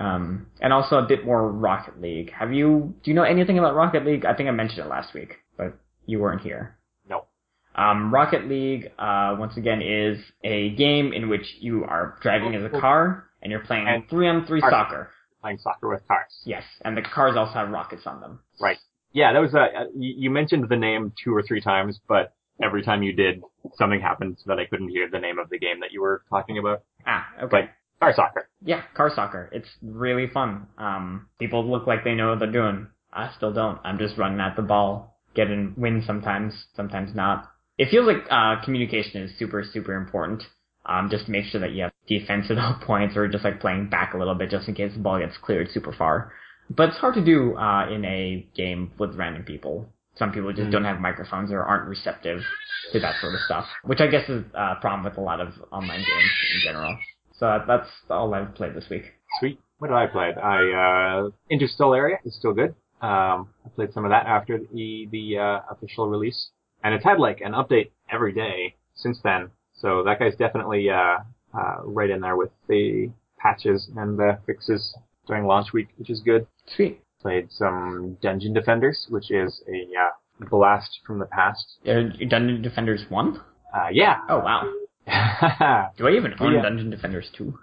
Um, 0.00 0.46
and 0.62 0.72
also 0.72 0.96
a 0.96 1.06
bit 1.06 1.26
more 1.26 1.46
Rocket 1.52 2.00
League. 2.00 2.30
Have 2.32 2.52
you 2.54 2.94
do 3.04 3.10
you 3.10 3.14
know 3.14 3.24
anything 3.24 3.58
about 3.58 3.74
Rocket 3.74 4.06
League? 4.06 4.24
I 4.24 4.32
think 4.34 4.48
I 4.48 4.52
mentioned 4.52 4.78
it 4.86 4.88
last 4.88 5.12
week, 5.12 5.36
but 5.56 5.74
you 6.06 6.18
weren't 6.18 6.40
here. 6.42 6.76
No. 7.08 7.26
Um, 7.74 8.12
Rocket 8.12 8.48
League, 8.48 8.90
uh, 8.98 9.36
once 9.38 9.56
again, 9.56 9.80
is 9.82 10.18
a 10.44 10.70
game 10.76 11.12
in 11.12 11.28
which 11.28 11.46
you 11.60 11.84
are 11.84 12.18
driving 12.22 12.54
as 12.54 12.64
a 12.64 12.68
car 12.80 13.28
and 13.42 13.50
you're 13.50 13.60
playing 13.64 13.86
And- 13.88 14.08
three 14.08 14.28
on 14.28 14.44
three 14.46 14.60
soccer. 14.60 15.10
Playing 15.40 15.58
soccer 15.58 15.88
with 15.88 16.06
cars. 16.06 16.30
Yes, 16.44 16.62
and 16.84 16.96
the 16.96 17.02
cars 17.02 17.36
also 17.36 17.54
have 17.54 17.68
rockets 17.70 18.06
on 18.06 18.20
them. 18.20 18.38
Right. 18.60 18.78
Yeah, 19.12 19.32
that 19.32 19.40
was 19.40 19.52
a. 19.54 19.86
you 19.96 20.14
you 20.16 20.30
mentioned 20.30 20.68
the 20.68 20.76
name 20.76 21.12
two 21.22 21.34
or 21.34 21.42
three 21.42 21.60
times, 21.60 21.98
but 22.08 22.32
every 22.62 22.82
time 22.82 23.02
you 23.02 23.12
did, 23.12 23.42
something 23.74 24.00
happened 24.00 24.36
so 24.38 24.44
that 24.46 24.60
I 24.60 24.66
couldn't 24.66 24.88
hear 24.90 25.08
the 25.10 25.18
name 25.18 25.40
of 25.40 25.50
the 25.50 25.58
game 25.58 25.80
that 25.80 25.90
you 25.90 26.00
were 26.00 26.22
talking 26.30 26.58
about. 26.58 26.82
Ah, 27.06 27.26
okay. 27.42 27.48
But 27.50 27.70
car 28.00 28.14
soccer. 28.14 28.48
Yeah, 28.64 28.82
car 28.94 29.10
soccer. 29.12 29.48
It's 29.52 29.68
really 29.82 30.28
fun. 30.28 30.68
Um, 30.78 31.26
people 31.40 31.68
look 31.68 31.88
like 31.88 32.04
they 32.04 32.14
know 32.14 32.30
what 32.30 32.38
they're 32.38 32.50
doing. 32.52 32.86
I 33.12 33.32
still 33.36 33.52
don't. 33.52 33.80
I'm 33.84 33.98
just 33.98 34.16
running 34.16 34.38
at 34.40 34.54
the 34.54 34.62
ball, 34.62 35.11
getting 35.34 35.74
win 35.76 36.02
sometimes, 36.06 36.66
sometimes 36.76 37.14
not. 37.14 37.50
It 37.78 37.88
feels 37.90 38.06
like 38.06 38.24
uh, 38.30 38.62
communication 38.64 39.22
is 39.22 39.36
super, 39.38 39.64
super 39.64 39.94
important. 39.94 40.42
Um, 40.84 41.08
just 41.10 41.28
make 41.28 41.44
sure 41.46 41.60
that 41.60 41.72
you 41.72 41.82
have 41.84 41.92
defense 42.08 42.46
at 42.50 42.58
all 42.62 42.78
points 42.84 43.16
or 43.16 43.28
just 43.28 43.44
like 43.44 43.60
playing 43.60 43.88
back 43.88 44.14
a 44.14 44.18
little 44.18 44.34
bit 44.34 44.50
just 44.50 44.68
in 44.68 44.74
case 44.74 44.92
the 44.94 45.00
ball 45.00 45.18
gets 45.18 45.36
cleared 45.38 45.68
super 45.70 45.92
far. 45.92 46.32
But 46.70 46.90
it's 46.90 46.98
hard 46.98 47.14
to 47.14 47.24
do 47.24 47.56
uh, 47.56 47.88
in 47.90 48.04
a 48.04 48.46
game 48.56 48.92
with 48.98 49.14
random 49.16 49.44
people. 49.44 49.88
Some 50.16 50.32
people 50.32 50.52
just 50.52 50.68
Mm. 50.68 50.72
don't 50.72 50.84
have 50.84 51.00
microphones 51.00 51.50
or 51.50 51.62
aren't 51.62 51.88
receptive 51.88 52.40
to 52.92 53.00
that 53.00 53.14
sort 53.20 53.34
of 53.34 53.40
stuff, 53.40 53.66
which 53.84 54.00
I 54.00 54.06
guess 54.08 54.28
is 54.28 54.44
a 54.54 54.74
problem 54.80 55.04
with 55.04 55.16
a 55.16 55.20
lot 55.22 55.40
of 55.40 55.48
online 55.72 56.00
games 56.00 56.30
in 56.54 56.60
general. 56.64 56.98
So 57.38 57.62
that's 57.66 57.88
all 58.10 58.32
I've 58.34 58.54
played 58.54 58.74
this 58.74 58.88
week. 58.90 59.04
Sweet. 59.40 59.58
What 59.78 59.88
did 59.88 59.94
I 59.96 60.06
play? 60.06 60.32
I 60.34 60.58
uh, 61.24 61.30
Interstellaria 61.50 62.18
is 62.24 62.36
still 62.36 62.52
good. 62.52 62.74
Um, 63.02 63.48
I 63.66 63.68
played 63.74 63.92
some 63.92 64.04
of 64.04 64.10
that 64.10 64.26
after 64.26 64.58
the 64.72 65.08
the 65.10 65.38
uh, 65.38 65.60
official 65.70 66.08
release, 66.08 66.50
and 66.84 66.94
it's 66.94 67.04
had 67.04 67.18
like 67.18 67.40
an 67.40 67.52
update 67.52 67.90
every 68.10 68.32
day 68.32 68.76
since 68.94 69.18
then. 69.22 69.50
So 69.74 70.04
that 70.04 70.18
guy's 70.20 70.36
definitely 70.36 70.88
uh, 70.88 71.18
uh, 71.52 71.76
right 71.84 72.08
in 72.10 72.20
there 72.20 72.36
with 72.36 72.50
the 72.68 73.10
patches 73.38 73.90
and 73.96 74.18
the 74.18 74.38
fixes 74.46 74.96
during 75.26 75.46
launch 75.46 75.72
week, 75.72 75.88
which 75.96 76.10
is 76.10 76.20
good. 76.20 76.46
Sweet. 76.76 77.00
Played 77.20 77.48
some 77.50 78.18
Dungeon 78.22 78.52
Defenders, 78.52 79.06
which 79.08 79.30
is 79.30 79.62
a 79.68 79.88
uh, 80.00 80.48
blast 80.48 81.00
from 81.06 81.18
the 81.18 81.26
past. 81.26 81.78
Uh, 81.86 82.02
Dungeon 82.28 82.62
Defenders 82.62 83.04
1? 83.08 83.40
Uh, 83.74 83.88
yeah. 83.92 84.18
Oh, 84.28 84.38
wow. 84.38 84.72
uh, 85.06 85.88
Do 85.96 86.06
I 86.08 86.12
even 86.12 86.34
own 86.40 86.54
Yeah. 86.54 86.62
Dungeon 86.62 86.90
Defenders 86.90 87.30
2? 87.36 87.56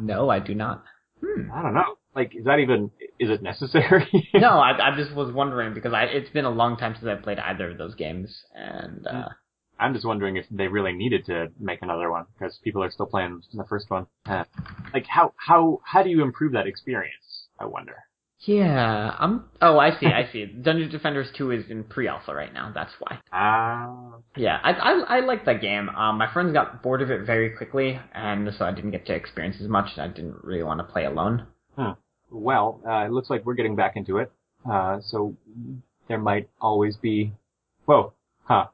No, 0.00 0.30
I 0.30 0.40
do 0.40 0.54
not. 0.54 0.82
Hmm. 1.24 1.50
I 1.52 1.62
don't 1.62 1.74
know. 1.74 1.96
Like, 2.14 2.34
is 2.36 2.44
that 2.44 2.58
even 2.58 2.90
is 3.18 3.30
it 3.30 3.42
necessary? 3.42 4.06
no, 4.34 4.48
I, 4.58 4.90
I 4.92 4.96
just 4.96 5.14
was 5.14 5.32
wondering 5.32 5.72
because 5.74 5.92
I, 5.94 6.04
it's 6.04 6.30
been 6.30 6.44
a 6.44 6.50
long 6.50 6.76
time 6.76 6.94
since 6.94 7.06
I 7.06 7.14
played 7.14 7.38
either 7.38 7.70
of 7.70 7.78
those 7.78 7.94
games, 7.94 8.36
and 8.54 9.06
uh, 9.06 9.28
I'm 9.78 9.94
just 9.94 10.04
wondering 10.04 10.36
if 10.36 10.44
they 10.50 10.68
really 10.68 10.92
needed 10.92 11.24
to 11.26 11.48
make 11.58 11.80
another 11.82 12.10
one 12.10 12.26
because 12.38 12.58
people 12.62 12.82
are 12.82 12.90
still 12.90 13.06
playing 13.06 13.42
the 13.54 13.64
first 13.64 13.88
one. 13.90 14.06
Uh, 14.26 14.44
like, 14.92 15.06
how 15.06 15.32
how 15.36 15.80
how 15.84 16.02
do 16.02 16.10
you 16.10 16.22
improve 16.22 16.52
that 16.52 16.66
experience? 16.66 17.48
I 17.58 17.64
wonder. 17.66 17.94
yeah, 18.44 19.14
I'm. 19.18 19.44
Oh, 19.60 19.78
I 19.78 19.98
see, 19.98 20.06
I 20.06 20.30
see. 20.32 20.44
Dungeon 20.62 20.90
Defenders 20.90 21.28
Two 21.36 21.50
is 21.52 21.64
in 21.70 21.84
pre-alpha 21.84 22.34
right 22.34 22.52
now. 22.52 22.72
That's 22.74 22.92
why. 22.98 23.18
Ah, 23.32 24.16
Yeah, 24.36 24.58
I 24.62 24.72
I, 24.72 24.92
I 25.16 25.20
like 25.20 25.44
that 25.46 25.60
game. 25.62 25.88
Um, 25.88 26.18
my 26.18 26.30
friends 26.32 26.52
got 26.52 26.82
bored 26.82 27.00
of 27.02 27.10
it 27.10 27.24
very 27.24 27.56
quickly, 27.56 27.98
and 28.12 28.50
so 28.58 28.64
I 28.64 28.72
didn't 28.72 28.90
get 28.90 29.06
to 29.06 29.14
experience 29.14 29.56
as 29.62 29.68
much. 29.68 29.96
I 29.96 30.08
didn't 30.08 30.36
really 30.42 30.64
want 30.64 30.80
to 30.80 30.84
play 30.84 31.04
alone. 31.04 31.46
Well, 32.30 32.80
uh, 32.86 33.06
it 33.06 33.12
looks 33.12 33.28
like 33.30 33.44
we're 33.44 33.54
getting 33.54 33.76
back 33.76 33.96
into 33.96 34.18
it. 34.18 34.30
Uh, 34.68 35.00
so 35.02 35.34
there 36.08 36.18
might 36.18 36.48
always 36.60 36.96
be. 36.96 37.32
Whoa, 37.84 38.12
huh? 38.44 38.66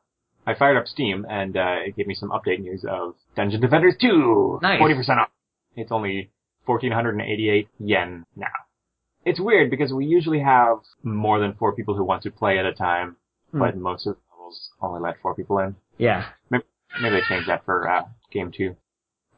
I 0.46 0.54
fired 0.54 0.76
up 0.78 0.86
Steam 0.86 1.26
and 1.28 1.56
uh, 1.56 1.76
it 1.86 1.96
gave 1.96 2.06
me 2.06 2.14
some 2.14 2.30
update 2.30 2.60
news 2.60 2.84
of 2.88 3.14
Dungeon 3.36 3.60
Defenders 3.60 3.94
2. 4.00 4.60
Nice. 4.62 4.80
40% 4.80 5.16
off. 5.18 5.28
It's 5.76 5.92
only 5.92 6.30
1488 6.66 7.68
yen 7.78 8.24
now. 8.36 8.46
It's 9.24 9.40
weird 9.40 9.70
because 9.70 9.92
we 9.92 10.06
usually 10.06 10.40
have 10.40 10.78
more 11.02 11.38
than 11.38 11.54
four 11.54 11.72
people 11.74 11.94
who 11.94 12.04
want 12.04 12.22
to 12.22 12.30
play 12.30 12.58
at 12.58 12.64
a 12.66 12.72
time, 12.72 13.16
Hmm. 13.52 13.58
but 13.60 13.76
most 13.76 14.06
of 14.06 14.14
the 14.14 14.20
levels 14.36 14.70
only 14.80 15.00
let 15.00 15.20
four 15.20 15.34
people 15.34 15.58
in. 15.58 15.74
Yeah, 15.98 16.26
Maybe 16.50 16.64
they 17.02 17.20
changed 17.28 17.48
that 17.48 17.64
for 17.64 17.88
uh, 17.88 18.04
game 18.32 18.50
two. 18.50 18.74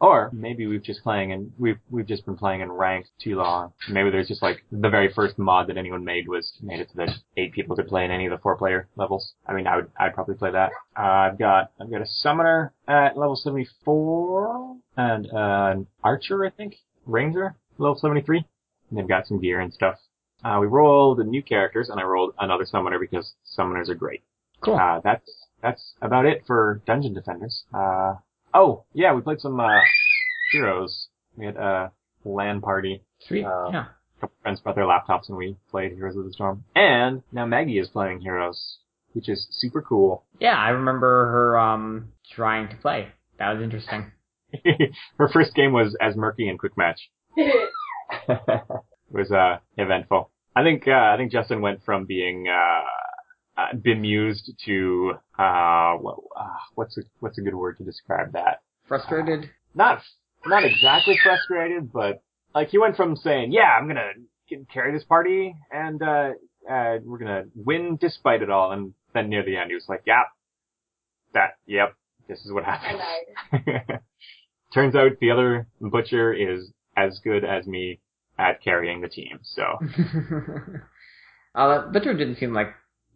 Or 0.00 0.30
maybe 0.32 0.66
we've 0.66 0.82
just 0.82 1.02
playing 1.02 1.32
and 1.32 1.52
we've 1.58 1.78
we've 1.90 2.06
just 2.06 2.24
been 2.24 2.36
playing 2.36 2.62
in 2.62 2.72
ranked 2.72 3.10
too 3.22 3.36
long. 3.36 3.72
Maybe 3.90 4.10
there's 4.10 4.28
just 4.28 4.42
like 4.42 4.64
the 4.72 4.88
very 4.88 5.12
first 5.12 5.38
mod 5.38 5.66
that 5.68 5.76
anyone 5.76 6.04
made 6.04 6.26
was 6.26 6.50
made 6.62 6.80
it 6.80 6.88
so 6.90 7.04
that 7.04 7.10
eight 7.36 7.52
people 7.52 7.76
could 7.76 7.86
play 7.88 8.04
in 8.06 8.10
any 8.10 8.24
of 8.26 8.30
the 8.30 8.38
four 8.38 8.56
player 8.56 8.88
levels. 8.96 9.34
I 9.46 9.52
mean, 9.52 9.66
I 9.66 9.76
would 9.76 9.90
I'd 9.98 10.14
probably 10.14 10.36
play 10.36 10.52
that. 10.52 10.70
Uh, 10.98 11.02
I've 11.02 11.38
got 11.38 11.72
I've 11.78 11.90
got 11.90 12.00
a 12.00 12.06
summoner 12.06 12.72
at 12.88 13.18
level 13.18 13.36
74 13.36 14.76
and 14.96 15.26
uh, 15.26 15.72
an 15.74 15.86
archer 16.02 16.44
I 16.46 16.50
think 16.50 16.76
ranger 17.04 17.56
level 17.78 17.96
73. 18.00 18.44
And 18.88 18.98
they've 18.98 19.08
got 19.08 19.26
some 19.26 19.40
gear 19.40 19.60
and 19.60 19.72
stuff. 19.72 19.96
Uh, 20.42 20.58
we 20.60 20.66
rolled 20.66 21.18
the 21.18 21.24
new 21.24 21.42
characters 21.42 21.90
and 21.90 22.00
I 22.00 22.04
rolled 22.04 22.34
another 22.38 22.64
summoner 22.64 22.98
because 22.98 23.34
summoners 23.56 23.90
are 23.90 23.94
great. 23.94 24.22
cool. 24.60 24.76
Uh, 24.76 25.00
that's 25.04 25.30
that's 25.62 25.92
about 26.00 26.24
it 26.24 26.44
for 26.46 26.80
Dungeon 26.86 27.12
Defenders. 27.12 27.64
Oh 28.54 28.84
yeah, 28.92 29.14
we 29.14 29.20
played 29.22 29.40
some 29.40 29.58
uh, 29.60 29.80
Heroes. 30.52 31.08
We 31.36 31.46
had 31.46 31.56
a 31.56 31.92
LAN 32.24 32.60
party. 32.60 33.02
Sweet. 33.26 33.44
uh, 33.44 33.68
yeah. 33.72 33.84
A 34.18 34.20
couple 34.20 34.36
friends 34.42 34.60
brought 34.60 34.74
their 34.74 34.84
laptops 34.84 35.28
and 35.28 35.36
we 35.38 35.56
played 35.70 35.92
Heroes 35.92 36.16
of 36.16 36.24
the 36.24 36.32
Storm. 36.32 36.64
And 36.74 37.22
now 37.32 37.46
Maggie 37.46 37.78
is 37.78 37.88
playing 37.88 38.20
Heroes, 38.20 38.78
which 39.12 39.28
is 39.28 39.46
super 39.50 39.80
cool. 39.80 40.24
Yeah, 40.38 40.56
I 40.56 40.70
remember 40.70 41.26
her 41.26 41.58
um 41.58 42.12
trying 42.34 42.68
to 42.68 42.76
play. 42.76 43.08
That 43.38 43.52
was 43.52 43.62
interesting. 43.62 44.12
Her 45.18 45.28
first 45.28 45.54
game 45.54 45.72
was 45.72 45.96
as 46.00 46.16
Murky 46.16 46.48
and 46.48 46.58
Quick 46.58 46.76
Match. 46.76 47.08
it 47.36 47.70
was 49.10 49.30
uh 49.30 49.58
eventful. 49.76 50.30
I 50.56 50.64
think 50.64 50.88
uh, 50.88 50.90
I 50.90 51.16
think 51.16 51.30
Justin 51.30 51.60
went 51.60 51.84
from 51.84 52.04
being 52.04 52.46
uh, 52.48 53.60
uh 53.60 53.74
bemused 53.80 54.52
to 54.66 55.12
uh 55.38 55.96
what's 56.74 56.96
a 56.98 57.02
what's 57.20 57.38
a 57.38 57.42
good 57.42 57.54
word 57.54 57.78
to 57.78 57.84
describe 57.84 58.32
that? 58.32 58.60
Frustrated. 58.88 59.50
Not 59.74 60.02
not 60.46 60.64
exactly 60.64 61.18
frustrated, 61.22 61.92
but 61.92 62.22
like 62.54 62.68
he 62.68 62.78
went 62.78 62.96
from 62.96 63.16
saying, 63.16 63.52
"Yeah, 63.52 63.76
I'm 63.78 63.86
gonna 63.86 64.12
get- 64.48 64.68
carry 64.68 64.92
this 64.92 65.04
party 65.04 65.54
and 65.70 66.02
uh, 66.02 66.30
uh 66.68 66.98
we're 67.04 67.18
gonna 67.18 67.44
win 67.54 67.96
despite 68.00 68.42
it 68.42 68.50
all," 68.50 68.72
and 68.72 68.94
then 69.14 69.28
near 69.28 69.44
the 69.44 69.56
end 69.56 69.70
he 69.70 69.74
was 69.74 69.88
like, 69.88 70.02
"Yeah, 70.06 70.22
that 71.34 71.56
yep, 71.66 71.94
this 72.28 72.44
is 72.44 72.52
what 72.52 72.64
I 72.64 72.76
happens." 72.76 73.82
Turns 74.74 74.94
out 74.94 75.18
the 75.20 75.30
other 75.30 75.66
butcher 75.80 76.32
is 76.32 76.72
as 76.96 77.18
good 77.24 77.44
as 77.44 77.66
me 77.66 78.00
at 78.38 78.62
carrying 78.62 79.00
the 79.00 79.08
team. 79.08 79.40
So 79.42 79.62
uh, 81.54 81.90
Butcher 81.90 82.14
didn't 82.14 82.36
seem 82.36 82.54
like 82.54 82.68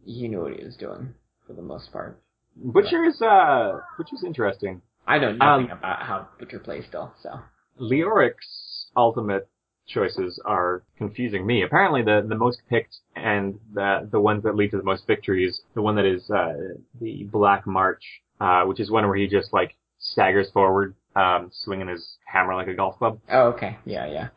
he 0.04 0.28
knew 0.28 0.42
what 0.42 0.54
he 0.54 0.64
was 0.64 0.76
doing 0.76 1.14
for 1.46 1.52
the 1.54 1.62
most 1.62 1.92
part. 1.92 2.20
Butcher 2.56 3.04
is 3.04 3.20
uh 3.22 3.80
butcher's 3.98 4.22
interesting. 4.24 4.82
I 5.06 5.18
know 5.18 5.32
nothing 5.32 5.70
Um, 5.70 5.78
about 5.78 6.02
how 6.02 6.28
Butcher 6.38 6.58
plays 6.60 6.84
still, 6.88 7.12
so. 7.22 7.38
Leoric's 7.78 8.88
ultimate 8.96 9.48
choices 9.86 10.40
are 10.46 10.82
confusing 10.96 11.44
me. 11.46 11.62
Apparently, 11.62 12.02
the 12.02 12.24
the 12.26 12.34
most 12.36 12.62
picked 12.70 12.96
and 13.16 13.58
the 13.74 14.08
the 14.10 14.20
ones 14.20 14.42
that 14.44 14.54
lead 14.56 14.70
to 14.70 14.78
the 14.78 14.82
most 14.82 15.06
victories, 15.06 15.60
the 15.74 15.82
one 15.82 15.96
that 15.96 16.06
is 16.06 16.30
uh, 16.30 16.54
the 17.00 17.24
Black 17.24 17.66
March, 17.66 18.02
uh, 18.40 18.62
which 18.64 18.80
is 18.80 18.90
one 18.90 19.06
where 19.06 19.16
he 19.16 19.26
just 19.26 19.52
like 19.52 19.74
staggers 19.98 20.50
forward, 20.52 20.94
um, 21.16 21.50
swinging 21.52 21.88
his 21.88 22.16
hammer 22.26 22.54
like 22.54 22.68
a 22.68 22.74
golf 22.74 22.96
club. 22.98 23.18
Oh, 23.30 23.48
okay. 23.48 23.76
Yeah, 23.84 24.06
yeah. 24.06 24.28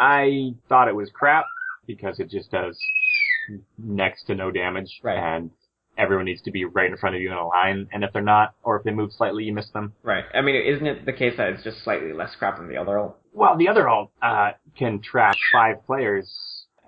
I 0.00 0.54
thought 0.68 0.88
it 0.88 0.96
was 0.96 1.10
crap 1.12 1.44
because 1.86 2.18
it 2.18 2.28
just 2.30 2.50
does 2.50 2.76
next 3.78 4.24
to 4.24 4.34
no 4.34 4.50
damage, 4.50 5.00
Right. 5.02 5.18
and 5.18 5.50
everyone 6.02 6.24
needs 6.26 6.42
to 6.42 6.50
be 6.50 6.64
right 6.64 6.90
in 6.90 6.96
front 6.96 7.14
of 7.16 7.22
you 7.22 7.30
in 7.30 7.36
a 7.36 7.46
line. 7.46 7.88
And 7.92 8.02
if 8.04 8.12
they're 8.12 8.22
not, 8.22 8.54
or 8.62 8.76
if 8.76 8.84
they 8.84 8.90
move 8.90 9.12
slightly, 9.12 9.44
you 9.44 9.54
miss 9.54 9.68
them. 9.70 9.92
Right. 10.02 10.24
I 10.34 10.40
mean, 10.40 10.56
isn't 10.56 10.86
it 10.86 11.06
the 11.06 11.12
case 11.12 11.34
that 11.36 11.48
it's 11.50 11.64
just 11.64 11.82
slightly 11.84 12.12
less 12.12 12.34
crap 12.38 12.58
than 12.58 12.68
the 12.68 12.76
other 12.76 12.98
ult? 12.98 13.18
Well, 13.32 13.56
the 13.56 13.68
other 13.68 13.88
ult 13.88 14.10
uh, 14.20 14.50
can 14.76 15.00
trap 15.00 15.36
five 15.52 15.84
players, 15.86 16.28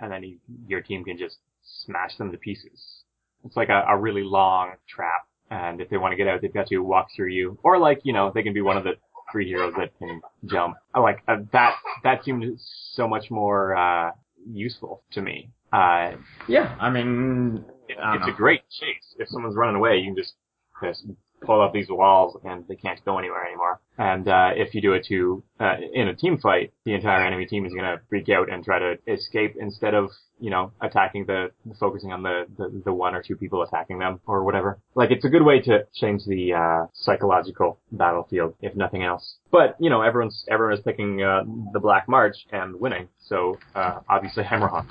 and 0.01 0.13
then 0.13 0.23
you, 0.23 0.39
your 0.67 0.81
team 0.83 1.05
can 1.05 1.17
just 1.17 1.37
smash 1.85 2.17
them 2.17 2.33
to 2.33 2.39
pieces. 2.39 3.03
It's 3.45 3.57
like 3.57 3.69
a, 3.69 3.85
a 3.89 3.97
really 3.97 4.23
long 4.23 4.73
trap, 4.89 5.27
and 5.51 5.81
if 5.81 5.89
they 5.91 5.97
want 5.97 6.13
to 6.13 6.17
get 6.17 6.27
out, 6.27 6.41
they've 6.43 6.53
got 6.53 6.67
to 6.69 6.79
walk 6.79 7.09
through 7.15 7.29
you, 7.31 7.59
or 7.63 7.79
like 7.79 8.01
you 8.05 8.13
know, 8.13 8.33
they 8.35 8.43
can 8.43 8.55
be 8.55 8.63
one 8.63 8.77
of 8.77 8.85
the 8.85 8.95
three 9.33 9.47
heroes 9.47 9.75
that 9.79 9.91
can 9.99 10.21
jump. 10.47 10.77
I 10.95 11.01
like 11.01 11.23
uh, 11.29 11.37
that. 11.53 11.77
That 12.03 12.25
seemed 12.25 12.45
so 12.93 13.09
much 13.09 13.31
more 13.31 13.75
uh, 13.77 14.11
useful 14.51 15.03
to 15.13 15.23
me. 15.23 15.51
Uh, 15.73 16.13
Yeah. 16.47 16.77
I 16.81 16.91
mean, 16.91 17.65
it- 17.89 17.97
it's 17.99 18.27
a 18.29 18.33
great 18.33 18.63
chase. 18.71 19.15
If 19.19 19.29
someone's 19.29 19.57
running 19.57 19.77
away, 19.77 19.99
you 19.99 20.07
can 20.13 20.17
just 20.17 20.35
just 20.83 21.07
pull 21.41 21.61
up 21.61 21.73
these 21.75 21.89
walls 21.91 22.39
and 22.45 22.67
they 22.69 22.75
can't 22.75 23.05
go 23.05 23.19
anywhere 23.19 23.45
anymore. 23.47 23.79
And 23.99 24.27
uh, 24.27 24.51
if 24.57 24.75
you 24.75 24.81
do 24.81 24.95
it 24.95 25.05
to 25.09 25.43
uh, 25.61 25.75
in 25.93 26.09
a 26.09 26.15
team 26.15 26.39
fight, 26.39 26.73
the 26.85 26.95
entire 26.95 27.23
enemy 27.25 27.45
team 27.47 27.67
is 27.67 27.73
going 27.73 27.85
to 27.85 28.01
freak 28.09 28.29
out 28.31 28.51
and 28.51 28.65
try 28.65 28.79
to 28.79 28.97
escape 29.07 29.55
instead 29.59 29.93
of 29.95 30.11
you 30.41 30.51
know 30.51 30.73
attacking 30.81 31.27
the 31.27 31.51
focusing 31.79 32.13
on 32.13 32.23
the, 32.23 32.47
the 32.57 32.83
the 32.87 32.93
one 32.93 33.15
or 33.15 33.23
two 33.23 33.37
people 33.37 33.63
attacking 33.63 33.99
them 33.99 34.21
or 34.27 34.43
whatever. 34.43 34.79
Like 34.95 35.11
it's 35.11 35.25
a 35.25 35.29
good 35.29 35.45
way 35.45 35.61
to 35.61 35.87
change 35.95 36.25
the 36.25 36.55
uh, 36.55 36.87
psychological 36.95 37.79
battlefield, 37.93 38.55
if 38.61 38.75
nothing 38.75 39.05
else. 39.05 39.37
But 39.53 39.77
you 39.79 39.91
know 39.91 40.01
everyone's 40.03 40.45
everyone 40.51 40.75
is 40.79 40.81
picking 40.83 41.23
uh, 41.23 41.45
the 41.73 41.79
Black 41.81 42.09
March 42.09 42.37
and 42.53 42.81
winning, 42.81 43.09
so 43.21 43.59
uh, 43.75 44.01
obviously 44.09 44.45
I'm 44.51 44.63
wrong. 44.63 44.89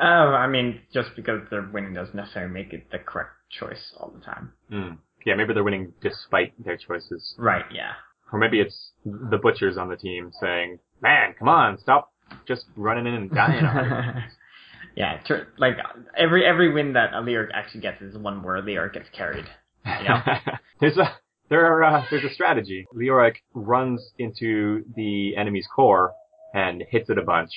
Oh, 0.00 0.04
I 0.34 0.46
mean, 0.46 0.80
just 0.92 1.10
because 1.16 1.42
they're 1.50 1.68
winning 1.72 1.94
doesn't 1.94 2.14
necessarily 2.14 2.52
make 2.52 2.72
it 2.72 2.90
the 2.90 2.98
correct 2.98 3.30
choice 3.50 3.92
all 3.98 4.10
the 4.10 4.24
time. 4.24 4.52
Mm. 4.70 4.98
Yeah, 5.24 5.34
maybe 5.34 5.54
they're 5.54 5.64
winning 5.64 5.92
despite 6.02 6.52
their 6.62 6.76
choices. 6.76 7.34
Right. 7.38 7.64
Yeah. 7.72 7.92
Or 8.32 8.38
maybe 8.38 8.60
it's 8.60 8.92
the 9.04 9.38
butchers 9.42 9.76
on 9.76 9.88
the 9.88 9.96
team 9.96 10.32
saying, 10.40 10.78
man, 11.00 11.34
come 11.38 11.48
on, 11.48 11.78
stop 11.78 12.12
just 12.46 12.64
running 12.76 13.06
in 13.06 13.14
and 13.14 13.30
dying. 13.30 13.64
yeah. 14.96 15.18
Tur- 15.26 15.48
like 15.58 15.74
every 16.16 16.44
every 16.44 16.72
win 16.72 16.92
that 16.94 17.12
a 17.12 17.22
Leoric 17.22 17.48
actually 17.54 17.80
gets 17.80 18.02
is 18.02 18.16
one 18.16 18.42
where 18.42 18.56
a 18.56 18.62
Leoric 18.62 18.94
gets 18.94 19.08
carried. 19.16 19.46
Yeah. 19.84 20.40
there's 20.80 20.96
a, 20.96 21.16
there 21.48 21.66
are, 21.66 21.84
uh, 21.84 22.04
there's 22.10 22.24
a 22.24 22.34
strategy. 22.34 22.86
Leoric 22.94 23.36
runs 23.54 24.12
into 24.18 24.84
the 24.96 25.36
enemy's 25.36 25.66
core 25.74 26.12
and 26.54 26.82
hits 26.90 27.08
it 27.08 27.18
a 27.18 27.22
bunch, 27.22 27.50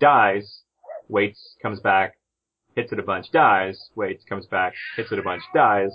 dies, 0.00 0.60
waits, 1.08 1.56
comes 1.62 1.80
back, 1.80 2.16
hits 2.74 2.92
it 2.92 2.98
a 2.98 3.02
bunch, 3.02 3.30
dies, 3.32 3.90
waits, 3.94 4.24
comes 4.28 4.46
back, 4.46 4.74
hits 4.96 5.10
it 5.12 5.18
a 5.18 5.22
bunch, 5.22 5.42
dies, 5.54 5.92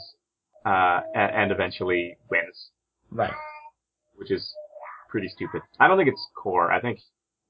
uh, 0.65 1.01
and, 1.13 1.31
and 1.35 1.51
eventually 1.51 2.17
wins. 2.29 2.69
Right. 3.11 3.33
which 4.15 4.31
is 4.31 4.53
pretty 5.09 5.27
stupid. 5.27 5.61
I 5.79 5.87
don't 5.87 5.97
think 5.97 6.07
it's 6.09 6.25
core. 6.35 6.71
I 6.71 6.79
think 6.79 6.99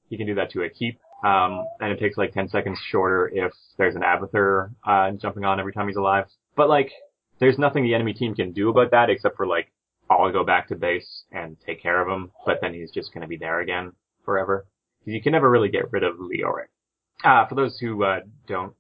you 0.10 0.18
can 0.18 0.26
do 0.26 0.36
that 0.36 0.50
to 0.52 0.64
a 0.64 0.70
keep. 0.70 1.00
Um, 1.24 1.64
and 1.80 1.92
it 1.92 2.00
takes 2.00 2.18
like 2.18 2.34
10 2.34 2.50
seconds 2.50 2.80
shorter 2.90 3.30
if 3.32 3.52
there's 3.78 3.96
an 3.96 4.02
Abathur, 4.02 4.72
uh, 4.88 5.12
jumping 5.12 5.46
on 5.46 5.60
every 5.60 5.72
time 5.72 5.88
he's 5.88 5.98
alive. 5.98 6.26
But 6.56 6.68
like, 6.68 6.92
there's 7.40 7.60
nothing 7.60 7.84
the 7.84 7.94
enemy 7.94 8.14
team 8.14 8.34
can 8.34 8.54
do 8.54 8.70
about 8.70 8.90
that 8.92 9.10
except 9.12 9.38
for 9.38 9.46
like, 9.46 9.72
I'll 10.10 10.32
go 10.32 10.44
back 10.44 10.68
to 10.70 10.76
base 10.76 11.24
and 11.32 11.58
take 11.66 11.82
care 11.82 12.02
of 12.02 12.08
him, 12.08 12.32
but 12.46 12.58
then 12.62 12.74
he's 12.74 12.92
just 12.92 13.14
gonna 13.14 13.28
be 13.28 13.38
there 13.38 13.62
again 13.62 13.94
forever. 14.26 14.66
Cause 15.06 15.14
You 15.14 15.22
can 15.22 15.32
never 15.32 15.50
really 15.50 15.70
get 15.70 15.92
rid 15.92 16.04
of 16.04 16.16
Leoric. 16.16 16.68
Uh, 17.24 17.46
for 17.48 17.56
those 17.56 17.78
who, 17.80 18.04
uh, 18.04 18.20
don't 18.48 18.74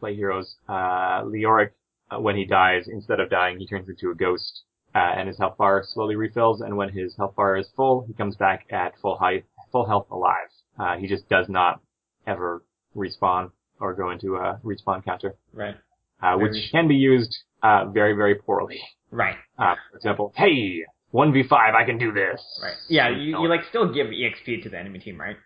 play 0.00 0.14
heroes, 0.14 0.56
uh, 0.68 1.22
Leoric, 1.24 1.70
uh, 2.10 2.20
when 2.20 2.36
he 2.36 2.44
dies, 2.44 2.88
instead 2.88 3.20
of 3.20 3.28
dying, 3.30 3.58
he 3.58 3.66
turns 3.66 3.88
into 3.88 4.10
a 4.10 4.14
ghost 4.14 4.62
uh, 4.94 4.98
and 4.98 5.28
his 5.28 5.36
health 5.38 5.56
bar 5.58 5.82
slowly 5.86 6.16
refills. 6.16 6.60
And 6.60 6.76
when 6.76 6.88
his 6.90 7.16
health 7.16 7.34
bar 7.36 7.56
is 7.56 7.68
full, 7.76 8.04
he 8.06 8.14
comes 8.14 8.36
back 8.36 8.66
at 8.70 8.94
full 9.02 9.16
height, 9.18 9.44
full 9.72 9.86
health 9.86 10.06
alive. 10.10 10.48
Uh, 10.78 10.96
he 10.96 11.06
just 11.08 11.28
does 11.28 11.46
not 11.48 11.80
ever 12.26 12.62
respawn 12.96 13.50
or 13.80 13.94
go 13.94 14.10
into 14.10 14.36
a 14.36 14.60
respawn 14.64 15.04
counter, 15.04 15.34
Right. 15.52 15.76
uh, 16.22 16.36
which 16.36 16.54
can 16.72 16.88
be 16.88 16.94
used 16.96 17.36
uh, 17.62 17.86
very, 17.86 18.14
very 18.14 18.36
poorly. 18.36 18.80
Right. 19.10 19.36
Uh, 19.58 19.74
for 19.90 19.96
example, 19.96 20.32
hey, 20.36 20.84
1v5, 21.12 21.52
I 21.52 21.84
can 21.84 21.98
do 21.98 22.12
this. 22.12 22.40
Right. 22.62 22.74
Yeah, 22.88 23.08
you, 23.08 23.40
you 23.40 23.48
like 23.48 23.60
still 23.68 23.92
give 23.92 24.06
EXP 24.08 24.62
to 24.62 24.68
the 24.68 24.78
enemy 24.78 24.98
team, 24.98 25.18
right? 25.20 25.36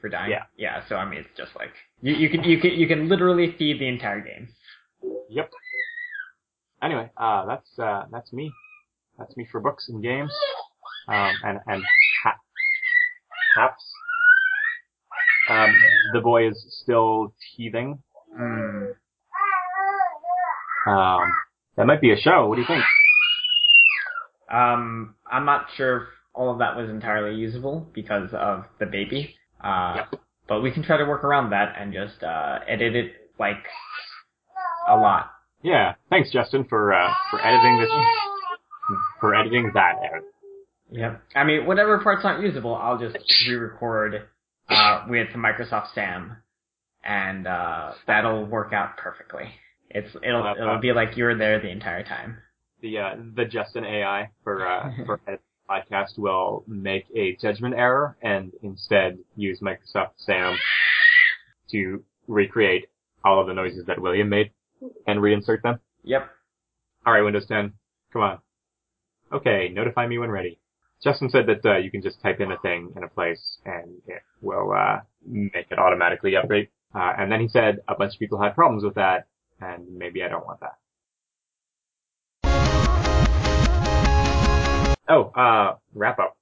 For 0.00 0.08
dying. 0.08 0.30
Yeah. 0.30 0.44
Yeah. 0.56 0.82
So 0.88 0.96
I 0.96 1.08
mean, 1.08 1.20
it's 1.20 1.36
just 1.36 1.56
like 1.56 1.72
you, 2.02 2.14
you 2.14 2.30
can 2.30 2.44
you 2.44 2.60
can 2.60 2.70
you 2.72 2.86
can 2.86 3.08
literally 3.08 3.54
feed 3.58 3.80
the 3.80 3.88
entire 3.88 4.20
game. 4.20 4.48
Yep. 5.30 5.50
Anyway, 6.82 7.10
uh, 7.16 7.46
that's 7.46 7.78
uh, 7.78 8.04
that's 8.12 8.32
me. 8.32 8.52
That's 9.18 9.36
me 9.36 9.46
for 9.50 9.60
books 9.60 9.88
and 9.88 10.02
games. 10.02 10.30
Um, 11.08 11.32
and 11.44 11.58
and 11.66 11.82
ha- 12.22 12.38
haps. 13.56 13.82
Um, 15.50 15.74
the 16.12 16.20
boy 16.20 16.48
is 16.48 16.64
still 16.82 17.32
teething. 17.56 17.98
Mm. 18.38 18.92
Um, 20.86 21.32
that 21.76 21.86
might 21.86 22.00
be 22.00 22.12
a 22.12 22.16
show. 22.16 22.46
What 22.46 22.56
do 22.56 22.60
you 22.60 22.66
think? 22.66 22.84
Um, 24.50 25.14
I'm 25.30 25.44
not 25.44 25.66
sure 25.76 25.96
if 25.96 26.08
all 26.34 26.50
of 26.52 26.58
that 26.58 26.76
was 26.76 26.88
entirely 26.88 27.36
usable 27.36 27.86
because 27.94 28.30
of 28.32 28.64
the 28.78 28.86
baby. 28.86 29.34
Uh, 29.62 29.94
Yep. 30.12 30.20
but 30.48 30.60
we 30.62 30.70
can 30.70 30.82
try 30.82 30.96
to 30.96 31.04
work 31.04 31.24
around 31.24 31.50
that 31.50 31.74
and 31.78 31.92
just 31.92 32.22
uh, 32.22 32.58
edit 32.66 32.94
it 32.96 33.12
like 33.38 33.64
a 34.88 34.96
lot. 34.96 35.30
Yeah. 35.62 35.94
Thanks, 36.10 36.30
Justin, 36.30 36.64
for 36.64 36.92
uh, 36.94 37.12
for 37.30 37.40
editing 37.44 37.78
this. 37.80 37.90
For 39.20 39.34
editing 39.34 39.70
that 39.74 39.96
out. 40.14 40.22
Yep. 40.90 41.22
I 41.34 41.44
mean, 41.44 41.66
whatever 41.66 41.98
parts 41.98 42.24
aren't 42.24 42.42
usable, 42.42 42.74
I'll 42.74 42.98
just 42.98 43.16
re-record 43.46 44.28
uh, 44.70 45.04
with 45.08 45.28
Microsoft 45.30 45.92
Sam, 45.94 46.36
and 47.04 47.46
uh, 47.46 47.92
that'll 48.06 48.46
work 48.46 48.72
out 48.72 48.96
perfectly. 48.96 49.44
It's 49.90 50.14
it'll 50.22 50.54
it'll 50.58 50.78
be 50.80 50.92
like 50.92 51.16
you're 51.16 51.36
there 51.36 51.60
the 51.60 51.70
entire 51.70 52.04
time. 52.04 52.38
The 52.80 52.98
uh, 52.98 53.14
the 53.34 53.44
Justin 53.44 53.84
AI 53.84 54.30
for 54.44 54.66
uh, 54.66 54.90
for 55.04 55.20
editing 55.26 55.42
podcast 55.68 56.18
will 56.18 56.64
make 56.66 57.06
a 57.14 57.36
judgment 57.36 57.74
error 57.74 58.16
and 58.22 58.52
instead 58.62 59.18
use 59.36 59.60
Microsoft 59.60 60.12
Sam 60.16 60.56
to 61.70 62.02
recreate 62.26 62.86
all 63.24 63.40
of 63.40 63.46
the 63.46 63.54
noises 63.54 63.84
that 63.86 64.00
William 64.00 64.28
made 64.28 64.50
and 65.06 65.20
reinsert 65.20 65.62
them. 65.62 65.80
Yep. 66.04 66.28
All 67.06 67.12
right, 67.12 67.22
Windows 67.22 67.46
10, 67.46 67.72
come 68.12 68.22
on. 68.22 68.38
Okay, 69.32 69.68
notify 69.72 70.06
me 70.06 70.18
when 70.18 70.30
ready. 70.30 70.58
Justin 71.02 71.30
said 71.30 71.46
that 71.46 71.64
uh, 71.64 71.76
you 71.76 71.90
can 71.90 72.02
just 72.02 72.20
type 72.22 72.40
in 72.40 72.50
a 72.50 72.58
thing 72.58 72.92
in 72.96 73.04
a 73.04 73.08
place 73.08 73.58
and 73.64 73.92
it 74.06 74.22
will 74.40 74.72
uh, 74.72 75.00
make 75.24 75.66
it 75.70 75.78
automatically 75.78 76.32
update. 76.32 76.68
Uh, 76.94 77.12
and 77.18 77.30
then 77.30 77.40
he 77.40 77.48
said 77.48 77.78
a 77.86 77.94
bunch 77.94 78.14
of 78.14 78.18
people 78.18 78.40
had 78.40 78.54
problems 78.54 78.82
with 78.82 78.94
that, 78.94 79.26
and 79.60 79.84
maybe 79.96 80.22
I 80.22 80.28
don't 80.28 80.46
want 80.46 80.60
that. 80.60 80.78
Oh, 85.08 85.24
uh, 85.34 85.76
wrap 85.94 86.18
up. 86.18 86.36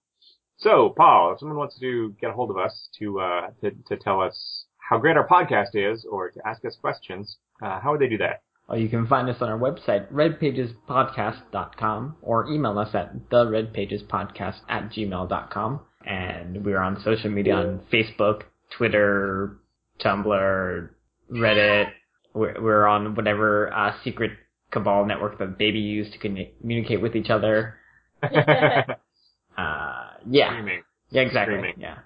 So, 0.59 0.95
Paul, 0.97 1.33
if 1.33 1.41
someone 1.41 1.59
wants 1.59 1.79
to 1.81 2.15
get 2.21 2.31
a 2.31 2.33
hold 2.33 2.51
of 2.51 2.57
us 2.57 2.89
to 2.99 3.21
uh, 3.21 3.51
to, 3.61 3.71
to 3.89 3.97
tell 3.97 4.21
us 4.21 4.65
how 4.79 4.99
great 4.99 5.17
our 5.17 5.27
podcast 5.27 5.75
is, 5.75 6.07
or 6.11 6.31
to 6.31 6.41
ask 6.47 6.65
us 6.65 6.77
questions, 6.81 7.37
uh, 7.63 7.81
how 7.81 7.93
would 7.93 8.01
they 8.01 8.09
do 8.09 8.19
that? 8.19 8.43
Well, 8.69 8.79
you 8.79 8.89
can 8.89 9.07
find 9.07 9.29
us 9.29 9.37
on 9.41 9.49
our 9.49 9.59
website, 9.59 10.13
redpagespodcast.com, 10.13 12.17
or 12.23 12.49
email 12.49 12.79
us 12.79 12.95
at 12.95 13.31
theredpagespodcast 13.31 14.57
at 14.69 14.91
gmail.com. 14.91 15.81
And 16.05 16.65
we're 16.65 16.81
on 16.81 17.01
social 17.03 17.31
media 17.31 17.55
on 17.55 17.81
Facebook, 17.93 18.43
Twitter, 18.77 19.59
Tumblr, 20.01 20.89
Reddit. 21.33 21.91
We're, 22.35 22.61
we're 22.61 22.87
on 22.87 23.15
whatever 23.15 23.73
uh, 23.73 23.93
secret 24.03 24.33
cabal 24.73 25.07
network 25.07 25.39
that 25.39 25.59
Baby 25.59 25.79
used 25.79 26.13
to 26.13 26.19
communicate 26.19 27.01
with 27.01 27.15
each 27.15 27.31
other. 27.31 27.77
Uh, 29.57 30.09
yeah. 30.29 30.51
Streaming. 30.51 30.83
Yeah, 31.11 31.23
exactly. 31.23 31.55
Streaming. 31.57 31.75
Yeah. 31.79 31.99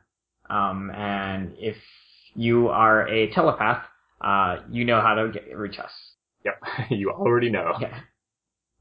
Um, 0.48 0.90
and 0.90 1.52
if 1.58 1.76
you 2.34 2.68
are 2.68 3.08
a 3.08 3.32
telepath, 3.32 3.84
uh, 4.20 4.58
you 4.70 4.84
know 4.84 5.00
how 5.00 5.14
to 5.14 5.30
get, 5.32 5.56
reach 5.56 5.78
us. 5.78 5.90
Yep, 6.44 6.62
you 6.90 7.10
already 7.10 7.50
know. 7.50 7.72
Yeah. 7.80 8.00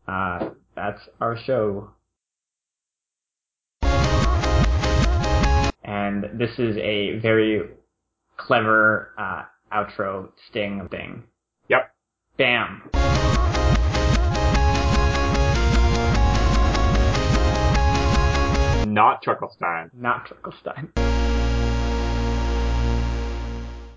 Uh, 0.08 0.50
that's 0.76 1.02
our 1.20 1.38
show. 1.38 1.92
And 5.84 6.26
this 6.40 6.60
is 6.60 6.78
a 6.78 7.18
very 7.20 7.62
clever, 8.38 9.14
uh, 9.18 9.44
outro 9.74 10.30
sting 10.50 10.88
thing. 10.92 11.24
Yep. 11.70 11.92
Bam. 12.38 12.92
Not 19.00 19.22
Chucklestein. 19.24 19.90
Not 19.94 20.26
Tricklestein. 20.26 21.19